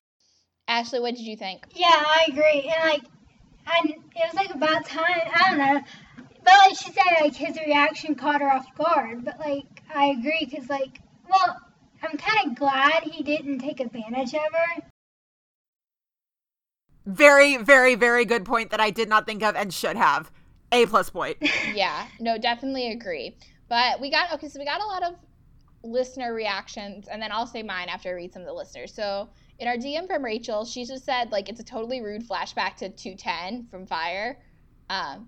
Ashley, 0.69 1.01
what 1.01 1.15
did 1.15 1.25
you 1.25 1.37
think? 1.37 1.67
Yeah, 1.75 1.89
I 1.89 2.27
agree. 2.29 2.73
And 2.75 2.91
like, 2.91 3.03
and 3.77 3.91
it 3.91 4.01
was 4.17 4.35
like 4.35 4.55
about 4.55 4.85
time. 4.87 5.21
I 5.35 5.51
don't 5.51 5.59
know. 5.59 5.81
But 6.45 6.55
like 6.67 6.77
she 6.77 6.93
said, 6.93 7.05
like 7.21 7.35
his 7.35 7.57
reaction 7.67 8.15
caught 8.15 8.41
her 8.41 8.53
off 8.53 8.67
guard. 8.77 9.25
But 9.25 9.39
like, 9.39 9.83
I 9.95 10.07
agree 10.07 10.47
because 10.49 10.69
like, 10.69 11.01
well, 11.31 11.59
I'm 12.03 12.17
kind 12.17 12.51
of 12.51 12.57
glad 12.57 13.03
he 13.05 13.23
didn't 13.23 13.59
take 13.59 13.81
advantage 13.81 14.35
of 14.35 14.41
her. 14.41 14.83
Very, 17.05 17.57
very, 17.57 17.95
very 17.97 18.25
good 18.25 18.45
point 18.45 18.71
that 18.71 18.81
I 18.81 18.91
did 18.91 19.09
not 19.09 19.27
think 19.27 19.43
of 19.43 19.57
and 19.57 19.73
should 19.73 19.97
have. 19.97 20.31
A 20.71 20.87
plus 20.87 21.11
point. 21.11 21.37
yeah, 21.75 22.07
no, 22.19 22.39
definitely 22.39 22.93
agree. 22.93 23.37
But 23.73 24.03
we 24.03 24.11
got 24.11 24.31
okay, 24.35 24.51
so 24.51 24.59
we 24.59 24.67
got 24.67 24.83
a 24.83 24.87
lot 24.87 25.03
of 25.03 25.15
listener 25.83 26.35
reactions, 26.35 27.09
and 27.09 27.23
then 27.23 27.33
I'll 27.33 27.47
say 27.47 27.63
mine 27.63 27.89
after 27.89 28.11
I 28.11 28.13
read 28.13 28.31
some 28.31 28.43
of 28.43 28.47
the 28.47 28.53
listeners. 28.53 28.93
So 28.93 29.31
in 29.59 29.67
our 29.67 29.79
DM 29.79 30.07
from 30.07 30.23
Rachel, 30.23 30.67
she 30.67 30.85
just 30.85 31.07
said 31.07 31.33
like 31.33 31.49
it's 31.49 31.59
a 31.59 31.65
totally 31.65 32.03
rude 32.03 32.23
flashback 32.23 32.77
to 32.77 32.91
210 32.91 33.69
from 33.71 33.87
Fire. 33.87 34.39
Um, 34.91 35.27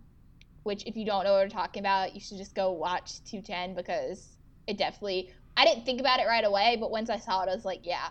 which 0.64 0.84
if 0.84 0.94
you 0.94 1.06
don't 1.06 1.24
know 1.24 1.32
what 1.32 1.44
we're 1.44 1.48
talking 1.48 1.80
about, 1.80 2.14
you 2.14 2.20
should 2.20 2.36
just 2.36 2.54
go 2.54 2.70
watch 2.70 3.24
210 3.24 3.74
because 3.74 4.36
it 4.66 4.76
definitely 4.76 5.30
I 5.56 5.64
didn't 5.64 5.86
think 5.86 5.98
about 5.98 6.20
it 6.20 6.26
right 6.26 6.44
away, 6.44 6.76
but 6.78 6.90
once 6.90 7.08
I 7.08 7.16
saw 7.16 7.44
it, 7.44 7.48
I 7.48 7.54
was 7.54 7.64
like, 7.64 7.80
yeah, 7.84 8.08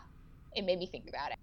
it 0.56 0.65
made 0.65 0.80
me 0.80 0.88
think 0.88 1.10
about 1.10 1.30
it. 1.30 1.38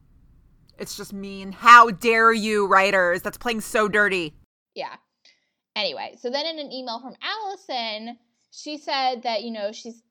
It's 0.81 0.97
just 0.97 1.13
mean. 1.13 1.53
How 1.53 1.93
dare 1.93 2.33
you, 2.33 2.67
writers? 2.67 3.23
That's 3.23 3.39
playing 3.39 3.61
so 3.61 3.87
dirty. 3.87 4.35
Yeah. 4.75 4.97
Anyway, 5.77 6.17
so 6.21 6.29
then 6.29 6.45
in 6.45 6.59
an 6.59 6.73
email 6.73 6.99
from 6.99 7.15
Allison, 7.23 8.19
she 8.51 8.79
said 8.79 9.23
that, 9.23 9.43
you 9.43 9.51
know, 9.51 9.73
she's 9.73 10.03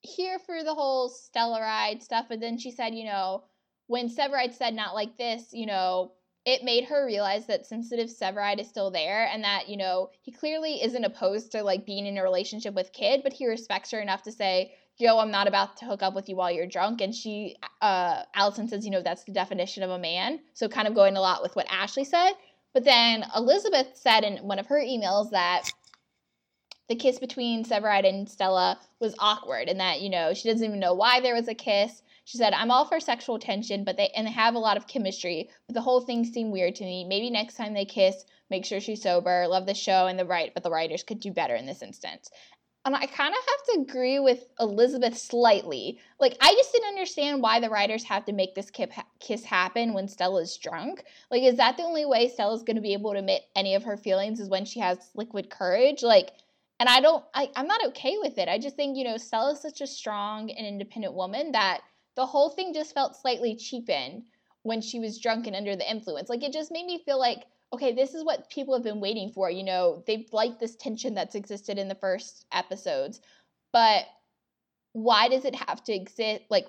here 0.00 0.38
for 0.38 0.62
the 0.62 0.74
whole 0.74 1.10
Stellaride 1.10 2.02
stuff. 2.02 2.26
But 2.28 2.40
then 2.40 2.58
she 2.58 2.70
said, 2.70 2.94
you 2.94 3.04
know, 3.04 3.44
when 3.86 4.08
Severide 4.08 4.54
said 4.54 4.74
not 4.74 4.94
like 4.94 5.16
this, 5.16 5.50
you 5.52 5.66
know, 5.66 6.12
it 6.44 6.62
made 6.62 6.84
her 6.84 7.04
realize 7.04 7.46
that 7.46 7.66
sensitive 7.66 8.08
Severide 8.08 8.60
is 8.60 8.68
still 8.68 8.90
there 8.90 9.28
and 9.32 9.42
that, 9.42 9.68
you 9.68 9.76
know, 9.76 10.10
he 10.22 10.30
clearly 10.30 10.82
isn't 10.82 11.04
opposed 11.04 11.50
to 11.52 11.62
like 11.62 11.84
being 11.84 12.06
in 12.06 12.18
a 12.18 12.22
relationship 12.22 12.74
with 12.74 12.92
Kid, 12.92 13.22
but 13.24 13.32
he 13.32 13.48
respects 13.48 13.90
her 13.90 14.00
enough 14.00 14.22
to 14.22 14.32
say, 14.32 14.72
yo, 14.98 15.18
I'm 15.18 15.32
not 15.32 15.48
about 15.48 15.76
to 15.78 15.84
hook 15.84 16.02
up 16.02 16.14
with 16.14 16.28
you 16.28 16.36
while 16.36 16.50
you're 16.50 16.66
drunk. 16.66 17.00
And 17.00 17.14
she, 17.14 17.56
uh, 17.82 18.22
Allison 18.34 18.68
says, 18.68 18.84
you 18.84 18.92
know, 18.92 19.02
that's 19.02 19.24
the 19.24 19.32
definition 19.32 19.82
of 19.82 19.90
a 19.90 19.98
man. 19.98 20.40
So 20.54 20.68
kind 20.68 20.88
of 20.88 20.94
going 20.94 21.16
a 21.16 21.20
lot 21.20 21.42
with 21.42 21.54
what 21.56 21.66
Ashley 21.68 22.04
said. 22.04 22.32
But 22.72 22.84
then 22.84 23.24
Elizabeth 23.34 23.88
said 23.94 24.22
in 24.22 24.36
one 24.38 24.58
of 24.58 24.66
her 24.66 24.80
emails 24.80 25.30
that 25.30 25.68
the 26.88 26.96
kiss 26.96 27.18
between 27.18 27.64
Severide 27.64 28.08
and 28.08 28.28
Stella 28.28 28.78
was 29.00 29.14
awkward 29.18 29.68
and 29.68 29.80
that, 29.80 30.00
you 30.00 30.10
know, 30.10 30.34
she 30.34 30.48
doesn't 30.48 30.66
even 30.66 30.80
know 30.80 30.94
why 30.94 31.20
there 31.20 31.34
was 31.34 31.48
a 31.48 31.54
kiss. 31.54 32.02
She 32.24 32.38
said, 32.38 32.52
I'm 32.52 32.70
all 32.70 32.84
for 32.84 33.00
sexual 33.00 33.38
tension, 33.38 33.84
but 33.84 33.96
they 33.96 34.08
and 34.16 34.26
they 34.26 34.32
have 34.32 34.54
a 34.54 34.60
lot 34.60 34.76
of 34.76 34.88
chemistry, 34.88 35.48
but 35.68 35.74
the 35.74 35.80
whole 35.80 36.00
thing 36.00 36.24
seemed 36.24 36.52
weird 36.52 36.74
to 36.76 36.84
me. 36.84 37.04
Maybe 37.04 37.30
next 37.30 37.54
time 37.54 37.72
they 37.72 37.84
kiss, 37.84 38.24
make 38.50 38.64
sure 38.64 38.80
she's 38.80 39.02
sober. 39.02 39.46
Love 39.48 39.66
the 39.66 39.74
show 39.74 40.06
and 40.06 40.18
the 40.18 40.24
right, 40.24 40.52
but 40.52 40.62
the 40.62 40.70
writers 40.70 41.02
could 41.02 41.20
do 41.20 41.32
better 41.32 41.54
in 41.54 41.66
this 41.66 41.82
instance. 41.82 42.30
And 42.84 42.94
I 42.94 43.06
kind 43.06 43.34
of 43.34 43.40
have 43.40 43.64
to 43.74 43.80
agree 43.80 44.20
with 44.20 44.46
Elizabeth 44.60 45.18
slightly. 45.18 45.98
Like, 46.20 46.36
I 46.40 46.52
just 46.52 46.72
didn't 46.72 46.90
understand 46.90 47.42
why 47.42 47.58
the 47.58 47.68
writers 47.68 48.04
have 48.04 48.24
to 48.26 48.32
make 48.32 48.54
this 48.54 48.70
kiss 49.18 49.42
happen 49.42 49.92
when 49.92 50.06
Stella's 50.06 50.56
drunk. 50.56 51.02
Like, 51.28 51.42
is 51.42 51.56
that 51.56 51.76
the 51.76 51.82
only 51.82 52.06
way 52.06 52.28
Stella's 52.28 52.62
going 52.62 52.76
to 52.76 52.82
be 52.82 52.92
able 52.92 53.12
to 53.12 53.18
admit 53.18 53.42
any 53.56 53.74
of 53.74 53.82
her 53.82 53.96
feelings 53.96 54.38
is 54.38 54.48
when 54.48 54.64
she 54.64 54.78
has 54.78 54.98
liquid 55.16 55.50
courage? 55.50 56.04
Like, 56.04 56.30
and 56.78 56.88
I 56.88 57.00
don't, 57.00 57.24
I, 57.34 57.50
I'm 57.56 57.66
not 57.66 57.84
okay 57.88 58.16
with 58.20 58.38
it. 58.38 58.48
I 58.48 58.58
just 58.58 58.76
think, 58.76 58.96
you 58.96 59.04
know, 59.04 59.16
Stella's 59.16 59.62
such 59.62 59.80
a 59.80 59.86
strong 59.86 60.50
and 60.50 60.66
independent 60.66 61.14
woman 61.14 61.52
that 61.52 61.80
the 62.16 62.26
whole 62.26 62.50
thing 62.50 62.74
just 62.74 62.94
felt 62.94 63.16
slightly 63.16 63.56
cheapened 63.56 64.24
when 64.62 64.80
she 64.80 64.98
was 64.98 65.18
drunk 65.18 65.46
and 65.46 65.56
under 65.56 65.76
the 65.76 65.90
influence. 65.90 66.28
Like, 66.28 66.42
it 66.42 66.52
just 66.52 66.72
made 66.72 66.86
me 66.86 67.02
feel 67.04 67.18
like, 67.18 67.44
okay, 67.72 67.94
this 67.94 68.14
is 68.14 68.24
what 68.24 68.50
people 68.50 68.74
have 68.74 68.82
been 68.82 69.00
waiting 69.00 69.30
for. 69.30 69.50
You 69.50 69.64
know, 69.64 70.02
they've 70.06 70.26
liked 70.32 70.60
this 70.60 70.76
tension 70.76 71.14
that's 71.14 71.34
existed 71.34 71.78
in 71.78 71.88
the 71.88 71.94
first 71.94 72.44
episodes, 72.52 73.20
but 73.72 74.04
why 74.92 75.28
does 75.28 75.44
it 75.44 75.54
have 75.54 75.82
to 75.84 75.92
exist? 75.92 76.42
Like, 76.50 76.66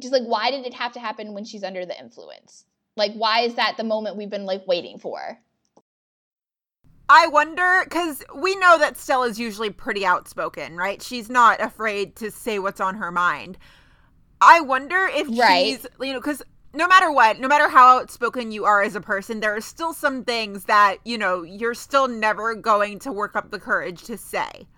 just 0.00 0.12
like, 0.12 0.24
why 0.24 0.50
did 0.50 0.66
it 0.66 0.74
have 0.74 0.92
to 0.92 1.00
happen 1.00 1.34
when 1.34 1.44
she's 1.44 1.64
under 1.64 1.84
the 1.84 1.98
influence? 1.98 2.64
Like, 2.96 3.12
why 3.14 3.40
is 3.40 3.54
that 3.54 3.76
the 3.76 3.84
moment 3.84 4.16
we've 4.16 4.30
been 4.30 4.46
like 4.46 4.66
waiting 4.66 4.98
for? 4.98 5.38
I 7.08 7.26
wonder 7.28 7.82
because 7.84 8.22
we 8.34 8.54
know 8.56 8.78
that 8.78 8.98
Stella's 8.98 9.38
usually 9.38 9.70
pretty 9.70 10.04
outspoken, 10.04 10.76
right? 10.76 11.02
She's 11.02 11.30
not 11.30 11.60
afraid 11.60 12.16
to 12.16 12.30
say 12.30 12.58
what's 12.58 12.80
on 12.80 12.96
her 12.96 13.10
mind. 13.10 13.56
I 14.40 14.60
wonder 14.60 15.08
if 15.12 15.28
Right. 15.28 15.80
she's, 15.80 15.86
you 16.00 16.12
know, 16.12 16.20
because 16.20 16.42
no 16.74 16.86
matter 16.86 17.10
what, 17.10 17.40
no 17.40 17.48
matter 17.48 17.68
how 17.68 17.98
outspoken 17.98 18.52
you 18.52 18.64
are 18.66 18.82
as 18.82 18.94
a 18.94 19.00
person, 19.00 19.40
there 19.40 19.56
are 19.56 19.60
still 19.60 19.94
some 19.94 20.22
things 20.24 20.64
that, 20.64 20.98
you 21.04 21.16
know, 21.18 21.42
you're 21.42 21.74
still 21.74 22.08
never 22.08 22.54
going 22.54 22.98
to 23.00 23.12
work 23.12 23.34
up 23.34 23.50
the 23.50 23.58
courage 23.58 24.04
to 24.04 24.18
say. 24.18 24.68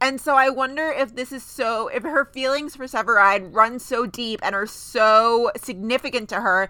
And 0.00 0.20
so 0.20 0.36
I 0.36 0.50
wonder 0.50 0.90
if 0.90 1.14
this 1.16 1.32
is 1.32 1.42
so, 1.42 1.88
if 1.88 2.02
her 2.04 2.26
feelings 2.26 2.76
for 2.76 2.84
Severide 2.86 3.54
run 3.54 3.78
so 3.78 4.06
deep 4.06 4.40
and 4.42 4.54
are 4.54 4.66
so 4.66 5.50
significant 5.56 6.28
to 6.30 6.40
her 6.40 6.68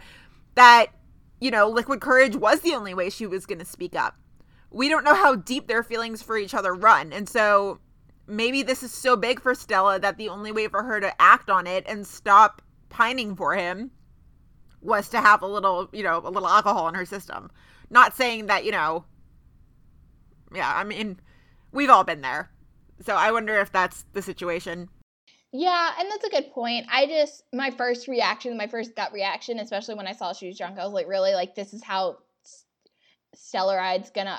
that, 0.55 0.87
you 1.41 1.51
know, 1.51 1.69
liquid 1.69 2.01
courage 2.01 2.37
was 2.37 2.61
the 2.61 2.75
only 2.75 2.95
way 2.95 3.11
she 3.11 3.27
was 3.27 3.47
going 3.47 3.59
to 3.59 3.65
speak 3.65 3.95
up. 3.97 4.17
We 4.77 4.91
don't 4.91 5.05
know 5.05 5.15
how 5.15 5.37
deep 5.37 5.69
their 5.69 5.83
feelings 5.83 6.21
for 6.21 6.37
each 6.37 6.53
other 6.53 6.75
run. 6.75 7.11
And 7.11 7.27
so 7.27 7.79
maybe 8.27 8.62
this 8.62 8.83
is 8.83 8.93
so 8.93 9.17
big 9.17 9.41
for 9.41 9.55
Stella 9.55 9.99
that 9.99 10.19
the 10.19 10.29
only 10.29 10.53
way 10.53 10.69
for 10.69 10.83
her 10.83 11.01
to 11.01 11.23
act 11.23 11.49
on 11.49 11.67
it 11.67 11.85
and 11.89 12.07
stop 12.07 12.61
pining 12.91 13.35
for 13.37 13.55
him 13.55 13.91
was 14.83 15.09
to 15.09 15.21
have 15.23 15.41
a 15.41 15.47
little, 15.47 15.89
you 15.95 16.03
know, 16.03 16.19
a 16.19 16.29
little 16.29 16.47
alcohol 16.47 16.89
in 16.89 16.95
her 16.95 17.07
system. 17.07 17.51
Not 17.89 18.15
saying 18.15 18.49
that, 18.49 18.67
you 18.67 18.71
know, 18.71 19.07
yeah, 20.55 20.71
I 20.77 20.85
mean, 20.85 21.21
we've 21.73 21.89
all 21.89 22.05
been 22.05 22.21
there. 22.21 22.51
So 23.01 23.17
I 23.17 23.33
wonder 23.33 23.59
if 23.59 23.73
that's 23.73 24.05
the 24.12 24.21
situation. 24.21 24.91
Yeah, 25.53 25.93
and 25.99 26.11
that's 26.11 26.25
a 26.25 26.31
good 26.31 26.53
point. 26.53 26.85
I 26.93 27.07
just 27.07 27.45
my 27.51 27.71
first 27.71 28.09
reaction, 28.09 28.59
my 28.59 28.67
first 28.67 28.95
gut 28.95 29.15
reaction, 29.15 29.59
especially 29.59 29.95
when 29.95 30.07
I 30.07 30.12
saw 30.12 30.35
she 30.35 30.49
was 30.49 30.59
drunk, 30.59 30.79
I 30.79 30.85
was 30.85 30.93
like, 30.93 31.09
really, 31.09 31.33
like 31.33 31.55
this 31.55 31.73
is 31.73 31.83
how 31.83 32.19
Stellaride's 33.35 34.11
gonna 34.11 34.39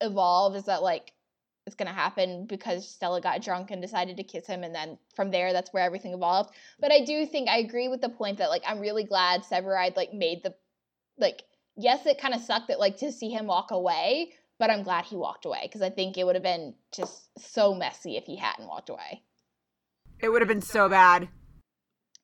evolve. 0.00 0.56
Is 0.56 0.64
that 0.64 0.82
like 0.82 1.12
it's 1.66 1.76
gonna 1.76 1.92
happen 1.92 2.46
because 2.46 2.88
Stella 2.88 3.20
got 3.20 3.42
drunk 3.42 3.70
and 3.70 3.80
decided 3.80 4.16
to 4.16 4.24
kiss 4.24 4.46
him, 4.46 4.64
and 4.64 4.74
then 4.74 4.98
from 5.14 5.30
there, 5.30 5.52
that's 5.52 5.72
where 5.72 5.84
everything 5.84 6.12
evolved. 6.12 6.54
But 6.78 6.92
I 6.92 7.04
do 7.04 7.26
think 7.26 7.48
I 7.48 7.58
agree 7.58 7.88
with 7.88 8.00
the 8.00 8.08
point 8.08 8.38
that 8.38 8.50
like 8.50 8.62
I'm 8.66 8.80
really 8.80 9.04
glad 9.04 9.42
Severide 9.42 9.96
like 9.96 10.12
made 10.12 10.42
the 10.42 10.54
like 11.18 11.42
yes, 11.76 12.06
it 12.06 12.20
kind 12.20 12.34
of 12.34 12.40
sucked 12.40 12.68
that 12.68 12.80
like 12.80 12.98
to 12.98 13.12
see 13.12 13.30
him 13.30 13.46
walk 13.46 13.70
away, 13.70 14.32
but 14.58 14.70
I'm 14.70 14.82
glad 14.82 15.04
he 15.04 15.16
walked 15.16 15.44
away 15.44 15.60
because 15.62 15.82
I 15.82 15.90
think 15.90 16.16
it 16.16 16.24
would 16.24 16.36
have 16.36 16.42
been 16.42 16.74
just 16.92 17.30
so 17.38 17.74
messy 17.74 18.16
if 18.16 18.24
he 18.24 18.36
hadn't 18.36 18.68
walked 18.68 18.90
away. 18.90 19.22
It 20.20 20.28
would 20.28 20.42
have 20.42 20.48
been 20.48 20.60
so 20.60 20.88
bad. 20.88 21.28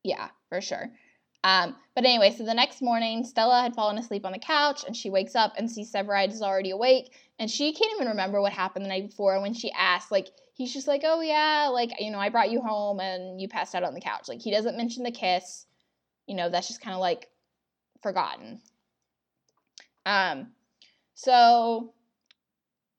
Yeah, 0.03 0.29
for 0.49 0.61
sure. 0.61 0.91
Um, 1.47 1.77
but 1.95 2.05
anyway, 2.05 2.35
so 2.37 2.45
the 2.45 2.55
next 2.55 2.83
morning, 2.83 3.23
Stella 3.23 3.63
had 3.63 3.77
fallen 3.77 3.99
asleep 3.99 4.27
on 4.27 4.33
the 4.33 4.39
couch, 4.39 4.83
and 4.85 4.97
she 4.97 5.11
wakes 5.11 5.37
up 5.37 5.53
and 5.57 5.71
sees 5.71 5.93
Severide 5.93 6.33
is 6.33 6.43
already 6.43 6.71
awake, 6.73 7.13
and 7.39 7.49
she 7.49 7.73
can't 7.73 7.93
even 7.95 8.09
remember 8.09 8.43
what 8.43 8.53
happened 8.53 8.85
the 8.85 8.89
night 8.89 9.07
before. 9.09 9.35
And 9.35 9.43
when 9.43 9.55
she 9.55 9.71
asks, 9.71 10.11
like, 10.11 10.27
he's 10.55 10.73
just 10.73 10.89
like, 10.89 11.03
"Oh 11.05 11.21
yeah, 11.21 11.69
like 11.73 11.93
you 12.01 12.11
know, 12.11 12.19
I 12.19 12.31
brought 12.31 12.51
you 12.51 12.61
home 12.61 12.99
and 12.99 13.41
you 13.41 13.47
passed 13.47 13.77
out 13.77 13.85
on 13.85 13.95
the 13.95 14.01
couch." 14.01 14.27
Like 14.27 14.43
he 14.43 14.51
doesn't 14.51 14.77
mention 14.77 15.05
the 15.05 15.13
kiss. 15.13 15.67
You 16.27 16.35
know, 16.35 16.51
that's 16.51 16.67
just 16.67 16.81
kind 16.81 16.95
of 16.95 17.01
like 17.01 17.29
forgotten. 18.03 18.61
Um, 20.05 20.49
so 21.15 21.95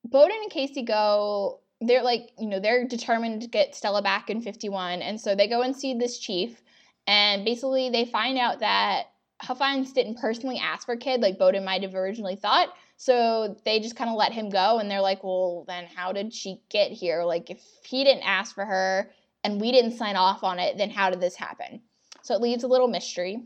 Boden 0.04 0.38
and 0.42 0.50
Casey 0.50 0.84
go. 0.84 1.60
They're 1.82 2.02
like, 2.02 2.30
you 2.38 2.48
know, 2.48 2.60
they're 2.60 2.88
determined 2.88 3.42
to 3.42 3.48
get 3.48 3.74
Stella 3.74 4.00
back 4.00 4.30
in 4.30 4.40
51, 4.40 5.02
and 5.02 5.20
so 5.20 5.34
they 5.34 5.48
go 5.48 5.60
and 5.60 5.76
see 5.76 5.92
this 5.92 6.18
chief 6.18 6.62
and 7.08 7.42
basically 7.42 7.88
they 7.88 8.04
find 8.04 8.38
out 8.38 8.60
that 8.60 9.06
Hufines 9.42 9.94
didn't 9.94 10.18
personally 10.18 10.58
ask 10.58 10.84
for 10.84 10.94
Kid 10.94 11.22
like 11.22 11.38
Boden 11.38 11.64
might 11.64 11.82
have 11.82 11.94
originally 11.94 12.36
thought. 12.36 12.68
So 12.98 13.56
they 13.64 13.80
just 13.80 13.96
kind 13.96 14.10
of 14.10 14.16
let 14.16 14.32
him 14.32 14.50
go 14.50 14.78
and 14.78 14.90
they're 14.90 15.00
like, 15.00 15.24
well, 15.24 15.64
then 15.66 15.86
how 15.86 16.12
did 16.12 16.34
she 16.34 16.60
get 16.68 16.92
here? 16.92 17.24
Like, 17.24 17.48
if 17.48 17.62
he 17.84 18.04
didn't 18.04 18.24
ask 18.24 18.54
for 18.54 18.64
her 18.64 19.10
and 19.42 19.60
we 19.60 19.72
didn't 19.72 19.96
sign 19.96 20.16
off 20.16 20.44
on 20.44 20.58
it, 20.58 20.76
then 20.76 20.90
how 20.90 21.08
did 21.08 21.20
this 21.20 21.34
happen? 21.34 21.80
So 22.22 22.34
it 22.34 22.42
leaves 22.42 22.64
a 22.64 22.68
little 22.68 22.88
mystery. 22.88 23.40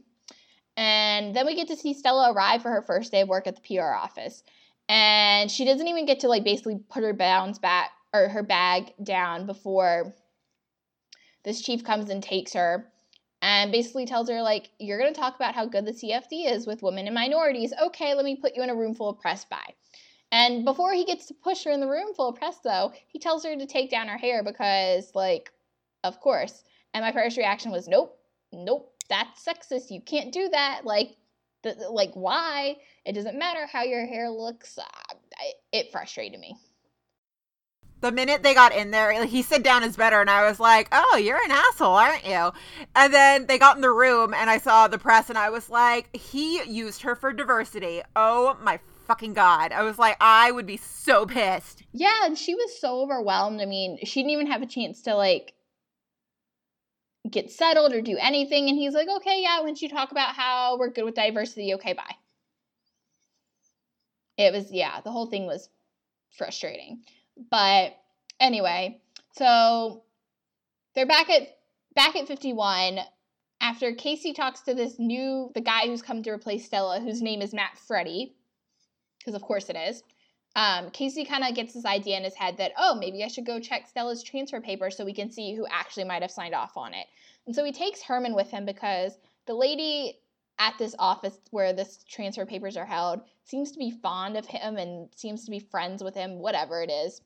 And 0.76 1.36
then 1.36 1.46
we 1.46 1.54
get 1.54 1.68
to 1.68 1.76
see 1.76 1.94
Stella 1.94 2.32
arrive 2.32 2.62
for 2.62 2.70
her 2.70 2.82
first 2.82 3.12
day 3.12 3.20
of 3.20 3.28
work 3.28 3.46
at 3.46 3.62
the 3.62 3.76
PR 3.76 3.92
office. 3.92 4.42
And 4.88 5.50
she 5.50 5.64
doesn't 5.64 5.86
even 5.86 6.06
get 6.06 6.20
to 6.20 6.28
like 6.28 6.42
basically 6.42 6.80
put 6.88 7.04
her 7.04 7.12
bounds 7.12 7.60
back 7.60 7.90
or 8.12 8.28
her 8.28 8.42
bag 8.42 8.94
down 9.04 9.46
before 9.46 10.14
this 11.44 11.60
chief 11.60 11.84
comes 11.84 12.10
and 12.10 12.22
takes 12.22 12.54
her 12.54 12.91
and 13.42 13.72
basically 13.72 14.06
tells 14.06 14.30
her 14.30 14.40
like 14.40 14.70
you're 14.78 14.98
going 14.98 15.12
to 15.12 15.20
talk 15.20 15.34
about 15.34 15.54
how 15.54 15.66
good 15.66 15.84
the 15.84 15.92
CFD 15.92 16.50
is 16.50 16.66
with 16.66 16.82
women 16.82 17.06
and 17.06 17.14
minorities. 17.14 17.74
Okay, 17.82 18.14
let 18.14 18.24
me 18.24 18.36
put 18.36 18.56
you 18.56 18.62
in 18.62 18.70
a 18.70 18.74
room 18.74 18.94
full 18.94 19.10
of 19.10 19.20
press 19.20 19.44
by. 19.44 19.74
And 20.30 20.64
before 20.64 20.94
he 20.94 21.04
gets 21.04 21.26
to 21.26 21.34
push 21.34 21.64
her 21.64 21.72
in 21.72 21.80
the 21.80 21.88
room 21.88 22.14
full 22.14 22.28
of 22.28 22.36
press 22.36 22.58
though, 22.64 22.92
he 23.08 23.18
tells 23.18 23.44
her 23.44 23.54
to 23.54 23.66
take 23.66 23.90
down 23.90 24.08
her 24.08 24.16
hair 24.16 24.42
because 24.42 25.10
like 25.14 25.50
of 26.04 26.20
course. 26.20 26.62
And 26.94 27.04
my 27.04 27.12
first 27.12 27.36
reaction 27.36 27.72
was 27.72 27.88
nope, 27.88 28.16
nope, 28.52 28.94
that's 29.08 29.44
sexist. 29.44 29.90
You 29.90 30.00
can't 30.00 30.32
do 30.32 30.48
that. 30.50 30.82
Like 30.84 31.16
the, 31.62 31.74
like 31.90 32.12
why? 32.14 32.76
It 33.04 33.14
doesn't 33.14 33.38
matter 33.38 33.66
how 33.66 33.82
your 33.82 34.06
hair 34.06 34.30
looks. 34.30 34.78
Uh, 34.78 34.84
it 35.72 35.90
frustrated 35.90 36.38
me 36.38 36.56
the 38.02 38.12
minute 38.12 38.42
they 38.42 38.52
got 38.52 38.74
in 38.74 38.90
there, 38.90 39.24
he 39.24 39.42
said 39.42 39.62
down 39.62 39.84
is 39.84 39.96
better, 39.96 40.20
and 40.20 40.28
I 40.28 40.46
was 40.46 40.60
like, 40.60 40.88
"Oh, 40.92 41.16
you're 41.16 41.42
an 41.42 41.52
asshole, 41.52 41.94
aren't 41.94 42.26
you?" 42.26 42.52
And 42.94 43.14
then 43.14 43.46
they 43.46 43.58
got 43.58 43.76
in 43.76 43.80
the 43.80 43.90
room, 43.92 44.34
and 44.34 44.50
I 44.50 44.58
saw 44.58 44.88
the 44.88 44.98
press, 44.98 45.30
and 45.30 45.38
I 45.38 45.50
was 45.50 45.70
like, 45.70 46.14
"He 46.14 46.62
used 46.64 47.02
her 47.02 47.14
for 47.14 47.32
diversity." 47.32 48.02
Oh 48.14 48.58
my 48.60 48.80
fucking 49.06 49.34
god! 49.34 49.72
I 49.72 49.82
was 49.82 49.98
like, 49.98 50.16
I 50.20 50.50
would 50.50 50.66
be 50.66 50.76
so 50.76 51.26
pissed. 51.26 51.84
Yeah, 51.92 52.26
and 52.26 52.36
she 52.36 52.54
was 52.54 52.78
so 52.80 53.00
overwhelmed. 53.00 53.60
I 53.60 53.66
mean, 53.66 53.98
she 54.04 54.20
didn't 54.20 54.32
even 54.32 54.46
have 54.48 54.62
a 54.62 54.66
chance 54.66 55.02
to 55.02 55.14
like 55.14 55.54
get 57.30 57.50
settled 57.50 57.92
or 57.92 58.02
do 58.02 58.18
anything, 58.18 58.68
and 58.68 58.76
he's 58.76 58.94
like, 58.94 59.08
"Okay, 59.08 59.42
yeah." 59.42 59.60
When 59.62 59.76
she 59.76 59.88
talk 59.88 60.10
about 60.10 60.34
how 60.34 60.76
we're 60.76 60.90
good 60.90 61.04
with 61.04 61.14
diversity, 61.14 61.74
okay, 61.74 61.92
bye. 61.92 62.16
It 64.36 64.52
was 64.52 64.72
yeah, 64.72 65.00
the 65.02 65.12
whole 65.12 65.26
thing 65.26 65.46
was 65.46 65.68
frustrating. 66.36 67.04
But 67.50 67.96
anyway, 68.40 69.00
so 69.32 70.02
they're 70.94 71.06
back 71.06 71.30
at 71.30 71.56
back 71.94 72.16
at 72.16 72.26
51 72.26 73.00
after 73.60 73.92
Casey 73.94 74.32
talks 74.32 74.60
to 74.62 74.74
this 74.74 74.98
new 74.98 75.50
the 75.54 75.60
guy 75.60 75.86
who's 75.86 76.02
come 76.02 76.22
to 76.22 76.30
replace 76.30 76.64
Stella, 76.64 77.00
whose 77.00 77.22
name 77.22 77.42
is 77.42 77.54
Matt 77.54 77.78
Freddy, 77.78 78.34
because 79.18 79.34
of 79.34 79.42
course 79.42 79.68
it 79.68 79.76
is. 79.76 80.02
Um, 80.54 80.90
Casey 80.90 81.24
kind 81.24 81.44
of 81.44 81.54
gets 81.54 81.72
this 81.72 81.86
idea 81.86 82.18
in 82.18 82.24
his 82.24 82.34
head 82.34 82.58
that 82.58 82.72
oh 82.76 82.94
maybe 82.94 83.24
I 83.24 83.28
should 83.28 83.46
go 83.46 83.58
check 83.58 83.86
Stella's 83.88 84.22
transfer 84.22 84.60
paper 84.60 84.90
so 84.90 85.04
we 85.04 85.14
can 85.14 85.30
see 85.30 85.54
who 85.54 85.66
actually 85.70 86.04
might 86.04 86.22
have 86.22 86.30
signed 86.30 86.54
off 86.54 86.76
on 86.76 86.92
it. 86.92 87.06
And 87.46 87.54
so 87.54 87.64
he 87.64 87.72
takes 87.72 88.02
Herman 88.02 88.34
with 88.34 88.50
him 88.50 88.66
because 88.66 89.18
the 89.46 89.54
lady 89.54 90.18
at 90.58 90.74
this 90.78 90.94
office 90.98 91.38
where 91.50 91.72
this 91.72 92.04
transfer 92.08 92.46
papers 92.46 92.76
are 92.76 92.86
held 92.86 93.20
seems 93.44 93.72
to 93.72 93.78
be 93.78 93.90
fond 93.90 94.36
of 94.36 94.46
him 94.46 94.76
and 94.76 95.08
seems 95.14 95.44
to 95.44 95.50
be 95.50 95.58
friends 95.58 96.02
with 96.02 96.14
him, 96.14 96.38
whatever 96.38 96.82
it 96.82 96.90
is. 96.90 97.20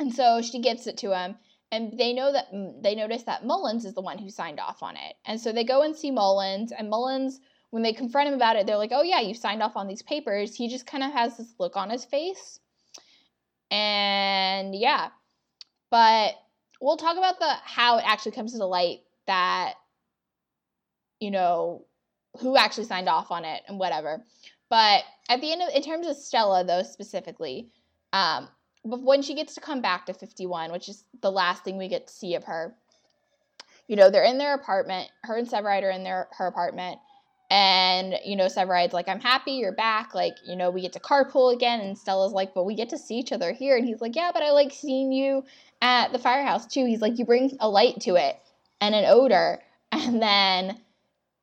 And 0.00 0.12
so 0.12 0.42
she 0.42 0.60
gives 0.60 0.86
it 0.86 0.96
to 0.98 1.16
him, 1.16 1.36
and 1.70 1.98
they 1.98 2.12
know 2.12 2.32
that 2.32 2.52
mm, 2.52 2.82
they 2.82 2.94
notice 2.94 3.22
that 3.24 3.46
Mullins 3.46 3.84
is 3.84 3.94
the 3.94 4.00
one 4.00 4.18
who 4.18 4.30
signed 4.30 4.58
off 4.58 4.82
on 4.82 4.96
it. 4.96 5.14
And 5.24 5.40
so 5.40 5.52
they 5.52 5.64
go 5.64 5.82
and 5.82 5.94
see 5.94 6.10
Mullins, 6.10 6.72
and 6.72 6.90
Mullins, 6.90 7.40
when 7.70 7.82
they 7.82 7.92
confront 7.92 8.28
him 8.28 8.34
about 8.34 8.56
it, 8.56 8.66
they're 8.66 8.76
like, 8.76 8.92
"Oh 8.92 9.02
yeah, 9.02 9.20
you 9.20 9.34
signed 9.34 9.62
off 9.62 9.76
on 9.76 9.86
these 9.86 10.02
papers." 10.02 10.54
He 10.54 10.68
just 10.68 10.86
kind 10.86 11.04
of 11.04 11.12
has 11.12 11.36
this 11.36 11.54
look 11.58 11.76
on 11.76 11.90
his 11.90 12.04
face, 12.04 12.58
and 13.70 14.74
yeah, 14.74 15.10
but 15.90 16.34
we'll 16.80 16.96
talk 16.96 17.16
about 17.16 17.38
the 17.38 17.54
how 17.64 17.98
it 17.98 18.04
actually 18.06 18.32
comes 18.32 18.52
to 18.52 18.58
the 18.58 18.66
light 18.66 19.00
that 19.26 19.74
you 21.20 21.30
know 21.30 21.86
who 22.40 22.56
actually 22.56 22.84
signed 22.84 23.08
off 23.08 23.30
on 23.30 23.44
it 23.44 23.62
and 23.68 23.78
whatever. 23.78 24.24
But 24.68 25.04
at 25.28 25.40
the 25.40 25.52
end 25.52 25.62
of, 25.62 25.68
in 25.74 25.82
terms 25.82 26.06
of 26.06 26.16
Stella 26.16 26.64
though 26.64 26.82
specifically, 26.82 27.68
um, 28.12 28.48
but 28.84 29.02
when 29.02 29.22
she 29.22 29.34
gets 29.34 29.54
to 29.54 29.60
come 29.60 29.80
back 29.80 30.06
to 30.06 30.14
51, 30.14 30.72
which 30.72 30.88
is 30.88 31.04
the 31.20 31.30
last 31.30 31.64
thing 31.64 31.78
we 31.78 31.88
get 31.88 32.06
to 32.08 32.12
see 32.12 32.34
of 32.34 32.44
her, 32.44 32.74
you 33.86 33.96
know, 33.96 34.10
they're 34.10 34.24
in 34.24 34.38
their 34.38 34.54
apartment. 34.54 35.10
Her 35.22 35.36
and 35.36 35.48
Severide 35.48 35.82
are 35.82 35.90
in 35.90 36.04
their 36.04 36.28
her 36.38 36.46
apartment. 36.46 36.98
And, 37.50 38.14
you 38.24 38.34
know, 38.34 38.46
Severide's 38.46 38.94
like, 38.94 39.08
I'm 39.08 39.20
happy 39.20 39.52
you're 39.52 39.74
back. 39.74 40.14
Like, 40.14 40.36
you 40.46 40.56
know, 40.56 40.70
we 40.70 40.80
get 40.80 40.94
to 40.94 41.00
carpool 41.00 41.52
again. 41.52 41.80
And 41.80 41.98
Stella's 41.98 42.32
like, 42.32 42.54
but 42.54 42.64
we 42.64 42.74
get 42.74 42.88
to 42.88 42.98
see 42.98 43.16
each 43.16 43.30
other 43.30 43.52
here. 43.52 43.76
And 43.76 43.86
he's 43.86 44.00
like, 44.00 44.16
yeah, 44.16 44.30
but 44.32 44.42
I 44.42 44.52
like 44.52 44.72
seeing 44.72 45.12
you 45.12 45.44
at 45.82 46.12
the 46.12 46.18
firehouse 46.18 46.66
too. 46.66 46.86
He's 46.86 47.02
like, 47.02 47.18
you 47.18 47.26
bring 47.26 47.54
a 47.60 47.68
light 47.68 48.00
to 48.02 48.14
it 48.14 48.38
and 48.80 48.94
an 48.94 49.04
odor. 49.06 49.60
And 49.94 50.22
then 50.22 50.80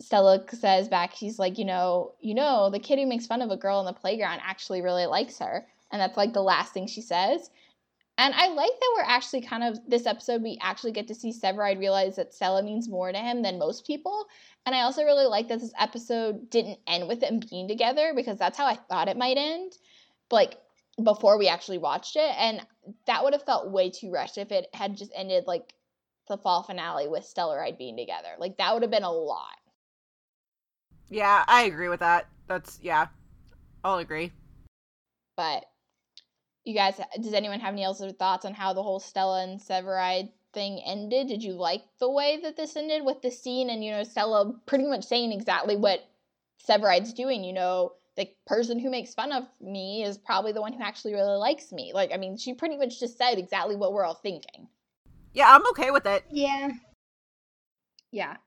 Stella 0.01 0.43
says 0.51 0.87
back, 0.87 1.13
she's 1.13 1.39
like, 1.39 1.57
you 1.57 1.65
know, 1.65 2.13
you 2.21 2.33
know, 2.33 2.69
the 2.69 2.79
kid 2.79 2.99
who 2.99 3.05
makes 3.05 3.27
fun 3.27 3.41
of 3.41 3.51
a 3.51 3.57
girl 3.57 3.79
in 3.79 3.85
the 3.85 3.93
playground 3.93 4.39
actually 4.43 4.81
really 4.81 5.05
likes 5.05 5.39
her. 5.39 5.67
And 5.91 6.01
that's 6.01 6.17
like 6.17 6.33
the 6.33 6.41
last 6.41 6.73
thing 6.73 6.87
she 6.87 7.01
says. 7.01 7.49
And 8.17 8.33
I 8.33 8.47
like 8.47 8.71
that 8.79 8.93
we're 8.95 9.03
actually 9.09 9.41
kind 9.41 9.63
of 9.63 9.79
this 9.87 10.05
episode 10.05 10.43
we 10.43 10.57
actually 10.61 10.91
get 10.91 11.07
to 11.07 11.15
see 11.15 11.31
Severide 11.31 11.79
realize 11.79 12.17
that 12.17 12.33
Stella 12.33 12.61
means 12.61 12.89
more 12.89 13.11
to 13.11 13.17
him 13.17 13.41
than 13.41 13.57
most 13.57 13.87
people. 13.87 14.27
And 14.65 14.75
I 14.75 14.81
also 14.81 15.03
really 15.03 15.25
like 15.25 15.47
that 15.47 15.61
this 15.61 15.73
episode 15.79 16.49
didn't 16.49 16.79
end 16.85 17.07
with 17.07 17.21
them 17.21 17.39
being 17.49 17.67
together 17.67 18.13
because 18.15 18.37
that's 18.37 18.57
how 18.57 18.65
I 18.65 18.75
thought 18.75 19.07
it 19.07 19.17
might 19.17 19.37
end. 19.37 19.73
Like 20.31 20.57
before 21.03 21.37
we 21.37 21.47
actually 21.47 21.77
watched 21.77 22.15
it. 22.15 22.35
And 22.37 22.65
that 23.05 23.23
would 23.23 23.33
have 23.33 23.43
felt 23.43 23.71
way 23.71 23.89
too 23.89 24.11
rushed 24.11 24.37
if 24.37 24.51
it 24.51 24.67
had 24.73 24.97
just 24.97 25.11
ended 25.15 25.45
like 25.47 25.73
the 26.27 26.37
fall 26.37 26.63
finale 26.63 27.07
with 27.07 27.23
Stellaride 27.23 27.77
being 27.77 27.97
together. 27.97 28.29
Like 28.37 28.57
that 28.57 28.73
would 28.73 28.83
have 28.83 28.91
been 28.91 29.03
a 29.03 29.11
lot. 29.11 29.58
Yeah, 31.09 31.43
I 31.47 31.63
agree 31.63 31.89
with 31.89 31.99
that. 32.01 32.27
That's 32.47 32.79
yeah. 32.81 33.07
I'll 33.83 33.97
agree. 33.97 34.31
But 35.35 35.65
you 36.65 36.73
guys, 36.73 36.99
does 37.21 37.33
anyone 37.33 37.59
have 37.59 37.73
any 37.73 37.85
other 37.85 38.11
thoughts 38.11 38.45
on 38.45 38.53
how 38.53 38.73
the 38.73 38.83
whole 38.83 38.99
Stella 38.99 39.43
and 39.43 39.59
Severide 39.59 40.29
thing 40.53 40.81
ended? 40.85 41.27
Did 41.27 41.43
you 41.43 41.53
like 41.53 41.83
the 41.99 42.09
way 42.09 42.39
that 42.43 42.57
this 42.57 42.75
ended 42.75 43.03
with 43.05 43.21
the 43.21 43.31
scene 43.31 43.69
and 43.69 43.83
you 43.83 43.91
know 43.91 44.03
Stella 44.03 44.53
pretty 44.65 44.85
much 44.85 45.05
saying 45.05 45.31
exactly 45.31 45.75
what 45.75 46.05
Severide's 46.67 47.13
doing? 47.13 47.43
You 47.43 47.53
know, 47.53 47.93
the 48.17 48.29
person 48.45 48.79
who 48.79 48.89
makes 48.89 49.13
fun 49.13 49.31
of 49.31 49.45
me 49.61 50.03
is 50.03 50.17
probably 50.17 50.51
the 50.51 50.61
one 50.61 50.73
who 50.73 50.83
actually 50.83 51.13
really 51.13 51.37
likes 51.37 51.71
me. 51.71 51.91
Like, 51.93 52.11
I 52.13 52.17
mean, 52.17 52.37
she 52.37 52.53
pretty 52.53 52.77
much 52.77 52.99
just 52.99 53.17
said 53.17 53.35
exactly 53.37 53.75
what 53.75 53.93
we're 53.93 54.03
all 54.03 54.13
thinking. 54.13 54.67
Yeah, 55.33 55.47
I'm 55.47 55.65
okay 55.69 55.89
with 55.91 56.05
it. 56.05 56.25
Yeah. 56.29 56.69
Yeah. 58.11 58.37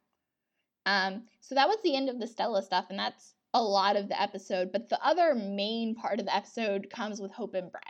Um, 0.87 1.23
so 1.41 1.55
that 1.55 1.69
was 1.69 1.79
the 1.83 1.97
end 1.97 2.09
of 2.09 2.19
the 2.19 2.27
Stella 2.27 2.63
stuff, 2.63 2.87
and 2.91 2.99
that's 2.99 3.35
a 3.55 3.63
lot 3.63 3.97
of 3.97 4.09
the 4.09 4.21
episode. 4.21 4.71
But 4.73 4.89
the 4.89 5.05
other 5.05 5.35
main 5.35 5.95
part 5.95 6.21
of 6.21 6.27
the 6.27 6.35
episode 6.35 6.89
comes 6.91 7.21
with 7.21 7.33
Hope 7.33 7.55
and 7.55 7.71
Brett. 7.71 7.85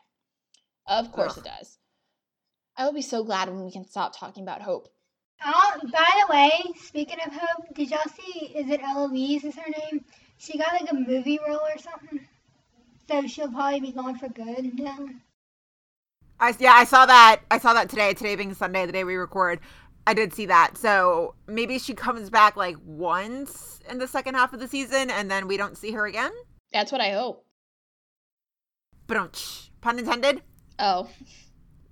Of 0.86 1.12
course 1.12 1.38
Ugh. 1.38 1.38
it 1.38 1.45
does. 1.45 1.78
I 2.76 2.84
will 2.84 2.93
be 2.93 3.03
so 3.03 3.22
glad 3.22 3.49
when 3.49 3.64
we 3.64 3.72
can 3.72 3.84
stop 3.84 4.18
talking 4.18 4.43
about 4.43 4.62
Hope. 4.62 4.88
Oh, 5.45 5.78
by 5.93 6.09
the 6.20 6.32
way, 6.32 6.61
speaking 6.80 7.18
of 7.26 7.32
Hope, 7.32 7.74
did 7.74 7.90
y'all 7.90 8.01
see? 8.16 8.47
Is 8.47 8.70
it 8.70 8.80
Eloise? 8.82 9.45
Is 9.45 9.57
her 9.57 9.70
name? 9.70 10.05
She 10.38 10.59
got 10.59 10.72
like 10.72 10.90
a 10.90 10.95
movie 10.95 11.38
role 11.47 11.61
or 11.61 11.78
something. 11.78 12.26
So 13.09 13.26
she'll 13.26 13.51
probably 13.51 13.80
be 13.80 13.93
gone 13.93 14.18
for 14.18 14.28
good 14.28 14.78
now. 14.78 15.07
I 16.40 16.55
yeah, 16.59 16.72
I 16.72 16.84
saw 16.84 17.07
that. 17.07 17.40
I 17.51 17.59
saw 17.59 17.74
that 17.74 17.88
today. 17.88 18.14
Today 18.14 18.36
being 18.36 18.55
Sunday, 18.55 18.86
the 18.86 18.93
day 18.93 19.05
we 19.05 19.16
record. 19.16 19.61
I 20.07 20.15
did 20.15 20.33
see 20.33 20.47
that. 20.47 20.77
So 20.77 21.35
maybe 21.47 21.79
she 21.79 21.95
comes 21.95 22.31
back 22.31 22.57
like 22.57 22.77
once 22.85 23.81
in 23.89 23.99
the 23.99 24.09
second 24.09 24.35
half 24.35 24.53
of 24.53 24.61
the 24.61 24.69
season 24.69 25.11
and 25.11 25.31
then 25.31 25.47
we 25.47 25.57
don't 25.57 25.77
see 25.77 25.93
her 25.93 26.07
again? 26.07 26.33
That's 26.73 26.91
what 26.91 27.01
I 27.01 27.11
hope. 27.11 27.45
But 29.07 29.43
pun 29.81 29.99
intended? 29.99 30.43
Oh. 30.79 31.09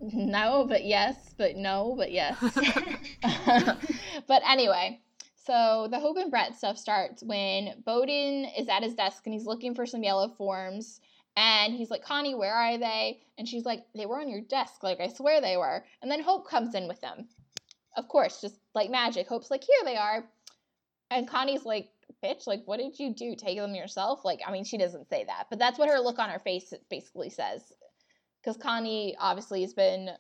No, 0.03 0.65
but 0.67 0.87
yes, 0.87 1.35
but 1.37 1.57
no, 1.57 1.95
but 1.95 2.11
yes. 2.11 2.35
but 4.27 4.43
anyway, 4.49 4.99
so 5.45 5.89
the 5.91 6.01
Hope 6.01 6.17
and 6.17 6.31
Brett 6.31 6.57
stuff 6.57 6.79
starts 6.79 7.23
when 7.23 7.83
Boden 7.85 8.47
is 8.59 8.71
at 8.71 8.83
his 8.83 8.95
desk 8.95 9.27
and 9.27 9.35
he's 9.35 9.45
looking 9.45 9.75
for 9.75 9.85
some 9.85 10.03
yellow 10.03 10.29
forms. 10.29 11.01
And 11.37 11.75
he's 11.75 11.91
like, 11.91 12.03
Connie, 12.03 12.35
where 12.35 12.55
are 12.55 12.79
they? 12.79 13.21
And 13.37 13.47
she's 13.47 13.67
like, 13.67 13.81
they 13.95 14.07
were 14.07 14.19
on 14.21 14.31
your 14.31 14.41
desk. 14.41 14.83
Like, 14.83 15.01
I 15.01 15.09
swear 15.09 15.43
they 15.43 15.59
were. 15.59 15.85
And 16.01 16.11
then 16.11 16.23
Hope 16.23 16.49
comes 16.49 16.75
in 16.75 16.89
with 16.89 17.03
them 17.03 17.29
of 17.97 18.09
course, 18.09 18.41
just 18.41 18.57
like 18.75 18.91
magic. 18.91 19.29
Hope's 19.29 19.51
like, 19.51 19.65
here 19.65 19.85
they 19.85 19.97
are. 19.97 20.25
And 21.11 21.29
Connie's 21.29 21.65
like, 21.65 21.89
bitch, 22.25 22.47
like, 22.47 22.63
what 22.67 22.79
did 22.79 22.99
you 22.99 23.15
do? 23.15 23.35
Take 23.35 23.59
them 23.59 23.75
yourself? 23.75 24.25
Like, 24.25 24.41
I 24.47 24.53
mean, 24.53 24.65
she 24.65 24.79
doesn't 24.79 25.09
say 25.09 25.25
that, 25.25 25.47
but 25.51 25.59
that's 25.59 25.79
what 25.79 25.89
her 25.89 25.99
look 25.99 26.19
on 26.19 26.31
her 26.31 26.39
face 26.39 26.73
basically 26.89 27.31
says. 27.31 27.73
Because 28.43 28.57
Connie 28.57 29.17
obviously 29.19 29.63
has 29.63 29.75
been 29.75 30.11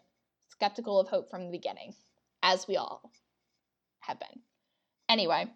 skeptical 0.48 0.98
of 0.98 1.08
Hope 1.08 1.30
from 1.30 1.44
the 1.44 1.50
beginning, 1.52 1.94
as 2.42 2.66
we 2.66 2.76
all 2.76 3.10
have 4.00 4.18
been. 4.18 4.40
Anyway, 5.08 5.46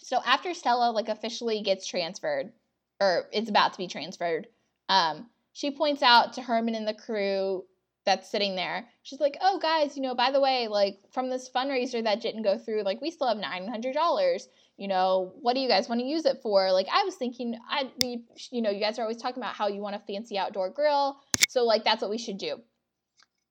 So 0.00 0.20
after 0.24 0.54
Stella 0.54 0.90
like 0.90 1.08
officially 1.08 1.60
gets 1.62 1.86
transferred, 1.86 2.52
or 3.00 3.26
it's 3.32 3.50
about 3.50 3.72
to 3.72 3.78
be 3.78 3.88
transferred, 3.88 4.46
um, 4.88 5.28
she 5.52 5.70
points 5.70 6.02
out 6.02 6.32
to 6.34 6.42
Herman 6.42 6.74
and 6.74 6.86
the 6.86 6.94
crew 6.94 7.64
that's 8.08 8.30
sitting 8.30 8.56
there. 8.56 8.88
She's 9.02 9.20
like, 9.20 9.36
"Oh, 9.42 9.58
guys, 9.58 9.96
you 9.96 10.02
know, 10.02 10.14
by 10.14 10.30
the 10.30 10.40
way, 10.40 10.66
like 10.66 10.98
from 11.12 11.28
this 11.28 11.50
fundraiser 11.54 12.02
that 12.02 12.22
didn't 12.22 12.42
go 12.42 12.56
through, 12.56 12.82
like 12.82 13.02
we 13.02 13.10
still 13.10 13.28
have 13.28 13.36
nine 13.36 13.68
hundred 13.68 13.92
dollars. 13.94 14.48
You 14.78 14.88
know, 14.88 15.34
what 15.40 15.54
do 15.54 15.60
you 15.60 15.68
guys 15.68 15.88
want 15.88 16.00
to 16.00 16.06
use 16.06 16.24
it 16.24 16.40
for? 16.42 16.72
Like, 16.72 16.86
I 16.90 17.04
was 17.04 17.16
thinking, 17.16 17.58
I 17.68 17.90
we, 18.00 18.24
you 18.50 18.62
know, 18.62 18.70
you 18.70 18.80
guys 18.80 18.98
are 18.98 19.02
always 19.02 19.18
talking 19.20 19.42
about 19.42 19.54
how 19.54 19.68
you 19.68 19.82
want 19.82 19.96
a 19.96 19.98
fancy 19.98 20.38
outdoor 20.38 20.70
grill, 20.70 21.18
so 21.48 21.64
like 21.64 21.84
that's 21.84 22.00
what 22.00 22.10
we 22.10 22.18
should 22.18 22.38
do." 22.38 22.60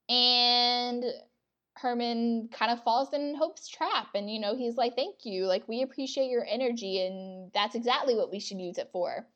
And 0.10 1.05
Herman 1.76 2.49
kind 2.51 2.72
of 2.72 2.84
falls 2.84 3.14
in 3.14 3.36
Hope's 3.36 3.68
trap, 3.68 4.08
and 4.16 4.32
you 4.32 4.39
know, 4.39 4.55
he's 4.55 4.76
like, 4.76 4.95
"Thank 4.95 5.18
you, 5.24 5.45
like 5.45 5.68
we 5.68 5.84
appreciate 5.84 6.32
your 6.32 6.45
energy, 6.49 7.05
and 7.05 7.51
that's 7.53 7.76
exactly 7.76 8.16
what 8.16 8.32
we 8.32 8.39
should 8.39 8.60
use 8.60 8.80
it 8.80 8.89
for." 8.91 9.28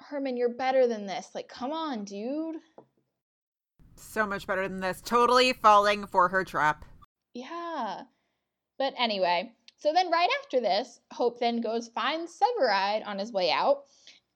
Herman, 0.00 0.36
you're 0.36 0.48
better 0.48 0.88
than 0.88 1.06
this. 1.06 1.30
Like, 1.36 1.48
come 1.48 1.70
on, 1.72 2.04
dude. 2.04 2.56
So 4.04 4.26
much 4.26 4.46
better 4.46 4.68
than 4.68 4.80
this. 4.80 5.00
Totally 5.00 5.52
falling 5.52 6.06
for 6.06 6.28
her 6.28 6.44
trap. 6.44 6.84
Yeah. 7.34 8.02
But 8.78 8.94
anyway, 8.96 9.52
so 9.76 9.92
then 9.92 10.10
right 10.10 10.28
after 10.42 10.60
this, 10.60 11.00
Hope 11.12 11.40
then 11.40 11.60
goes 11.60 11.88
finds 11.88 12.38
Severide 12.38 13.06
on 13.06 13.18
his 13.18 13.32
way 13.32 13.50
out 13.50 13.84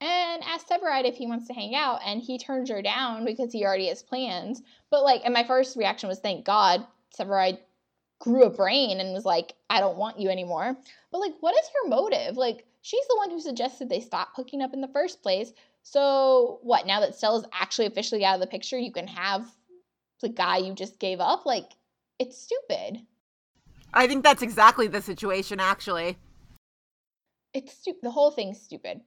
and 0.01 0.43
asks 0.45 0.71
Severide 0.71 1.07
if 1.07 1.17
he 1.17 1.27
wants 1.27 1.47
to 1.49 1.55
hang 1.55 1.75
out, 1.75 2.01
and 2.05 2.23
he 2.23 2.39
turns 2.39 2.71
her 2.71 2.83
down 2.83 3.25
because 3.25 3.53
he 3.53 3.65
already 3.65 3.89
has 3.89 4.03
plans. 4.03 4.63
But 4.91 5.05
like, 5.05 5.23
and 5.25 5.35
my 5.35 5.45
first 5.45 5.77
reaction 5.77 6.09
was, 6.09 6.21
thank 6.21 6.45
God, 6.45 6.87
Severide 7.17 7.59
grew 8.21 8.45
a 8.45 8.51
brain 8.51 9.01
and 9.01 9.13
was 9.13 9.25
like, 9.25 9.55
I 9.71 9.81
don't 9.81 9.97
want 9.97 10.19
you 10.19 10.29
anymore. 10.29 10.77
But 11.11 11.19
like, 11.19 11.35
what 11.41 11.55
is 11.55 11.71
her 11.75 11.89
motive? 11.89 12.37
Like, 12.37 12.67
she's 12.83 13.07
the 13.09 13.17
one 13.17 13.31
who 13.31 13.41
suggested 13.41 13.89
they 13.89 14.01
stop 14.01 14.31
hooking 14.35 14.63
up 14.63 14.75
in 14.75 14.81
the 14.81 14.89
first 14.89 15.23
place. 15.23 15.53
So 15.83 16.59
what? 16.63 16.87
Now 16.87 17.01
that 17.01 17.15
Stella's 17.15 17.47
actually 17.53 17.87
officially 17.87 18.25
out 18.25 18.35
of 18.35 18.41
the 18.41 18.47
picture, 18.47 18.79
you 18.79 18.93
can 18.93 19.07
have 19.07 19.47
the 20.21 20.29
guy 20.29 20.59
you 20.59 20.75
just 20.75 20.99
gave 20.99 21.21
up? 21.21 21.47
Like, 21.47 21.71
it's 22.19 22.37
stupid. 22.41 23.01
I 23.95 24.07
think 24.07 24.23
that's 24.25 24.43
exactly 24.43 24.89
the 24.89 25.01
situation, 25.01 25.61
actually. 25.61 26.19
It's 27.55 27.73
stupid. 27.73 28.01
The 28.03 28.11
whole 28.11 28.31
thing's 28.31 28.61
stupid. 28.61 29.01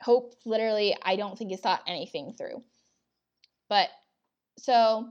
Hope 0.00 0.34
literally, 0.44 0.96
I 1.02 1.16
don't 1.16 1.36
think 1.38 1.50
has 1.50 1.60
thought 1.60 1.82
anything 1.86 2.32
through. 2.32 2.62
But 3.68 3.88
so 4.58 5.08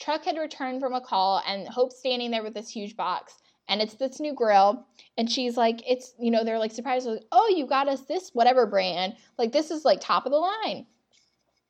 Truck 0.00 0.24
had 0.24 0.36
returned 0.36 0.80
from 0.80 0.94
a 0.94 1.00
call, 1.00 1.42
and 1.46 1.68
Hope's 1.68 1.98
standing 1.98 2.30
there 2.30 2.42
with 2.42 2.54
this 2.54 2.68
huge 2.68 2.96
box, 2.96 3.38
and 3.68 3.80
it's 3.80 3.94
this 3.94 4.20
new 4.20 4.34
grill. 4.34 4.86
And 5.16 5.30
she's 5.30 5.56
like, 5.56 5.82
it's, 5.88 6.14
you 6.18 6.30
know, 6.30 6.44
they're 6.44 6.58
like 6.58 6.72
surprised, 6.72 7.06
like, 7.06 7.24
oh, 7.32 7.52
you 7.56 7.66
got 7.66 7.88
us 7.88 8.02
this 8.02 8.30
whatever 8.32 8.66
brand. 8.66 9.14
Like, 9.38 9.52
this 9.52 9.70
is 9.70 9.84
like 9.84 10.00
top 10.00 10.26
of 10.26 10.32
the 10.32 10.38
line. 10.38 10.86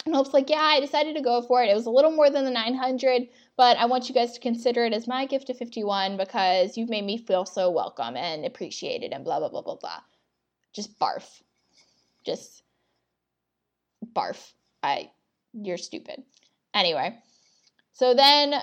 And 0.09 0.17
Hope's 0.17 0.33
like, 0.33 0.49
yeah, 0.49 0.57
I 0.57 0.81
decided 0.81 1.17
to 1.17 1.23
go 1.23 1.43
for 1.43 1.63
it. 1.63 1.69
It 1.69 1.75
was 1.75 1.85
a 1.85 1.91
little 1.91 2.11
more 2.11 2.31
than 2.31 2.47
the 2.47 2.51
900, 2.51 3.29
but 3.59 3.77
I 3.77 3.85
want 3.85 4.09
you 4.09 4.15
guys 4.15 4.33
to 4.33 4.41
consider 4.41 4.87
it 4.87 4.95
as 4.95 5.07
my 5.07 5.27
gift 5.27 5.49
to 5.49 5.55
51 5.55 6.17
because 6.17 6.79
you've 6.79 6.89
made 6.89 7.05
me 7.05 7.19
feel 7.19 7.45
so 7.45 7.71
welcome 7.71 8.17
and 8.17 8.47
appreciated 8.47 9.13
and 9.13 9.23
blah, 9.23 9.39
blah, 9.39 9.51
blah, 9.51 9.61
blah, 9.61 9.77
blah. 9.77 10.01
Just 10.73 10.99
barf. 10.99 11.43
Just 12.25 12.63
barf. 14.15 14.53
I, 14.83 15.11
you're 15.53 15.77
stupid. 15.77 16.23
Anyway, 16.73 17.19
so 17.93 18.15
then 18.15 18.55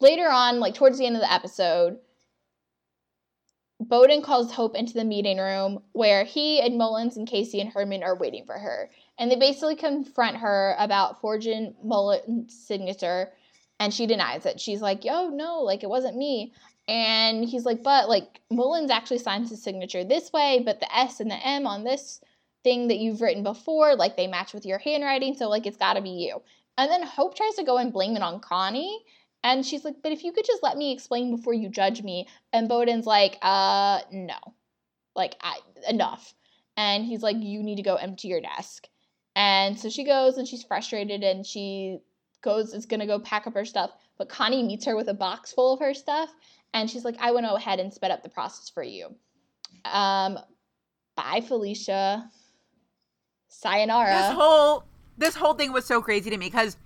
later 0.00 0.28
on, 0.30 0.60
like 0.60 0.74
towards 0.74 0.98
the 0.98 1.06
end 1.06 1.16
of 1.16 1.22
the 1.22 1.32
episode, 1.32 1.96
Boden 3.80 4.20
calls 4.20 4.52
Hope 4.52 4.76
into 4.76 4.92
the 4.92 5.04
meeting 5.04 5.38
room 5.38 5.78
where 5.92 6.24
he 6.24 6.60
and 6.60 6.76
Mullins 6.76 7.16
and 7.16 7.26
Casey 7.26 7.58
and 7.58 7.72
Herman 7.72 8.02
are 8.02 8.18
waiting 8.18 8.44
for 8.44 8.58
her. 8.58 8.90
And 9.18 9.30
they 9.30 9.36
basically 9.36 9.76
confront 9.76 10.36
her 10.36 10.76
about 10.78 11.20
forging 11.20 11.74
Mullins' 11.82 12.56
signature, 12.66 13.32
and 13.80 13.92
she 13.92 14.06
denies 14.06 14.46
it. 14.46 14.60
She's 14.60 14.80
like, 14.80 15.04
yo, 15.04 15.28
no, 15.28 15.60
like 15.62 15.82
it 15.82 15.90
wasn't 15.90 16.16
me. 16.16 16.52
And 16.86 17.44
he's 17.44 17.64
like, 17.64 17.82
but 17.82 18.08
like 18.08 18.40
Mullins 18.50 18.90
actually 18.90 19.18
signs 19.18 19.50
his 19.50 19.62
signature 19.62 20.04
this 20.04 20.32
way, 20.32 20.62
but 20.64 20.80
the 20.80 20.96
S 20.96 21.20
and 21.20 21.30
the 21.30 21.46
M 21.46 21.66
on 21.66 21.84
this 21.84 22.20
thing 22.64 22.88
that 22.88 22.98
you've 22.98 23.20
written 23.20 23.42
before, 23.42 23.94
like 23.94 24.16
they 24.16 24.26
match 24.26 24.54
with 24.54 24.64
your 24.64 24.78
handwriting, 24.78 25.34
so 25.34 25.48
like 25.48 25.66
it's 25.66 25.76
gotta 25.76 26.00
be 26.00 26.10
you. 26.10 26.40
And 26.78 26.90
then 26.90 27.02
Hope 27.02 27.36
tries 27.36 27.54
to 27.54 27.64
go 27.64 27.76
and 27.76 27.92
blame 27.92 28.16
it 28.16 28.22
on 28.22 28.40
Connie. 28.40 29.04
And 29.42 29.64
she's 29.64 29.84
like, 29.84 29.96
but 30.02 30.12
if 30.12 30.24
you 30.24 30.32
could 30.32 30.44
just 30.44 30.62
let 30.62 30.76
me 30.76 30.92
explain 30.92 31.34
before 31.34 31.54
you 31.54 31.68
judge 31.68 32.02
me. 32.02 32.28
And 32.52 32.68
Boden's 32.68 33.06
like, 33.06 33.38
uh, 33.42 34.00
no. 34.12 34.36
Like, 35.14 35.34
I, 35.40 35.58
enough. 35.88 36.34
And 36.76 37.04
he's 37.04 37.22
like, 37.22 37.36
you 37.38 37.62
need 37.62 37.76
to 37.76 37.82
go 37.82 37.96
empty 37.96 38.28
your 38.28 38.40
desk. 38.40 38.86
And 39.38 39.78
so 39.78 39.88
she 39.88 40.02
goes 40.02 40.36
and 40.36 40.48
she's 40.48 40.64
frustrated 40.64 41.22
and 41.22 41.46
she 41.46 42.00
goes, 42.42 42.74
is 42.74 42.86
gonna 42.86 43.06
go 43.06 43.20
pack 43.20 43.46
up 43.46 43.54
her 43.54 43.64
stuff. 43.64 43.92
But 44.18 44.28
Connie 44.28 44.64
meets 44.64 44.84
her 44.84 44.96
with 44.96 45.08
a 45.08 45.14
box 45.14 45.52
full 45.52 45.72
of 45.72 45.78
her 45.78 45.94
stuff. 45.94 46.28
And 46.74 46.90
she's 46.90 47.04
like, 47.04 47.14
I 47.20 47.30
went 47.30 47.46
ahead 47.46 47.78
and 47.78 47.94
sped 47.94 48.10
up 48.10 48.24
the 48.24 48.28
process 48.28 48.68
for 48.68 48.82
you. 48.82 49.14
Um, 49.84 50.40
bye, 51.16 51.40
Felicia. 51.46 52.28
Sayonara. 53.46 54.08
This 54.08 54.32
whole 54.32 54.84
this 55.16 55.36
whole 55.36 55.54
thing 55.54 55.72
was 55.72 55.84
so 55.84 56.02
crazy 56.02 56.30
to 56.30 56.36
me 56.36 56.46
because 56.46 56.76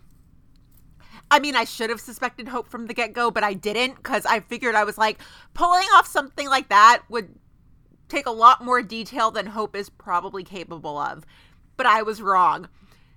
I 1.31 1.39
mean, 1.39 1.57
I 1.57 1.65
should 1.65 1.89
have 1.89 2.03
suspected 2.03 2.49
Hope 2.49 2.69
from 2.69 2.87
the 2.87 2.93
get 2.93 3.15
go, 3.15 3.31
but 3.31 3.43
I 3.43 3.55
didn't 3.55 3.97
because 3.97 4.27
I 4.27 4.41
figured 4.41 4.75
I 4.75 4.85
was 4.85 4.99
like, 4.99 5.19
pulling 5.55 5.87
off 5.95 6.07
something 6.07 6.51
like 6.51 6.69
that 6.69 7.05
would 7.09 7.31
take 8.11 8.27
a 8.27 8.31
lot 8.31 8.63
more 8.63 8.83
detail 8.83 9.31
than 9.31 9.47
Hope 9.47 9.75
is 9.75 9.89
probably 9.89 10.45
capable 10.45 10.99
of. 10.99 11.25
But 11.83 11.91
I 11.91 12.03
was 12.03 12.23
wrong. 12.23 12.69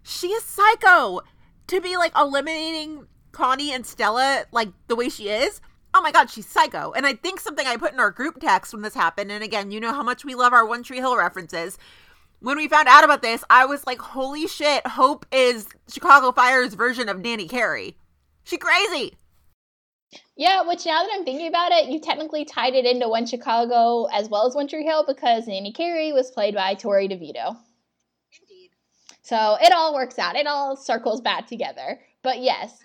She 0.01 0.29
is 0.29 0.43
psycho. 0.43 1.21
To 1.67 1.81
be 1.81 1.97
like 1.97 2.13
eliminating 2.17 3.05
Connie 3.31 3.71
and 3.71 3.85
Stella 3.85 4.45
like 4.51 4.69
the 4.87 4.95
way 4.95 5.07
she 5.07 5.29
is, 5.29 5.61
oh 5.93 6.01
my 6.01 6.11
god, 6.11 6.31
she's 6.31 6.47
psycho. 6.47 6.91
And 6.91 7.05
I 7.05 7.13
think 7.13 7.39
something 7.39 7.67
I 7.67 7.77
put 7.77 7.93
in 7.93 7.99
our 7.99 8.09
group 8.09 8.39
text 8.39 8.73
when 8.73 8.81
this 8.81 8.95
happened, 8.95 9.31
and 9.31 9.43
again, 9.43 9.69
you 9.69 9.79
know 9.79 9.93
how 9.93 10.01
much 10.01 10.25
we 10.25 10.33
love 10.33 10.51
our 10.51 10.65
One 10.65 10.81
Tree 10.81 10.97
Hill 10.97 11.15
references 11.15 11.77
when 12.39 12.57
we 12.57 12.67
found 12.67 12.87
out 12.87 13.03
about 13.03 13.21
this, 13.21 13.43
I 13.51 13.67
was 13.67 13.85
like, 13.85 13.99
holy 13.99 14.47
shit, 14.47 14.85
Hope 14.87 15.27
is 15.31 15.67
Chicago 15.87 16.31
Fire's 16.31 16.73
version 16.73 17.07
of 17.07 17.19
Nanny 17.19 17.47
Carrie. 17.47 17.95
She 18.43 18.57
crazy. 18.57 19.13
Yeah, 20.35 20.63
which 20.63 20.87
now 20.87 21.03
that 21.03 21.11
I'm 21.13 21.23
thinking 21.23 21.47
about 21.47 21.71
it, 21.71 21.87
you 21.87 21.99
technically 21.99 22.45
tied 22.45 22.73
it 22.73 22.85
into 22.85 23.07
One 23.09 23.27
Chicago 23.27 24.05
as 24.05 24.27
well 24.27 24.47
as 24.47 24.55
One 24.55 24.67
Tree 24.67 24.83
Hill 24.83 25.05
because 25.05 25.45
Nanny 25.45 25.71
Carrie 25.71 26.13
was 26.13 26.31
played 26.31 26.55
by 26.55 26.73
Torrey 26.73 27.07
DeVitto. 27.07 27.57
So 29.25 29.57
it 29.59 29.73
all 29.73 29.95
works 29.95 30.19
out. 30.19 30.35
It 30.35 30.45
all 30.45 30.75
circles 30.75 31.19
back 31.19 31.47
together. 31.47 31.99
But 32.21 32.41
yes, 32.41 32.77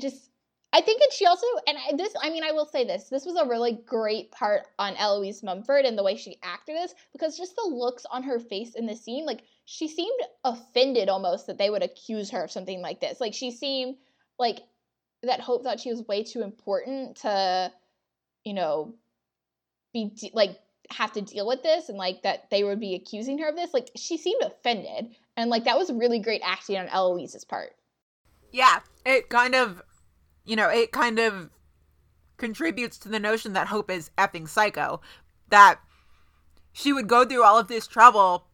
just 0.00 0.30
I 0.72 0.80
think 0.80 1.02
and 1.02 1.12
she 1.12 1.26
also 1.26 1.46
and 1.68 1.76
I, 1.76 1.94
this 1.94 2.14
I 2.22 2.30
mean 2.30 2.42
I 2.42 2.52
will 2.52 2.64
say 2.64 2.84
this 2.84 3.10
this 3.10 3.26
was 3.26 3.36
a 3.36 3.46
really 3.46 3.78
great 3.84 4.32
part 4.32 4.62
on 4.78 4.96
Eloise 4.96 5.42
Mumford 5.42 5.84
and 5.84 5.98
the 5.98 6.02
way 6.02 6.16
she 6.16 6.38
acted 6.42 6.76
this 6.76 6.94
because 7.12 7.36
just 7.36 7.54
the 7.54 7.68
looks 7.70 8.06
on 8.10 8.22
her 8.22 8.40
face 8.40 8.76
in 8.76 8.86
the 8.86 8.96
scene 8.96 9.26
like 9.26 9.42
she 9.66 9.88
seemed 9.88 10.20
offended 10.42 11.10
almost 11.10 11.46
that 11.46 11.58
they 11.58 11.68
would 11.68 11.82
accuse 11.82 12.30
her 12.30 12.44
of 12.44 12.50
something 12.50 12.80
like 12.80 13.00
this 13.00 13.20
like 13.20 13.34
she 13.34 13.50
seemed 13.50 13.96
like 14.38 14.60
that 15.22 15.38
Hope 15.38 15.62
thought 15.62 15.80
she 15.80 15.90
was 15.90 16.02
way 16.08 16.24
too 16.24 16.42
important 16.42 17.18
to 17.18 17.70
you 18.42 18.54
know 18.54 18.94
be 19.92 20.10
de- 20.16 20.32
like 20.32 20.58
have 20.90 21.12
to 21.12 21.22
deal 21.22 21.46
with 21.46 21.62
this 21.62 21.88
and 21.88 21.98
like 21.98 22.22
that 22.22 22.50
they 22.50 22.62
would 22.64 22.80
be 22.80 22.94
accusing 22.94 23.38
her 23.38 23.48
of 23.48 23.56
this 23.56 23.72
like 23.72 23.90
she 23.96 24.16
seemed 24.16 24.42
offended 24.42 25.06
and 25.36 25.50
like 25.50 25.64
that 25.64 25.78
was 25.78 25.92
really 25.92 26.18
great 26.18 26.42
acting 26.44 26.76
on 26.76 26.88
Eloise's 26.88 27.44
part 27.44 27.74
Yeah, 28.52 28.80
it 29.04 29.28
kind 29.28 29.56
of, 29.56 29.82
you 30.44 30.54
know, 30.54 30.68
it 30.68 30.92
kind 30.92 31.18
of 31.18 31.50
contributes 32.36 32.98
to 32.98 33.08
the 33.08 33.18
notion 33.18 33.52
that 33.54 33.66
Hope 33.66 33.90
is 33.90 34.12
effing 34.16 34.48
psycho. 34.48 35.00
That 35.48 35.80
she 36.72 36.92
would 36.92 37.08
go 37.08 37.24
through 37.24 37.42
all 37.42 37.58
of 37.58 37.66
this 37.66 37.88
trouble 37.88 38.46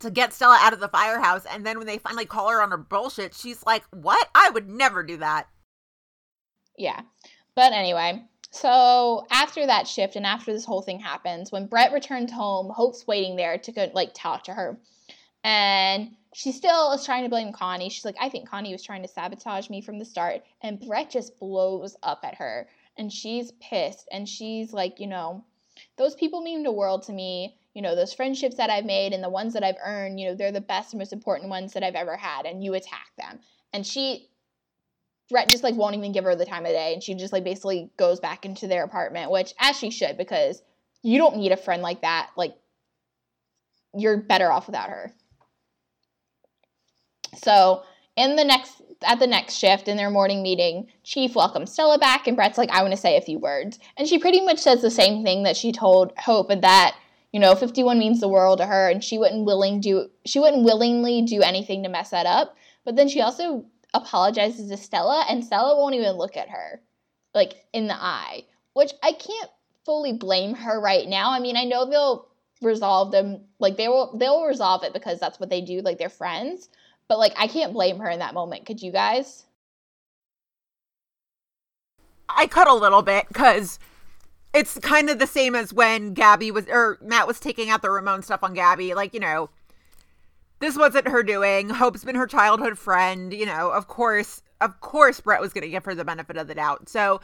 to 0.00 0.10
get 0.10 0.32
Stella 0.32 0.58
out 0.60 0.72
of 0.72 0.80
the 0.80 0.88
firehouse, 0.88 1.46
and 1.46 1.64
then 1.64 1.78
when 1.78 1.86
they 1.86 1.98
finally 1.98 2.24
call 2.24 2.50
her 2.50 2.60
on 2.60 2.72
her 2.72 2.76
bullshit, 2.76 3.34
she's 3.34 3.64
like, 3.64 3.84
What? 3.92 4.28
I 4.34 4.50
would 4.50 4.68
never 4.68 5.04
do 5.04 5.16
that. 5.18 5.46
Yeah. 6.76 7.02
But 7.54 7.72
anyway, 7.72 8.24
so 8.50 9.26
after 9.30 9.66
that 9.66 9.86
shift 9.86 10.16
and 10.16 10.24
after 10.24 10.52
this 10.52 10.64
whole 10.64 10.82
thing 10.82 11.00
happens, 11.00 11.52
when 11.52 11.66
Brett 11.66 11.92
returns 11.92 12.32
home, 12.32 12.70
Hope's 12.70 13.06
waiting 13.06 13.36
there 13.36 13.58
to 13.58 13.72
go 13.72 13.90
like 13.94 14.12
talk 14.14 14.44
to 14.44 14.54
her. 14.54 14.78
And 15.44 16.16
she 16.34 16.52
still 16.52 16.92
is 16.92 17.04
trying 17.04 17.24
to 17.24 17.30
blame 17.30 17.52
Connie. 17.52 17.88
She's 17.88 18.04
like, 18.04 18.16
I 18.20 18.28
think 18.28 18.48
Connie 18.48 18.72
was 18.72 18.82
trying 18.82 19.02
to 19.02 19.08
sabotage 19.08 19.70
me 19.70 19.80
from 19.80 19.98
the 19.98 20.04
start. 20.04 20.42
And 20.62 20.80
Brett 20.80 21.10
just 21.10 21.38
blows 21.38 21.96
up 22.02 22.20
at 22.22 22.36
her. 22.36 22.68
And 22.96 23.12
she's 23.12 23.52
pissed. 23.60 24.08
And 24.10 24.28
she's 24.28 24.72
like, 24.72 24.98
you 24.98 25.06
know, 25.06 25.44
those 25.96 26.14
people 26.14 26.42
mean 26.42 26.62
the 26.62 26.72
world 26.72 27.02
to 27.04 27.12
me. 27.12 27.56
You 27.74 27.82
know, 27.82 27.94
those 27.94 28.14
friendships 28.14 28.56
that 28.56 28.70
I've 28.70 28.84
made 28.84 29.12
and 29.12 29.22
the 29.22 29.28
ones 29.28 29.52
that 29.54 29.62
I've 29.62 29.76
earned, 29.84 30.18
you 30.18 30.28
know, 30.28 30.34
they're 30.34 30.50
the 30.50 30.60
best 30.60 30.92
and 30.92 30.98
most 30.98 31.12
important 31.12 31.50
ones 31.50 31.72
that 31.74 31.84
I've 31.84 31.94
ever 31.94 32.16
had. 32.16 32.44
And 32.44 32.64
you 32.64 32.74
attack 32.74 33.10
them. 33.16 33.38
And 33.72 33.86
she 33.86 34.30
Brett 35.30 35.50
just 35.50 35.62
like 35.62 35.74
won't 35.74 35.96
even 35.96 36.12
give 36.12 36.24
her 36.24 36.34
the 36.34 36.46
time 36.46 36.64
of 36.64 36.72
day, 36.72 36.92
and 36.94 37.02
she 37.02 37.14
just 37.14 37.32
like 37.32 37.44
basically 37.44 37.90
goes 37.96 38.20
back 38.20 38.44
into 38.44 38.66
their 38.66 38.84
apartment, 38.84 39.30
which 39.30 39.52
as 39.58 39.76
she 39.76 39.90
should 39.90 40.16
because 40.16 40.62
you 41.02 41.18
don't 41.18 41.36
need 41.36 41.52
a 41.52 41.56
friend 41.56 41.82
like 41.82 42.02
that. 42.02 42.30
Like, 42.36 42.54
you're 43.94 44.16
better 44.16 44.50
off 44.50 44.66
without 44.66 44.90
her. 44.90 45.12
So, 47.36 47.82
in 48.16 48.36
the 48.36 48.44
next 48.44 48.82
at 49.02 49.20
the 49.20 49.26
next 49.26 49.54
shift 49.54 49.86
in 49.86 49.96
their 49.96 50.10
morning 50.10 50.42
meeting, 50.42 50.88
Chief 51.04 51.34
welcomes 51.34 51.72
Stella 51.72 51.98
back, 51.98 52.26
and 52.26 52.36
Brett's 52.36 52.58
like, 52.58 52.70
I 52.70 52.82
want 52.82 52.92
to 52.92 53.00
say 53.00 53.16
a 53.16 53.20
few 53.20 53.38
words. 53.38 53.78
And 53.96 54.08
she 54.08 54.18
pretty 54.18 54.40
much 54.40 54.58
says 54.58 54.82
the 54.82 54.90
same 54.90 55.22
thing 55.22 55.44
that 55.44 55.56
she 55.56 55.70
told 55.72 56.12
Hope, 56.18 56.50
and 56.50 56.62
that, 56.62 56.96
you 57.32 57.38
know, 57.38 57.54
51 57.54 57.98
means 57.98 58.20
the 58.20 58.28
world 58.28 58.58
to 58.58 58.66
her, 58.66 58.88
and 58.88 59.04
she 59.04 59.18
wouldn't 59.18 59.44
willing 59.44 59.80
do 59.80 60.08
she 60.24 60.40
wouldn't 60.40 60.64
willingly 60.64 61.22
do 61.22 61.42
anything 61.42 61.82
to 61.82 61.88
mess 61.88 62.10
that 62.10 62.26
up. 62.26 62.56
But 62.84 62.96
then 62.96 63.08
she 63.08 63.20
also 63.20 63.66
apologizes 63.94 64.70
to 64.70 64.76
Stella, 64.76 65.24
and 65.28 65.44
Stella 65.44 65.76
won't 65.76 65.94
even 65.94 66.12
look 66.12 66.36
at 66.36 66.48
her, 66.48 66.80
like 67.34 67.54
in 67.72 67.86
the 67.86 67.94
eye, 67.94 68.44
which 68.74 68.92
I 69.02 69.12
can't 69.12 69.50
fully 69.84 70.12
blame 70.12 70.54
her 70.54 70.80
right 70.80 71.08
now. 71.08 71.30
I 71.30 71.40
mean, 71.40 71.56
I 71.56 71.64
know 71.64 71.88
they'll 71.88 72.28
resolve 72.60 73.12
them, 73.12 73.42
like 73.58 73.76
they 73.76 73.88
will 73.88 74.16
they'll 74.18 74.44
resolve 74.44 74.84
it 74.84 74.92
because 74.92 75.18
that's 75.20 75.40
what 75.40 75.50
they 75.50 75.60
do, 75.60 75.80
like 75.80 75.98
they're 75.98 76.08
friends. 76.08 76.68
But 77.08 77.18
like 77.18 77.32
I 77.36 77.46
can't 77.46 77.72
blame 77.72 77.98
her 77.98 78.10
in 78.10 78.18
that 78.18 78.34
moment. 78.34 78.66
Could 78.66 78.82
you 78.82 78.92
guys? 78.92 79.44
I 82.28 82.46
cut 82.46 82.68
a 82.68 82.74
little 82.74 83.02
bit 83.02 83.26
because 83.28 83.78
it's 84.52 84.78
kind 84.78 85.08
of 85.08 85.18
the 85.18 85.26
same 85.26 85.54
as 85.54 85.72
when 85.72 86.14
Gabby 86.14 86.50
was 86.50 86.66
or 86.68 86.98
Matt 87.00 87.26
was 87.26 87.40
taking 87.40 87.70
out 87.70 87.82
the 87.82 87.90
Ramon 87.90 88.22
stuff 88.22 88.42
on 88.42 88.54
Gabby. 88.54 88.94
Like, 88.94 89.14
you 89.14 89.20
know, 89.20 89.50
this 90.60 90.76
wasn't 90.76 91.08
her 91.08 91.22
doing. 91.22 91.70
Hope's 91.70 92.04
been 92.04 92.16
her 92.16 92.26
childhood 92.26 92.78
friend. 92.78 93.32
You 93.32 93.46
know, 93.46 93.70
of 93.70 93.88
course, 93.88 94.42
of 94.60 94.80
course, 94.80 95.20
Brett 95.20 95.40
was 95.40 95.52
going 95.52 95.62
to 95.62 95.70
give 95.70 95.84
her 95.84 95.94
the 95.94 96.04
benefit 96.04 96.36
of 96.36 96.46
the 96.46 96.54
doubt. 96.54 96.88
So 96.88 97.20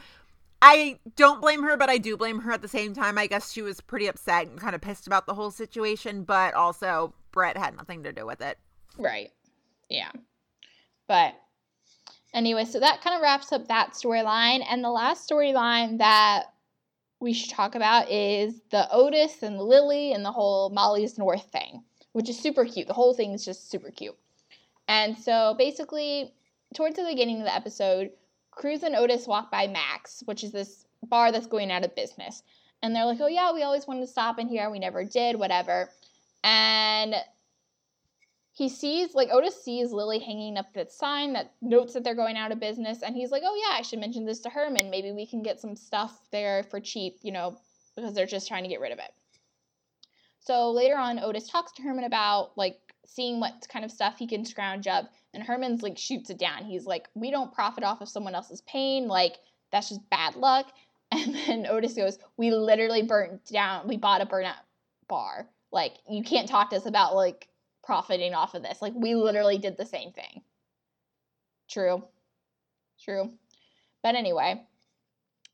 I 0.61 0.99
don't 1.15 1.41
blame 1.41 1.63
her, 1.63 1.77
but 1.77 1.89
I 1.89 1.97
do 1.97 2.17
blame 2.17 2.39
her 2.39 2.51
at 2.51 2.61
the 2.61 2.67
same 2.67 2.93
time. 2.93 3.17
I 3.17 3.27
guess 3.27 3.51
she 3.51 3.61
was 3.61 3.81
pretty 3.81 4.07
upset 4.07 4.47
and 4.47 4.59
kind 4.59 4.75
of 4.75 4.81
pissed 4.81 5.07
about 5.07 5.27
the 5.27 5.33
whole 5.33 5.51
situation, 5.51 6.23
but 6.23 6.53
also 6.53 7.13
Brett 7.31 7.57
had 7.57 7.75
nothing 7.75 8.03
to 8.03 8.13
do 8.13 8.25
with 8.25 8.41
it. 8.41 8.57
Right. 8.97 9.31
Yeah. 9.89 10.11
But 11.07 11.35
anyway, 12.33 12.65
so 12.65 12.79
that 12.79 13.01
kind 13.01 13.15
of 13.15 13.21
wraps 13.21 13.51
up 13.51 13.67
that 13.67 13.91
storyline. 13.91 14.65
And 14.69 14.83
the 14.83 14.89
last 14.89 15.29
storyline 15.29 15.99
that 15.99 16.45
we 17.19 17.33
should 17.33 17.51
talk 17.51 17.75
about 17.75 18.09
is 18.09 18.61
the 18.71 18.87
Otis 18.91 19.43
and 19.43 19.59
Lily 19.59 20.13
and 20.13 20.23
the 20.25 20.31
whole 20.31 20.69
Molly's 20.69 21.17
North 21.17 21.51
thing, 21.51 21.83
which 22.15 22.29
is 22.29 22.39
super 22.39 22.63
cute. 22.63 22.87
The 22.87 22.93
whole 22.93 23.13
thing 23.13 23.33
is 23.33 23.43
just 23.43 23.69
super 23.69 23.91
cute. 23.91 24.15
And 24.87 25.17
so 25.17 25.53
basically, 25.57 26.31
towards 26.73 26.95
the 26.95 27.03
beginning 27.03 27.39
of 27.39 27.43
the 27.43 27.53
episode, 27.53 28.11
Cruz 28.51 28.83
and 28.83 28.95
Otis 28.95 29.27
walk 29.27 29.51
by 29.51 29.67
Max, 29.67 30.23
which 30.23 30.41
is 30.41 30.53
this 30.53 30.85
bar 31.03 31.33
that's 31.33 31.45
going 31.45 31.73
out 31.73 31.83
of 31.83 31.93
business. 31.93 32.41
And 32.81 32.95
they're 32.95 33.03
like, 33.03 33.19
oh, 33.19 33.27
yeah, 33.27 33.51
we 33.51 33.63
always 33.63 33.85
wanted 33.85 33.99
to 33.99 34.07
stop 34.07 34.39
in 34.39 34.47
here. 34.47 34.69
We 34.69 34.79
never 34.79 35.03
did, 35.03 35.37
whatever. 35.37 35.89
And 36.41 37.15
he 38.53 38.69
sees 38.69 39.13
like 39.13 39.27
Otis 39.33 39.61
sees 39.61 39.91
Lily 39.91 40.19
hanging 40.19 40.57
up 40.57 40.73
that 40.73 40.93
sign 40.93 41.33
that 41.33 41.51
notes 41.61 41.95
that 41.95 42.05
they're 42.05 42.15
going 42.15 42.37
out 42.37 42.53
of 42.53 42.61
business, 42.61 43.01
and 43.01 43.13
he's 43.13 43.31
like, 43.31 43.43
"Oh 43.45 43.55
yeah, 43.55 43.77
I 43.77 43.81
should 43.81 43.99
mention 43.99 44.25
this 44.25 44.39
to 44.41 44.49
Herman. 44.49 44.89
Maybe 44.89 45.11
we 45.11 45.25
can 45.25 45.43
get 45.43 45.59
some 45.59 45.75
stuff 45.75 46.17
there 46.31 46.63
for 46.63 46.79
cheap, 46.79 47.17
you 47.23 47.33
know, 47.33 47.57
because 47.97 48.13
they're 48.13 48.25
just 48.25 48.47
trying 48.47 48.63
to 48.63 48.69
get 48.69 48.79
rid 48.79 48.93
of 48.93 48.99
it." 48.99 49.11
So 50.45 50.71
later 50.71 50.97
on, 50.97 51.19
Otis 51.19 51.47
talks 51.47 51.71
to 51.73 51.81
Herman 51.81 52.03
about 52.05 52.57
like 52.57 52.79
seeing 53.05 53.39
what 53.39 53.67
kind 53.69 53.83
of 53.83 53.91
stuff 53.91 54.17
he 54.17 54.27
can 54.27 54.45
scrounge 54.45 54.87
up, 54.87 55.11
and 55.33 55.43
Herman's 55.43 55.81
like 55.83 55.97
shoots 55.97 56.29
it 56.29 56.37
down. 56.37 56.65
He's 56.65 56.85
like, 56.85 57.09
"We 57.15 57.31
don't 57.31 57.53
profit 57.53 57.83
off 57.83 58.01
of 58.01 58.09
someone 58.09 58.35
else's 58.35 58.61
pain. 58.61 59.07
Like 59.07 59.37
that's 59.71 59.89
just 59.89 60.09
bad 60.09 60.35
luck." 60.35 60.71
And 61.11 61.35
then 61.35 61.67
Otis 61.67 61.93
goes, 61.93 62.17
"We 62.35 62.51
literally 62.51 63.03
burnt 63.03 63.45
down. 63.45 63.87
We 63.87 63.95
bought 63.95 64.21
a 64.21 64.25
burnout 64.25 64.55
bar. 65.07 65.47
Like 65.71 65.93
you 66.09 66.23
can't 66.23 66.47
talk 66.49 66.69
to 66.71 66.77
us 66.77 66.85
about 66.85 67.15
like." 67.15 67.47
profiting 67.85 68.33
off 68.33 68.55
of 68.55 68.63
this. 68.63 68.81
Like 68.81 68.93
we 68.95 69.15
literally 69.15 69.57
did 69.57 69.77
the 69.77 69.85
same 69.85 70.11
thing. 70.11 70.41
True. 71.69 72.03
True. 73.03 73.31
But 74.01 74.15
anyway, 74.15 74.65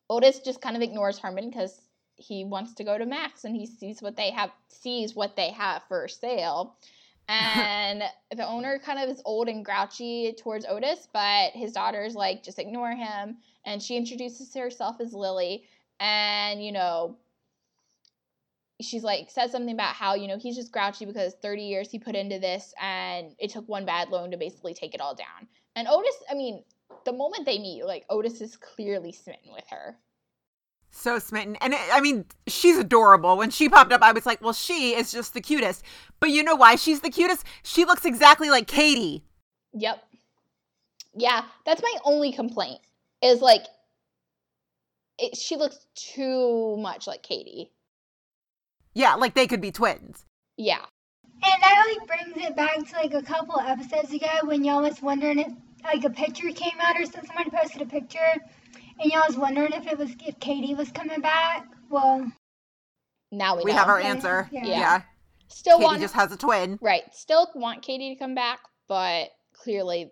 Otis 0.10 0.40
just 0.40 0.62
kind 0.62 0.76
of 0.76 0.82
ignores 0.82 1.20
Herman 1.20 1.50
because 1.50 1.80
he 2.22 2.46
wants 2.46 2.74
to 2.76 2.84
go 2.84 2.98
to 2.98 3.06
Max 3.06 3.44
and 3.44 3.56
he 3.56 3.66
sees 3.66 4.02
what 4.02 4.16
they 4.16 4.32
have 4.32 4.52
sees 4.70 5.16
what 5.16 5.36
they 5.36 5.52
have 5.52 5.84
for 5.88 6.08
sale. 6.08 6.76
And 7.30 8.04
the 8.36 8.46
owner 8.46 8.78
kind 8.80 9.00
of 9.00 9.08
is 9.08 9.22
old 9.24 9.48
and 9.48 9.64
grouchy 9.64 10.36
towards 10.38 10.66
Otis, 10.66 11.08
but 11.14 11.52
his 11.54 11.72
daughter's 11.72 12.14
like, 12.14 12.44
just 12.44 12.60
ignore 12.60 12.92
him. 12.92 13.38
And 13.66 13.82
she 13.82 13.96
introduces 13.96 14.54
herself 14.54 14.98
as 15.00 15.14
Lily. 15.14 15.64
And, 16.02 16.62
you 16.66 16.74
know, 16.74 17.16
she's 18.82 19.04
like 19.04 19.30
says 19.30 19.52
something 19.52 19.74
about 19.74 19.94
how 19.94 20.16
you 20.16 20.28
know 20.28 20.38
he's 20.38 20.56
just 20.56 20.72
grouchy 20.72 21.06
because 21.06 21.34
30 21.42 21.64
years 21.64 21.92
he 21.92 22.00
put 22.00 22.16
into 22.16 22.40
this 22.40 22.74
and 22.82 23.36
it 23.40 23.52
took 23.52 23.68
one 23.68 23.86
bad 23.86 24.10
loan 24.10 24.32
to 24.32 24.38
basically 24.38 24.74
take 24.74 24.94
it 24.94 25.02
all 25.02 25.16
down 25.16 25.48
and 25.76 25.88
otis 25.88 26.16
i 26.30 26.34
mean 26.34 26.64
the 27.06 27.14
moment 27.14 27.46
they 27.46 27.60
meet 27.60 27.86
like 27.86 28.06
otis 28.10 28.42
is 28.42 28.58
clearly 28.58 29.12
smitten 29.12 29.54
with 29.54 29.66
her 29.70 29.96
so 30.92 31.20
smitten. 31.20 31.56
And 31.58 31.74
it, 31.74 31.80
i 31.92 32.00
mean 32.02 32.26
she's 32.48 32.78
adorable. 32.78 33.38
When 33.38 33.50
she 33.50 33.70
popped 33.70 33.92
up 33.92 34.02
i 34.02 34.12
was 34.12 34.26
like 34.26 34.42
well 34.42 34.54
she 34.54 34.94
is 34.96 35.12
just 35.12 35.34
the 35.34 35.42
cutest. 35.42 35.84
But 36.20 36.30
you 36.30 36.44
know 36.44 36.56
why 36.56 36.76
she's 36.76 37.02
the 37.02 37.10
cutest? 37.10 37.46
She 37.64 37.86
looks 37.86 38.06
exactly 38.06 38.50
like 38.50 38.68
katie. 38.68 39.24
Yep. 39.74 40.04
Yeah 41.16 41.44
that's 41.66 41.82
my 41.82 41.94
only 42.06 42.32
complaint 42.32 42.82
is 43.22 43.42
like 43.42 43.66
it, 45.18 45.38
she 45.38 45.56
looks 45.56 45.86
too 45.96 46.78
much 46.78 47.08
like 47.08 47.22
katie. 47.22 47.72
Yeah, 48.94 49.16
like 49.16 49.36
they 49.36 49.48
could 49.48 49.62
be 49.62 49.72
twins. 49.72 50.26
Yeah. 50.58 50.84
And 51.44 51.64
that 51.64 51.86
like 51.88 52.08
brings 52.08 52.46
it 52.46 52.56
back 52.56 52.76
to 52.76 52.96
like 52.96 53.14
a 53.14 53.22
couple 53.22 53.60
episodes 53.60 54.12
ago 54.12 54.28
when 54.44 54.64
y'all 54.64 54.82
was 54.82 55.02
wondering 55.02 55.40
if 55.40 55.52
like 55.84 56.04
a 56.04 56.10
picture 56.10 56.52
came 56.52 56.78
out 56.82 57.00
or 57.00 57.06
something. 57.06 57.26
Someone 57.26 57.50
posted 57.52 57.82
a 57.82 57.86
picture, 57.86 58.20
and 59.02 59.12
y'all 59.12 59.24
was 59.28 59.38
wondering 59.38 59.74
if 59.74 59.88
it 59.88 59.98
was 59.98 60.12
if 60.26 60.40
Katie 60.40 60.76
was 60.76 60.92
coming 60.92 61.22
back. 61.22 61.68
Well, 61.90 62.32
now 63.32 63.58
we, 63.58 63.64
we 63.64 63.72
know. 63.72 63.78
have 63.78 63.90
our 63.90 64.00
answer. 64.00 64.50
Yeah. 64.52 64.66
Yeah. 64.66 64.80
yeah. 64.80 65.02
Still 65.48 65.78
Katie 65.78 65.86
want 65.86 66.02
just 66.02 66.14
has 66.14 66.32
a 66.32 66.38
twin. 66.38 66.78
right. 66.82 67.04
Still 67.14 67.50
want 67.56 67.82
Katie 67.82 68.14
to 68.14 68.20
come 68.20 68.36
back, 68.36 68.60
but 68.88 69.30
clearly 69.54 70.12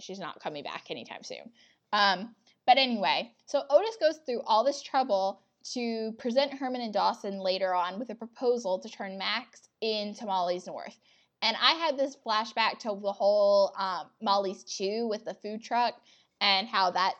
she's 0.00 0.18
not 0.18 0.40
coming 0.40 0.62
back 0.62 0.84
anytime 0.90 1.22
soon. 1.22 1.50
Um, 1.92 2.34
but 2.66 2.78
anyway, 2.78 3.32
so 3.46 3.62
Otis 3.68 3.96
goes 4.00 4.18
through 4.24 4.40
all 4.46 4.64
this 4.64 4.82
trouble 4.82 5.42
to 5.72 6.12
present 6.18 6.52
Herman 6.52 6.80
and 6.80 6.92
Dawson 6.92 7.38
later 7.38 7.74
on 7.74 7.98
with 7.98 8.10
a 8.10 8.14
proposal 8.14 8.78
to 8.78 8.88
turn 8.88 9.18
Max 9.18 9.68
into 9.80 10.26
Molly's 10.26 10.66
North. 10.66 10.98
And 11.42 11.56
I 11.60 11.72
had 11.72 11.98
this 11.98 12.16
flashback 12.26 12.78
to 12.80 12.98
the 13.00 13.12
whole 13.12 13.74
um, 13.78 14.06
Molly's 14.22 14.64
Chew 14.64 15.06
with 15.08 15.24
the 15.24 15.34
food 15.34 15.62
truck 15.62 15.94
and 16.40 16.66
how 16.66 16.90
that 16.90 17.14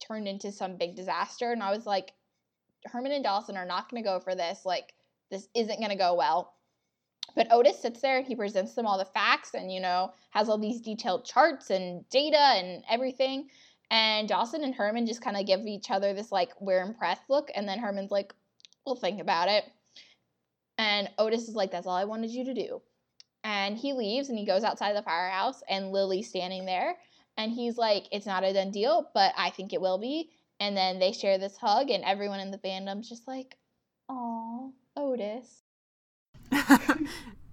turned 0.00 0.28
into 0.28 0.52
some 0.52 0.76
big 0.76 0.94
disaster. 0.94 1.52
And 1.52 1.62
I 1.62 1.70
was 1.70 1.86
like, 1.86 2.12
Herman 2.86 3.12
and 3.12 3.24
Dawson 3.24 3.56
are 3.56 3.66
not 3.66 3.90
going 3.90 4.02
to 4.02 4.08
go 4.08 4.20
for 4.20 4.34
this. 4.34 4.64
Like, 4.64 4.94
this 5.30 5.48
isn't 5.54 5.78
going 5.78 5.90
to 5.90 5.96
go 5.96 6.14
well. 6.14 6.54
But 7.34 7.52
Otis 7.52 7.80
sits 7.80 8.00
there 8.00 8.18
and 8.18 8.26
he 8.26 8.34
presents 8.34 8.74
them 8.74 8.86
all 8.86 8.98
the 8.98 9.04
facts 9.04 9.54
and, 9.54 9.70
you 9.70 9.80
know, 9.80 10.12
has 10.30 10.48
all 10.48 10.58
these 10.58 10.80
detailed 10.80 11.24
charts 11.24 11.70
and 11.70 12.08
data 12.08 12.38
and 12.38 12.82
everything. 12.88 13.48
And 13.90 14.28
Dawson 14.28 14.64
and 14.64 14.74
Herman 14.74 15.06
just 15.06 15.22
kind 15.22 15.36
of 15.36 15.46
give 15.46 15.60
each 15.66 15.90
other 15.90 16.12
this 16.12 16.30
like 16.30 16.52
we're 16.60 16.82
impressed 16.82 17.22
look, 17.28 17.50
and 17.54 17.66
then 17.66 17.78
Herman's 17.78 18.10
like, 18.10 18.34
"We'll 18.84 18.96
think 18.96 19.20
about 19.20 19.48
it." 19.48 19.64
And 20.76 21.08
Otis 21.18 21.48
is 21.48 21.54
like, 21.54 21.70
"That's 21.70 21.86
all 21.86 21.96
I 21.96 22.04
wanted 22.04 22.30
you 22.30 22.44
to 22.44 22.54
do." 22.54 22.82
And 23.44 23.78
he 23.78 23.94
leaves 23.94 24.28
and 24.28 24.38
he 24.38 24.44
goes 24.44 24.62
outside 24.64 24.94
the 24.94 25.02
firehouse, 25.02 25.62
and 25.68 25.90
Lily's 25.90 26.28
standing 26.28 26.66
there, 26.66 26.98
and 27.38 27.52
he's 27.52 27.78
like, 27.78 28.06
"It's 28.12 28.26
not 28.26 28.44
a 28.44 28.52
done 28.52 28.70
deal, 28.70 29.08
but 29.14 29.32
I 29.38 29.48
think 29.50 29.72
it 29.72 29.80
will 29.80 29.98
be." 29.98 30.30
And 30.60 30.76
then 30.76 30.98
they 30.98 31.12
share 31.12 31.38
this 31.38 31.56
hug, 31.56 31.88
and 31.88 32.04
everyone 32.04 32.40
in 32.40 32.50
the 32.50 32.58
fandom's 32.58 33.08
just 33.08 33.26
like, 33.26 33.56
"Oh, 34.10 34.74
Otis." 34.96 35.62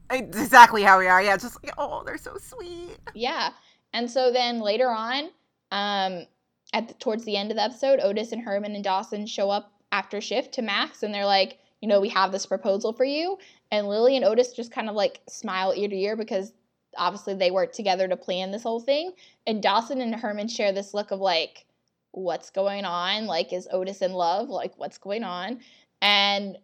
exactly 0.09 0.83
how 0.83 0.99
we 0.99 1.07
are. 1.07 1.21
Yeah, 1.21 1.37
just 1.37 1.63
like, 1.63 1.73
oh, 1.77 2.03
they're 2.03 2.17
so 2.17 2.37
sweet. 2.37 2.97
Yeah. 3.13 3.51
And 3.93 4.09
so 4.09 4.31
then 4.31 4.59
later 4.59 4.89
on, 4.89 5.29
um, 5.71 6.25
at 6.73 6.87
the, 6.87 6.93
towards 6.95 7.23
the 7.25 7.37
end 7.37 7.51
of 7.51 7.57
the 7.57 7.63
episode, 7.63 7.99
Otis 8.01 8.31
and 8.31 8.41
Herman 8.41 8.75
and 8.75 8.83
Dawson 8.83 9.25
show 9.25 9.49
up 9.49 9.71
after 9.91 10.19
shift 10.19 10.53
to 10.55 10.61
Max, 10.61 11.03
and 11.03 11.13
they're 11.13 11.25
like, 11.25 11.59
you 11.81 11.87
know, 11.87 12.01
we 12.01 12.09
have 12.09 12.31
this 12.31 12.45
proposal 12.45 12.93
for 12.93 13.05
you. 13.05 13.37
And 13.71 13.87
Lily 13.87 14.15
and 14.15 14.25
Otis 14.25 14.53
just 14.53 14.71
kind 14.71 14.89
of 14.89 14.95
like 14.95 15.21
smile 15.29 15.73
ear 15.75 15.87
to 15.87 15.95
ear 15.95 16.15
because 16.15 16.53
obviously 16.97 17.33
they 17.33 17.51
worked 17.51 17.75
together 17.75 18.07
to 18.07 18.17
plan 18.17 18.51
this 18.51 18.63
whole 18.63 18.79
thing. 18.79 19.13
And 19.47 19.61
Dawson 19.61 20.01
and 20.01 20.15
Herman 20.15 20.47
share 20.47 20.71
this 20.71 20.93
look 20.93 21.11
of 21.11 21.19
like, 21.19 21.65
what's 22.11 22.49
going 22.49 22.85
on? 22.85 23.25
Like, 23.25 23.53
is 23.53 23.67
Otis 23.71 24.01
in 24.01 24.13
love? 24.13 24.49
Like, 24.49 24.73
what's 24.77 24.97
going 24.97 25.23
on? 25.23 25.59
And 26.01 26.57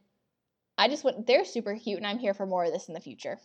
I 0.77 0.87
just 0.87 1.03
went, 1.03 1.27
they're 1.27 1.45
super 1.45 1.75
cute, 1.75 1.97
and 1.97 2.07
I'm 2.07 2.19
here 2.19 2.33
for 2.33 2.45
more 2.45 2.65
of 2.65 2.71
this 2.71 2.87
in 2.87 2.93
the 2.93 2.99
future. 2.99 3.39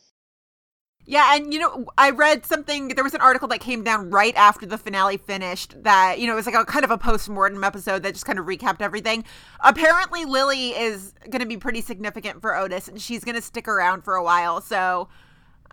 Yeah, 1.09 1.37
and 1.37 1.55
you 1.55 1.61
know, 1.61 1.87
I 1.97 2.11
read 2.11 2.45
something. 2.45 2.89
There 2.89 3.05
was 3.05 3.15
an 3.15 3.21
article 3.21 3.47
that 3.49 3.61
came 3.61 3.85
down 3.85 4.11
right 4.11 4.35
after 4.35 4.67
the 4.67 4.77
finale 4.77 5.17
finished. 5.17 5.81
That 5.85 6.19
you 6.19 6.27
know, 6.27 6.33
it 6.33 6.37
was 6.37 6.47
like 6.47 6.57
a 6.57 6.65
kind 6.65 6.85
of 6.85 6.91
a 6.91 6.99
post 6.99 7.29
mortem 7.29 7.63
episode 7.63 8.03
that 8.03 8.15
just 8.15 8.27
kind 8.27 8.41
of 8.41 8.47
recapped 8.47 8.81
everything. 8.81 9.25
Apparently, 9.61 10.25
Lily 10.25 10.71
is 10.71 11.15
going 11.31 11.43
to 11.43 11.47
be 11.47 11.57
pretty 11.57 11.81
significant 11.81 12.41
for 12.41 12.57
Otis, 12.57 12.89
and 12.89 13.01
she's 13.01 13.23
going 13.23 13.37
to 13.37 13.43
stick 13.43 13.69
around 13.69 14.03
for 14.03 14.15
a 14.15 14.23
while. 14.23 14.61
So, 14.61 15.09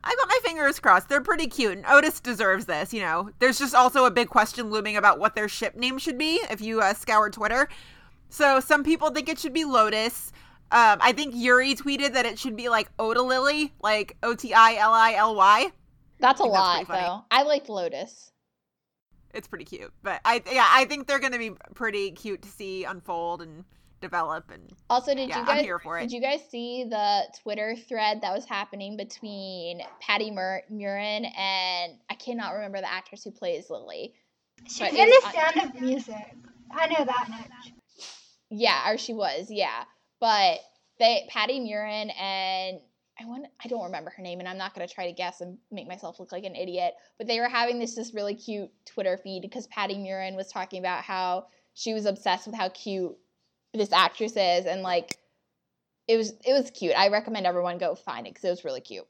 I 0.03 0.15
got 0.15 0.27
my 0.27 0.39
fingers 0.43 0.79
crossed. 0.79 1.09
They're 1.09 1.21
pretty 1.21 1.47
cute, 1.47 1.77
and 1.77 1.85
Otis 1.87 2.19
deserves 2.19 2.65
this. 2.65 2.93
You 2.93 3.01
know, 3.01 3.29
there's 3.39 3.59
just 3.59 3.73
also 3.73 4.05
a 4.05 4.11
big 4.11 4.29
question 4.29 4.69
looming 4.69 4.97
about 4.97 5.19
what 5.19 5.35
their 5.35 5.47
ship 5.47 5.75
name 5.75 5.97
should 5.97 6.17
be. 6.17 6.41
If 6.49 6.61
you 6.61 6.81
uh, 6.81 6.93
scour 6.93 7.29
Twitter, 7.29 7.69
so 8.29 8.59
some 8.59 8.83
people 8.83 9.11
think 9.11 9.29
it 9.29 9.39
should 9.39 9.53
be 9.53 9.63
Lotus. 9.63 10.31
Um, 10.71 10.97
I 11.01 11.11
think 11.11 11.35
Yuri 11.35 11.75
tweeted 11.75 12.13
that 12.13 12.25
it 12.25 12.39
should 12.39 12.55
be 12.55 12.67
like 12.67 12.89
Ota 12.97 13.21
Lily, 13.21 13.71
like 13.81 14.17
O 14.23 14.33
T 14.33 14.53
I 14.53 14.75
L 14.75 14.91
I 14.91 15.13
L 15.13 15.35
Y. 15.35 15.71
That's 16.19 16.39
a 16.39 16.43
think 16.43 16.53
that's 16.53 16.63
lot, 16.63 16.87
though. 16.87 17.25
I 17.29 17.43
liked 17.43 17.69
Lotus. 17.69 18.31
It's 19.33 19.47
pretty 19.47 19.65
cute, 19.65 19.91
but 20.03 20.19
I 20.25 20.41
yeah 20.51 20.67
I 20.69 20.85
think 20.85 21.07
they're 21.07 21.19
gonna 21.19 21.37
be 21.37 21.51
pretty 21.75 22.11
cute 22.11 22.41
to 22.41 22.49
see 22.49 22.83
unfold 22.85 23.41
and 23.41 23.65
develop 24.03 24.51
and 24.51 24.71
Also, 24.89 25.15
did 25.15 25.29
Yeah, 25.29 25.39
you 25.39 25.45
guys 25.45 25.61
here 25.61 25.79
for 25.79 25.97
it. 25.97 26.01
did 26.03 26.11
you 26.11 26.21
guys 26.21 26.41
see 26.49 26.83
the 26.83 27.23
Twitter 27.41 27.75
thread 27.87 28.21
that 28.21 28.33
was 28.33 28.45
happening 28.45 28.97
between 28.97 29.81
Patti 29.99 30.29
Mur- 30.29 30.63
Murin 30.71 31.25
and 31.37 31.93
I 32.09 32.13
cannot 32.15 32.51
remember 32.51 32.79
the 32.81 32.91
actress 32.91 33.23
who 33.23 33.31
plays 33.31 33.69
Lily. 33.69 34.13
She's 34.67 34.89
in 34.89 34.95
the 34.95 35.31
sound 35.33 35.69
of 35.75 35.81
music. 35.81 36.35
I 36.71 36.87
know 36.87 37.03
that 37.05 37.27
much. 37.29 37.73
Yeah, 38.49 38.91
or 38.91 38.97
she 38.97 39.13
was, 39.13 39.47
yeah. 39.49 39.83
But 40.19 40.59
they 40.99 41.27
Patti 41.29 41.59
Murin 41.59 42.13
and 42.19 42.79
I 43.19 43.25
want 43.25 43.45
I 43.63 43.67
don't 43.67 43.83
remember 43.85 44.11
her 44.11 44.23
name 44.23 44.39
and 44.39 44.47
I'm 44.47 44.57
not 44.57 44.73
gonna 44.73 44.87
try 44.87 45.07
to 45.07 45.13
guess 45.13 45.41
and 45.41 45.57
make 45.71 45.87
myself 45.87 46.19
look 46.19 46.31
like 46.31 46.43
an 46.45 46.55
idiot. 46.55 46.93
But 47.17 47.27
they 47.27 47.39
were 47.39 47.49
having 47.49 47.79
this 47.79 47.95
this 47.95 48.13
really 48.13 48.35
cute 48.35 48.69
Twitter 48.85 49.17
feed 49.17 49.41
because 49.41 49.67
Patti 49.67 49.95
Murin 49.95 50.35
was 50.35 50.51
talking 50.51 50.79
about 50.79 51.03
how 51.03 51.47
she 51.73 51.93
was 51.93 52.05
obsessed 52.05 52.45
with 52.47 52.55
how 52.55 52.69
cute 52.69 53.15
this 53.73 53.91
actress 53.91 54.33
is 54.33 54.65
and 54.65 54.81
like 54.81 55.17
it 56.07 56.17
was 56.17 56.31
it 56.45 56.53
was 56.53 56.69
cute. 56.71 56.93
I 56.97 57.09
recommend 57.09 57.45
everyone 57.45 57.77
go 57.77 57.95
find 57.95 58.27
it 58.27 58.33
because 58.33 58.45
it 58.45 58.49
was 58.49 58.65
really 58.65 58.81
cute. 58.81 59.07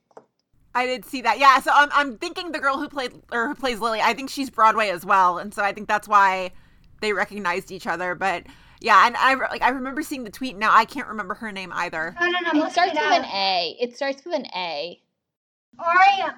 I 0.75 0.85
did 0.85 1.05
see 1.05 1.21
that. 1.21 1.39
Yeah, 1.39 1.59
so 1.59 1.71
I'm 1.73 1.89
I'm 1.93 2.17
thinking 2.17 2.51
the 2.51 2.59
girl 2.59 2.77
who 2.77 2.87
played 2.89 3.13
or 3.31 3.47
who 3.47 3.55
plays 3.55 3.79
Lily. 3.79 4.01
I 4.01 4.13
think 4.13 4.29
she's 4.29 4.49
Broadway 4.49 4.89
as 4.89 5.05
well, 5.05 5.37
and 5.37 5.53
so 5.53 5.63
I 5.63 5.71
think 5.73 5.87
that's 5.87 6.07
why 6.07 6.51
they 7.01 7.13
recognized 7.13 7.71
each 7.71 7.87
other. 7.87 8.15
But 8.15 8.45
yeah, 8.79 9.05
and 9.05 9.15
I 9.17 9.35
like 9.35 9.61
I 9.61 9.69
remember 9.69 10.01
seeing 10.01 10.23
the 10.23 10.29
tweet. 10.31 10.57
Now 10.57 10.75
I 10.75 10.85
can't 10.85 11.07
remember 11.07 11.35
her 11.35 11.51
name 11.51 11.71
either. 11.73 12.15
Oh 12.19 12.25
no, 12.25 12.59
no, 12.59 12.65
It 12.65 12.71
starts 12.71 12.91
it 12.93 13.01
with 13.01 13.19
an 13.19 13.25
A. 13.25 13.77
It 13.79 13.95
starts 13.95 14.23
with 14.25 14.35
an 14.35 14.47
A. 14.55 14.99
Ari, 15.79 16.33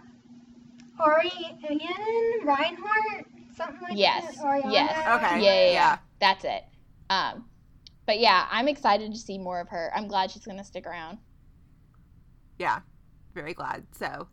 Ariane 0.99 2.41
Rinehart, 2.45 3.25
something 3.55 3.81
like 3.81 3.97
Yes, 3.97 4.37
that. 4.37 4.45
Ariana. 4.45 4.71
yes. 4.71 5.23
Okay. 5.23 5.43
Yeah, 5.43 5.53
yeah, 5.53 5.65
yeah. 5.65 5.71
yeah. 5.71 5.97
That's 6.19 6.45
it. 6.45 6.63
Um, 7.09 7.45
but 8.05 8.19
yeah, 8.19 8.47
I'm 8.51 8.67
excited 8.67 9.13
to 9.13 9.19
see 9.19 9.37
more 9.37 9.59
of 9.59 9.69
her. 9.69 9.91
I'm 9.95 10.07
glad 10.07 10.31
she's 10.31 10.45
gonna 10.45 10.63
stick 10.63 10.85
around. 10.85 11.17
Yeah, 12.57 12.79
very 13.33 13.53
glad. 13.53 13.85
So 13.97 14.27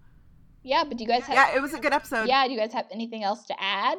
Yeah, 0.63 0.85
but 0.85 0.97
do 0.97 1.05
you 1.05 1.09
guys 1.09 1.25
have 1.25 1.35
yeah, 1.35 1.57
it 1.57 1.63
was 1.63 1.75
a 1.75 1.79
good 1.79 1.93
episode. 1.93 2.29
yeah, 2.29 2.47
do 2.47 2.53
you 2.53 2.59
guys 2.59 2.73
have 2.73 2.87
anything 2.91 3.23
else 3.23 3.45
to 3.47 3.55
add? 3.59 3.99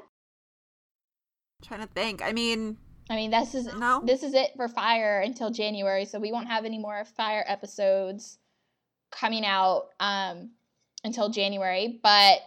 trying 1.63 1.81
to 1.81 1.87
think. 1.87 2.21
I 2.21 2.33
mean, 2.33 2.77
I 3.09 3.15
mean, 3.15 3.31
this 3.31 3.55
is 3.55 3.65
no. 3.75 4.01
this 4.05 4.23
is 4.23 4.33
it 4.33 4.51
for 4.55 4.67
Fire 4.67 5.21
until 5.21 5.49
January, 5.49 6.05
so 6.05 6.19
we 6.19 6.31
won't 6.31 6.47
have 6.47 6.65
any 6.65 6.77
more 6.77 7.03
Fire 7.05 7.43
episodes 7.47 8.37
coming 9.11 9.45
out 9.45 9.89
um, 9.99 10.51
until 11.03 11.29
January. 11.29 11.99
But 12.03 12.39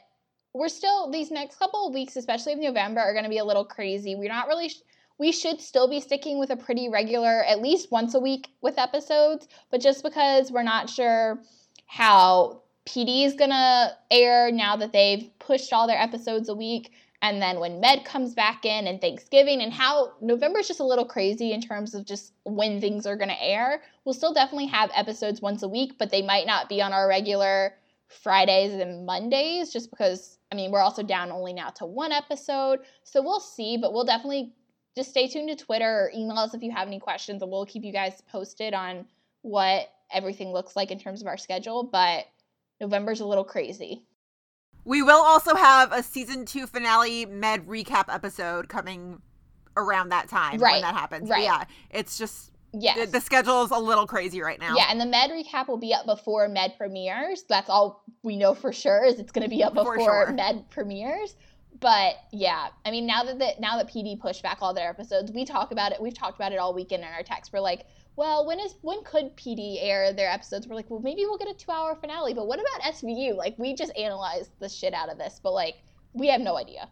we're 0.55 0.69
still 0.69 1.11
these 1.11 1.31
next 1.31 1.59
couple 1.59 1.89
of 1.89 1.95
weeks, 1.95 2.17
especially 2.17 2.53
of 2.53 2.59
November, 2.59 3.01
are 3.01 3.13
going 3.13 3.25
to 3.25 3.31
be 3.31 3.39
a 3.39 3.45
little 3.45 3.65
crazy. 3.65 4.15
We're 4.15 4.29
not 4.29 4.49
really. 4.49 4.69
Sh- 4.69 4.83
we 5.19 5.33
should 5.33 5.61
still 5.61 5.89
be 5.89 6.01
sticking 6.01 6.39
with 6.39 6.51
a 6.51 6.57
pretty 6.57 6.89
regular, 6.89 7.45
at 7.45 7.63
least 7.63 7.91
once 7.91 8.15
a 8.15 8.21
week 8.21 8.49
with 8.61 8.79
episodes. 8.79 9.49
But 9.71 9.81
just 9.81 10.03
because 10.03 10.53
we're 10.53 10.63
not 10.63 10.91
sure 10.91 11.41
how 11.87 12.63
PD 12.87 13.25
is 13.25 13.35
gonna 13.35 13.97
air 14.11 14.53
now 14.53 14.77
that 14.77 14.93
they've 14.93 15.31
pushed 15.39 15.73
all 15.73 15.87
their 15.87 16.01
episodes 16.01 16.49
a 16.49 16.55
week, 16.55 16.93
and 17.23 17.41
then 17.41 17.59
when 17.59 17.81
Med 17.81 18.05
comes 18.05 18.35
back 18.35 18.65
in 18.65 18.87
and 18.87 19.01
Thanksgiving 19.01 19.63
and 19.63 19.73
how 19.73 20.13
November 20.21 20.61
is 20.61 20.69
just 20.69 20.81
a 20.81 20.85
little 20.85 21.07
crazy 21.07 21.53
in 21.53 21.61
terms 21.61 21.95
of 21.95 22.05
just 22.05 22.33
when 22.45 22.81
things 22.81 23.07
are 23.07 23.17
to 23.17 23.43
air. 23.43 23.83
We'll 24.05 24.13
still 24.13 24.35
definitely 24.35 24.67
have 24.67 24.91
episodes 24.95 25.41
once 25.41 25.63
a 25.63 25.69
week, 25.69 25.95
but 25.99 26.11
they 26.11 26.23
might 26.23 26.47
not 26.47 26.69
be 26.69 26.83
on 26.83 26.93
our 26.93 27.09
regular 27.09 27.75
Fridays 28.09 28.75
and 28.75 29.05
Mondays 29.07 29.73
just 29.73 29.91
because 29.91 30.39
I 30.53 30.55
mean, 30.55 30.71
we're 30.71 30.81
also 30.81 31.03
down 31.03 31.33
only 31.33 31.53
now 31.53 31.71
to 31.71 31.87
one 31.87 32.13
episode. 32.13 32.81
So 33.03 33.21
we'll 33.21 33.41
see, 33.41 33.77
but 33.77 33.93
we'll 33.93 34.05
definitely 34.05 34.53
just 34.97 35.11
stay 35.11 35.29
tuned 35.29 35.49
to 35.49 35.57
Twitter 35.65 35.85
or 36.07 36.11
email 36.15 36.39
us 36.39 36.55
if 36.55 36.63
you 36.63 36.71
have 36.71 36.89
any 36.89 36.99
questions 36.99 37.43
and 37.43 37.51
we'll 37.51 37.67
keep 37.67 37.85
you 37.85 37.93
guys 37.93 38.23
posted 38.33 38.75
on 38.75 39.05
what 39.43 39.89
everything 40.13 40.53
looks 40.53 40.75
like 40.75 40.91
in 40.91 40.99
terms 40.99 41.21
of 41.21 41.27
our 41.27 41.37
schedule, 41.37 41.85
but 41.85 42.27
November's 42.81 43.21
a 43.21 43.27
little 43.27 43.45
crazy. 43.45 44.03
We 44.85 45.03
will 45.03 45.23
also 45.23 45.55
have 45.55 45.93
a 45.93 46.03
season 46.03 46.47
two 46.47 46.67
finale 46.67 47.27
med 47.27 47.67
recap 47.67 48.13
episode 48.13 48.69
coming 48.69 49.21
around 49.77 50.09
that 50.11 50.29
time 50.29 50.59
Right, 50.59 50.75
when 50.75 50.83
that 50.83 50.95
happens. 50.95 51.29
But 51.29 51.35
right. 51.35 51.45
yeah, 51.45 51.65
it's 51.91 52.17
just 52.19 52.53
Yes. 52.79 52.99
the, 52.99 53.07
the 53.13 53.21
schedule 53.21 53.65
is 53.65 53.71
a 53.71 53.79
little 53.79 54.07
crazy 54.07 54.43
right 54.43 54.61
now. 54.61 54.77
Yeah, 54.77 54.89
and 54.91 55.01
the 55.01 55.07
Med 55.07 55.31
recap 55.31 55.69
will 55.69 55.79
be 55.79 55.95
up 55.95 56.05
before 56.05 56.47
Med 56.49 56.75
premieres. 56.77 57.45
That's 57.49 57.71
all 57.71 58.05
we 58.23 58.37
know 58.37 58.55
for 58.55 58.73
sure 58.73 59.05
is 59.05 59.19
it's 59.19 59.33
going 59.33 59.45
to 59.45 59.49
be 59.49 59.65
up 59.65 59.73
before 59.75 59.99
sure. 59.99 60.33
Med 60.33 60.69
premieres. 60.71 61.37
But 61.81 62.17
yeah, 62.33 62.69
I 62.85 62.91
mean 62.91 63.07
now 63.07 63.25
that 63.25 63.39
the, 63.39 63.53
now 63.59 63.77
that 63.77 63.89
PD 63.89 64.19
pushed 64.19 64.43
back 64.43 64.59
all 64.61 64.73
their 64.73 64.89
episodes, 64.89 65.33
we 65.33 65.45
talk 65.45 65.73
about 65.73 65.93
it. 65.93 66.01
We've 66.01 66.15
talked 66.15 66.39
about 66.39 66.53
it 66.53 66.59
all 66.59 66.73
weekend 66.73 67.03
in 67.03 67.09
our 67.09 67.23
text. 67.23 67.53
We're 67.53 67.61
like, 67.61 67.87
well, 68.17 68.47
when 68.47 68.61
is 68.61 68.75
when 68.83 69.03
could 69.05 69.37
PD 69.37 69.79
air 69.81 70.13
their 70.13 70.31
episodes? 70.31 70.67
We're 70.67 70.77
like, 70.77 70.91
well, 70.91 71.01
maybe 71.01 71.23
we'll 71.23 71.39
get 71.39 71.49
a 71.49 71.55
two 71.55 71.71
hour 71.71 71.95
finale. 71.95 72.35
But 72.35 72.47
what 72.47 72.61
about 72.61 72.95
SVU? 72.95 73.37
Like 73.37 73.59
we 73.59 73.75
just 73.75 73.97
analyzed 73.97 74.51
the 74.59 74.69
shit 74.69 74.95
out 74.95 75.11
of 75.11 75.19
this, 75.19 75.41
but 75.43 75.53
like 75.53 75.77
we 76.15 76.29
have 76.29 76.41
no 76.41 76.57
idea. 76.57 76.89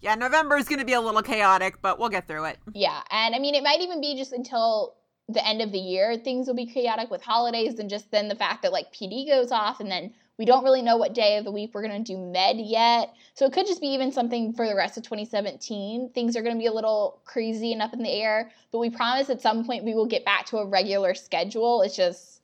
Yeah, 0.00 0.14
November 0.14 0.56
is 0.56 0.66
going 0.66 0.78
to 0.78 0.86
be 0.86 0.94
a 0.94 1.00
little 1.00 1.20
chaotic, 1.20 1.82
but 1.82 1.98
we'll 1.98 2.08
get 2.08 2.26
through 2.26 2.44
it. 2.46 2.58
Yeah, 2.72 3.02
and 3.10 3.34
I 3.34 3.38
mean, 3.38 3.54
it 3.54 3.62
might 3.62 3.80
even 3.80 4.00
be 4.00 4.16
just 4.16 4.32
until 4.32 4.96
the 5.28 5.46
end 5.46 5.60
of 5.60 5.72
the 5.72 5.78
year 5.78 6.16
things 6.16 6.46
will 6.46 6.54
be 6.54 6.66
chaotic 6.66 7.10
with 7.10 7.22
holidays, 7.22 7.78
and 7.78 7.90
just 7.90 8.10
then 8.10 8.28
the 8.28 8.34
fact 8.34 8.62
that 8.62 8.72
like 8.72 8.94
PD 8.94 9.28
goes 9.28 9.52
off, 9.52 9.80
and 9.80 9.90
then 9.90 10.14
we 10.40 10.46
don't 10.46 10.64
really 10.64 10.80
know 10.80 10.96
what 10.96 11.12
day 11.12 11.36
of 11.36 11.44
the 11.44 11.50
week 11.50 11.72
we're 11.74 11.82
gonna 11.82 12.00
do 12.02 12.16
med 12.16 12.56
yet. 12.58 13.12
So 13.34 13.44
it 13.44 13.52
could 13.52 13.66
just 13.66 13.82
be 13.82 13.88
even 13.88 14.10
something 14.10 14.54
for 14.54 14.66
the 14.66 14.74
rest 14.74 14.96
of 14.96 15.02
2017. 15.02 16.12
Things 16.14 16.34
are 16.34 16.40
gonna 16.40 16.56
be 16.56 16.64
a 16.64 16.72
little 16.72 17.20
crazy 17.26 17.74
and 17.74 17.82
up 17.82 17.92
in 17.92 18.02
the 18.02 18.10
air, 18.10 18.50
but 18.72 18.78
we 18.78 18.88
promise 18.88 19.28
at 19.28 19.42
some 19.42 19.66
point 19.66 19.84
we 19.84 19.92
will 19.92 20.06
get 20.06 20.24
back 20.24 20.46
to 20.46 20.56
a 20.56 20.66
regular 20.66 21.12
schedule. 21.12 21.82
It's 21.82 21.94
just 21.94 22.40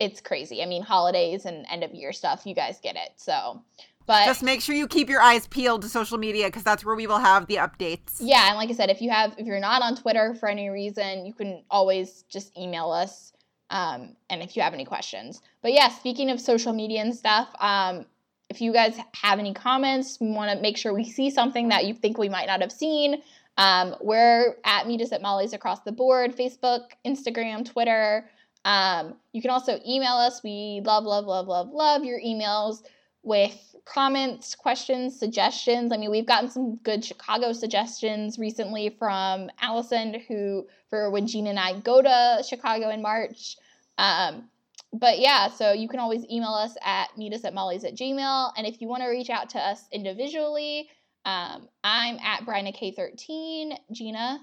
it's 0.00 0.22
crazy. 0.22 0.62
I 0.62 0.66
mean, 0.66 0.82
holidays 0.82 1.44
and 1.44 1.66
end 1.70 1.84
of 1.84 1.92
year 1.92 2.14
stuff, 2.14 2.46
you 2.46 2.54
guys 2.54 2.80
get 2.82 2.96
it. 2.96 3.10
So, 3.16 3.62
but 4.06 4.24
Just 4.24 4.42
make 4.42 4.62
sure 4.62 4.74
you 4.74 4.88
keep 4.88 5.10
your 5.10 5.20
eyes 5.20 5.46
peeled 5.46 5.82
to 5.82 5.90
social 5.90 6.16
media 6.16 6.46
because 6.46 6.62
that's 6.62 6.82
where 6.82 6.96
we 6.96 7.06
will 7.06 7.18
have 7.18 7.46
the 7.46 7.56
updates. 7.56 8.16
yeah 8.20 8.48
and 8.48 8.56
like 8.56 8.70
i 8.70 8.72
said 8.72 8.88
if 8.88 9.02
you 9.02 9.10
have 9.10 9.34
if 9.36 9.46
you're 9.46 9.60
not 9.60 9.82
on 9.82 9.96
twitter 9.96 10.34
for 10.34 10.48
any 10.48 10.70
reason 10.70 11.26
you 11.26 11.34
can 11.34 11.62
always 11.70 12.22
just 12.30 12.56
email 12.56 12.90
us 12.90 13.32
um, 13.70 14.16
and 14.30 14.42
if 14.42 14.56
you 14.56 14.62
have 14.62 14.74
any 14.74 14.84
questions. 14.84 15.42
But 15.62 15.72
yeah 15.72 15.88
speaking 15.88 16.30
of 16.30 16.40
social 16.40 16.72
media 16.72 17.00
and 17.00 17.14
stuff 17.14 17.48
um, 17.60 18.06
if 18.48 18.60
you 18.60 18.72
guys 18.72 18.98
have 19.22 19.38
any 19.38 19.54
comments 19.54 20.18
want 20.20 20.50
to 20.50 20.60
make 20.60 20.76
sure 20.76 20.94
we 20.94 21.04
see 21.04 21.30
something 21.30 21.68
that 21.68 21.86
you 21.86 21.94
think 21.94 22.18
we 22.18 22.28
might 22.28 22.46
not 22.46 22.60
have 22.60 22.72
seen 22.72 23.22
um, 23.58 23.94
we're 24.00 24.56
at 24.64 24.86
meet 24.86 25.00
us 25.00 25.12
at 25.12 25.22
molly's 25.22 25.52
across 25.52 25.80
the 25.80 25.92
board 25.92 26.36
facebook 26.36 26.90
instagram 27.04 27.64
twitter. 27.64 28.28
Um, 28.64 29.14
you 29.32 29.40
can 29.40 29.52
also 29.52 29.78
email 29.88 30.14
us. 30.14 30.42
We 30.42 30.82
love 30.84 31.04
love 31.04 31.24
love 31.24 31.46
love 31.46 31.70
love 31.70 32.04
your 32.04 32.20
emails 32.20 32.82
with 33.26 33.74
comments, 33.84 34.54
questions, 34.54 35.18
suggestions. 35.18 35.92
I 35.92 35.96
mean, 35.96 36.10
we've 36.10 36.26
gotten 36.26 36.50
some 36.50 36.76
good 36.76 37.04
Chicago 37.04 37.52
suggestions 37.52 38.38
recently 38.38 38.88
from 38.98 39.50
Allison, 39.60 40.22
who 40.28 40.66
for 40.88 41.10
when 41.10 41.26
Gina 41.26 41.50
and 41.50 41.58
I 41.58 41.78
go 41.80 42.00
to 42.00 42.42
Chicago 42.48 42.88
in 42.90 43.02
March. 43.02 43.56
Um, 43.98 44.48
but 44.92 45.18
yeah, 45.18 45.50
so 45.50 45.72
you 45.72 45.88
can 45.88 46.00
always 46.00 46.24
email 46.30 46.54
us 46.54 46.76
at 46.82 47.08
meet 47.18 47.34
us 47.34 47.44
at 47.44 47.52
molly's 47.52 47.84
at 47.84 47.94
gmail. 47.94 48.52
And 48.56 48.66
if 48.66 48.80
you 48.80 48.88
want 48.88 49.02
to 49.02 49.08
reach 49.08 49.28
out 49.28 49.50
to 49.50 49.58
us 49.58 49.84
individually, 49.92 50.88
um, 51.24 51.68
I'm 51.84 52.18
at 52.20 52.46
Bryna 52.46 52.74
K13, 52.74 53.76
Gina 53.92 54.40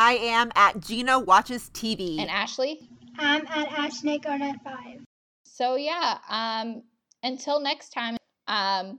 I 0.00 0.12
am 0.12 0.52
at 0.54 0.80
Gina 0.80 1.18
Watches 1.18 1.70
TV. 1.74 2.20
and 2.20 2.30
Ashley. 2.30 2.88
I'm 3.18 3.44
at 3.48 3.68
Ashnake095. 3.70 5.02
So 5.42 5.74
yeah, 5.74 6.18
um, 6.28 6.82
until 7.22 7.60
next 7.60 7.90
time, 7.90 8.16
um, 8.46 8.98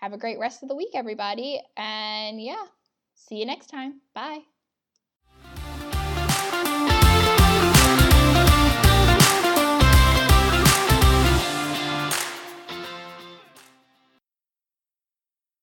have 0.00 0.12
a 0.12 0.18
great 0.18 0.38
rest 0.38 0.62
of 0.62 0.68
the 0.68 0.76
week, 0.76 0.90
everybody. 0.94 1.60
And 1.76 2.40
yeah, 2.40 2.64
see 3.14 3.36
you 3.36 3.46
next 3.46 3.66
time. 3.68 4.00
Bye. 4.14 4.40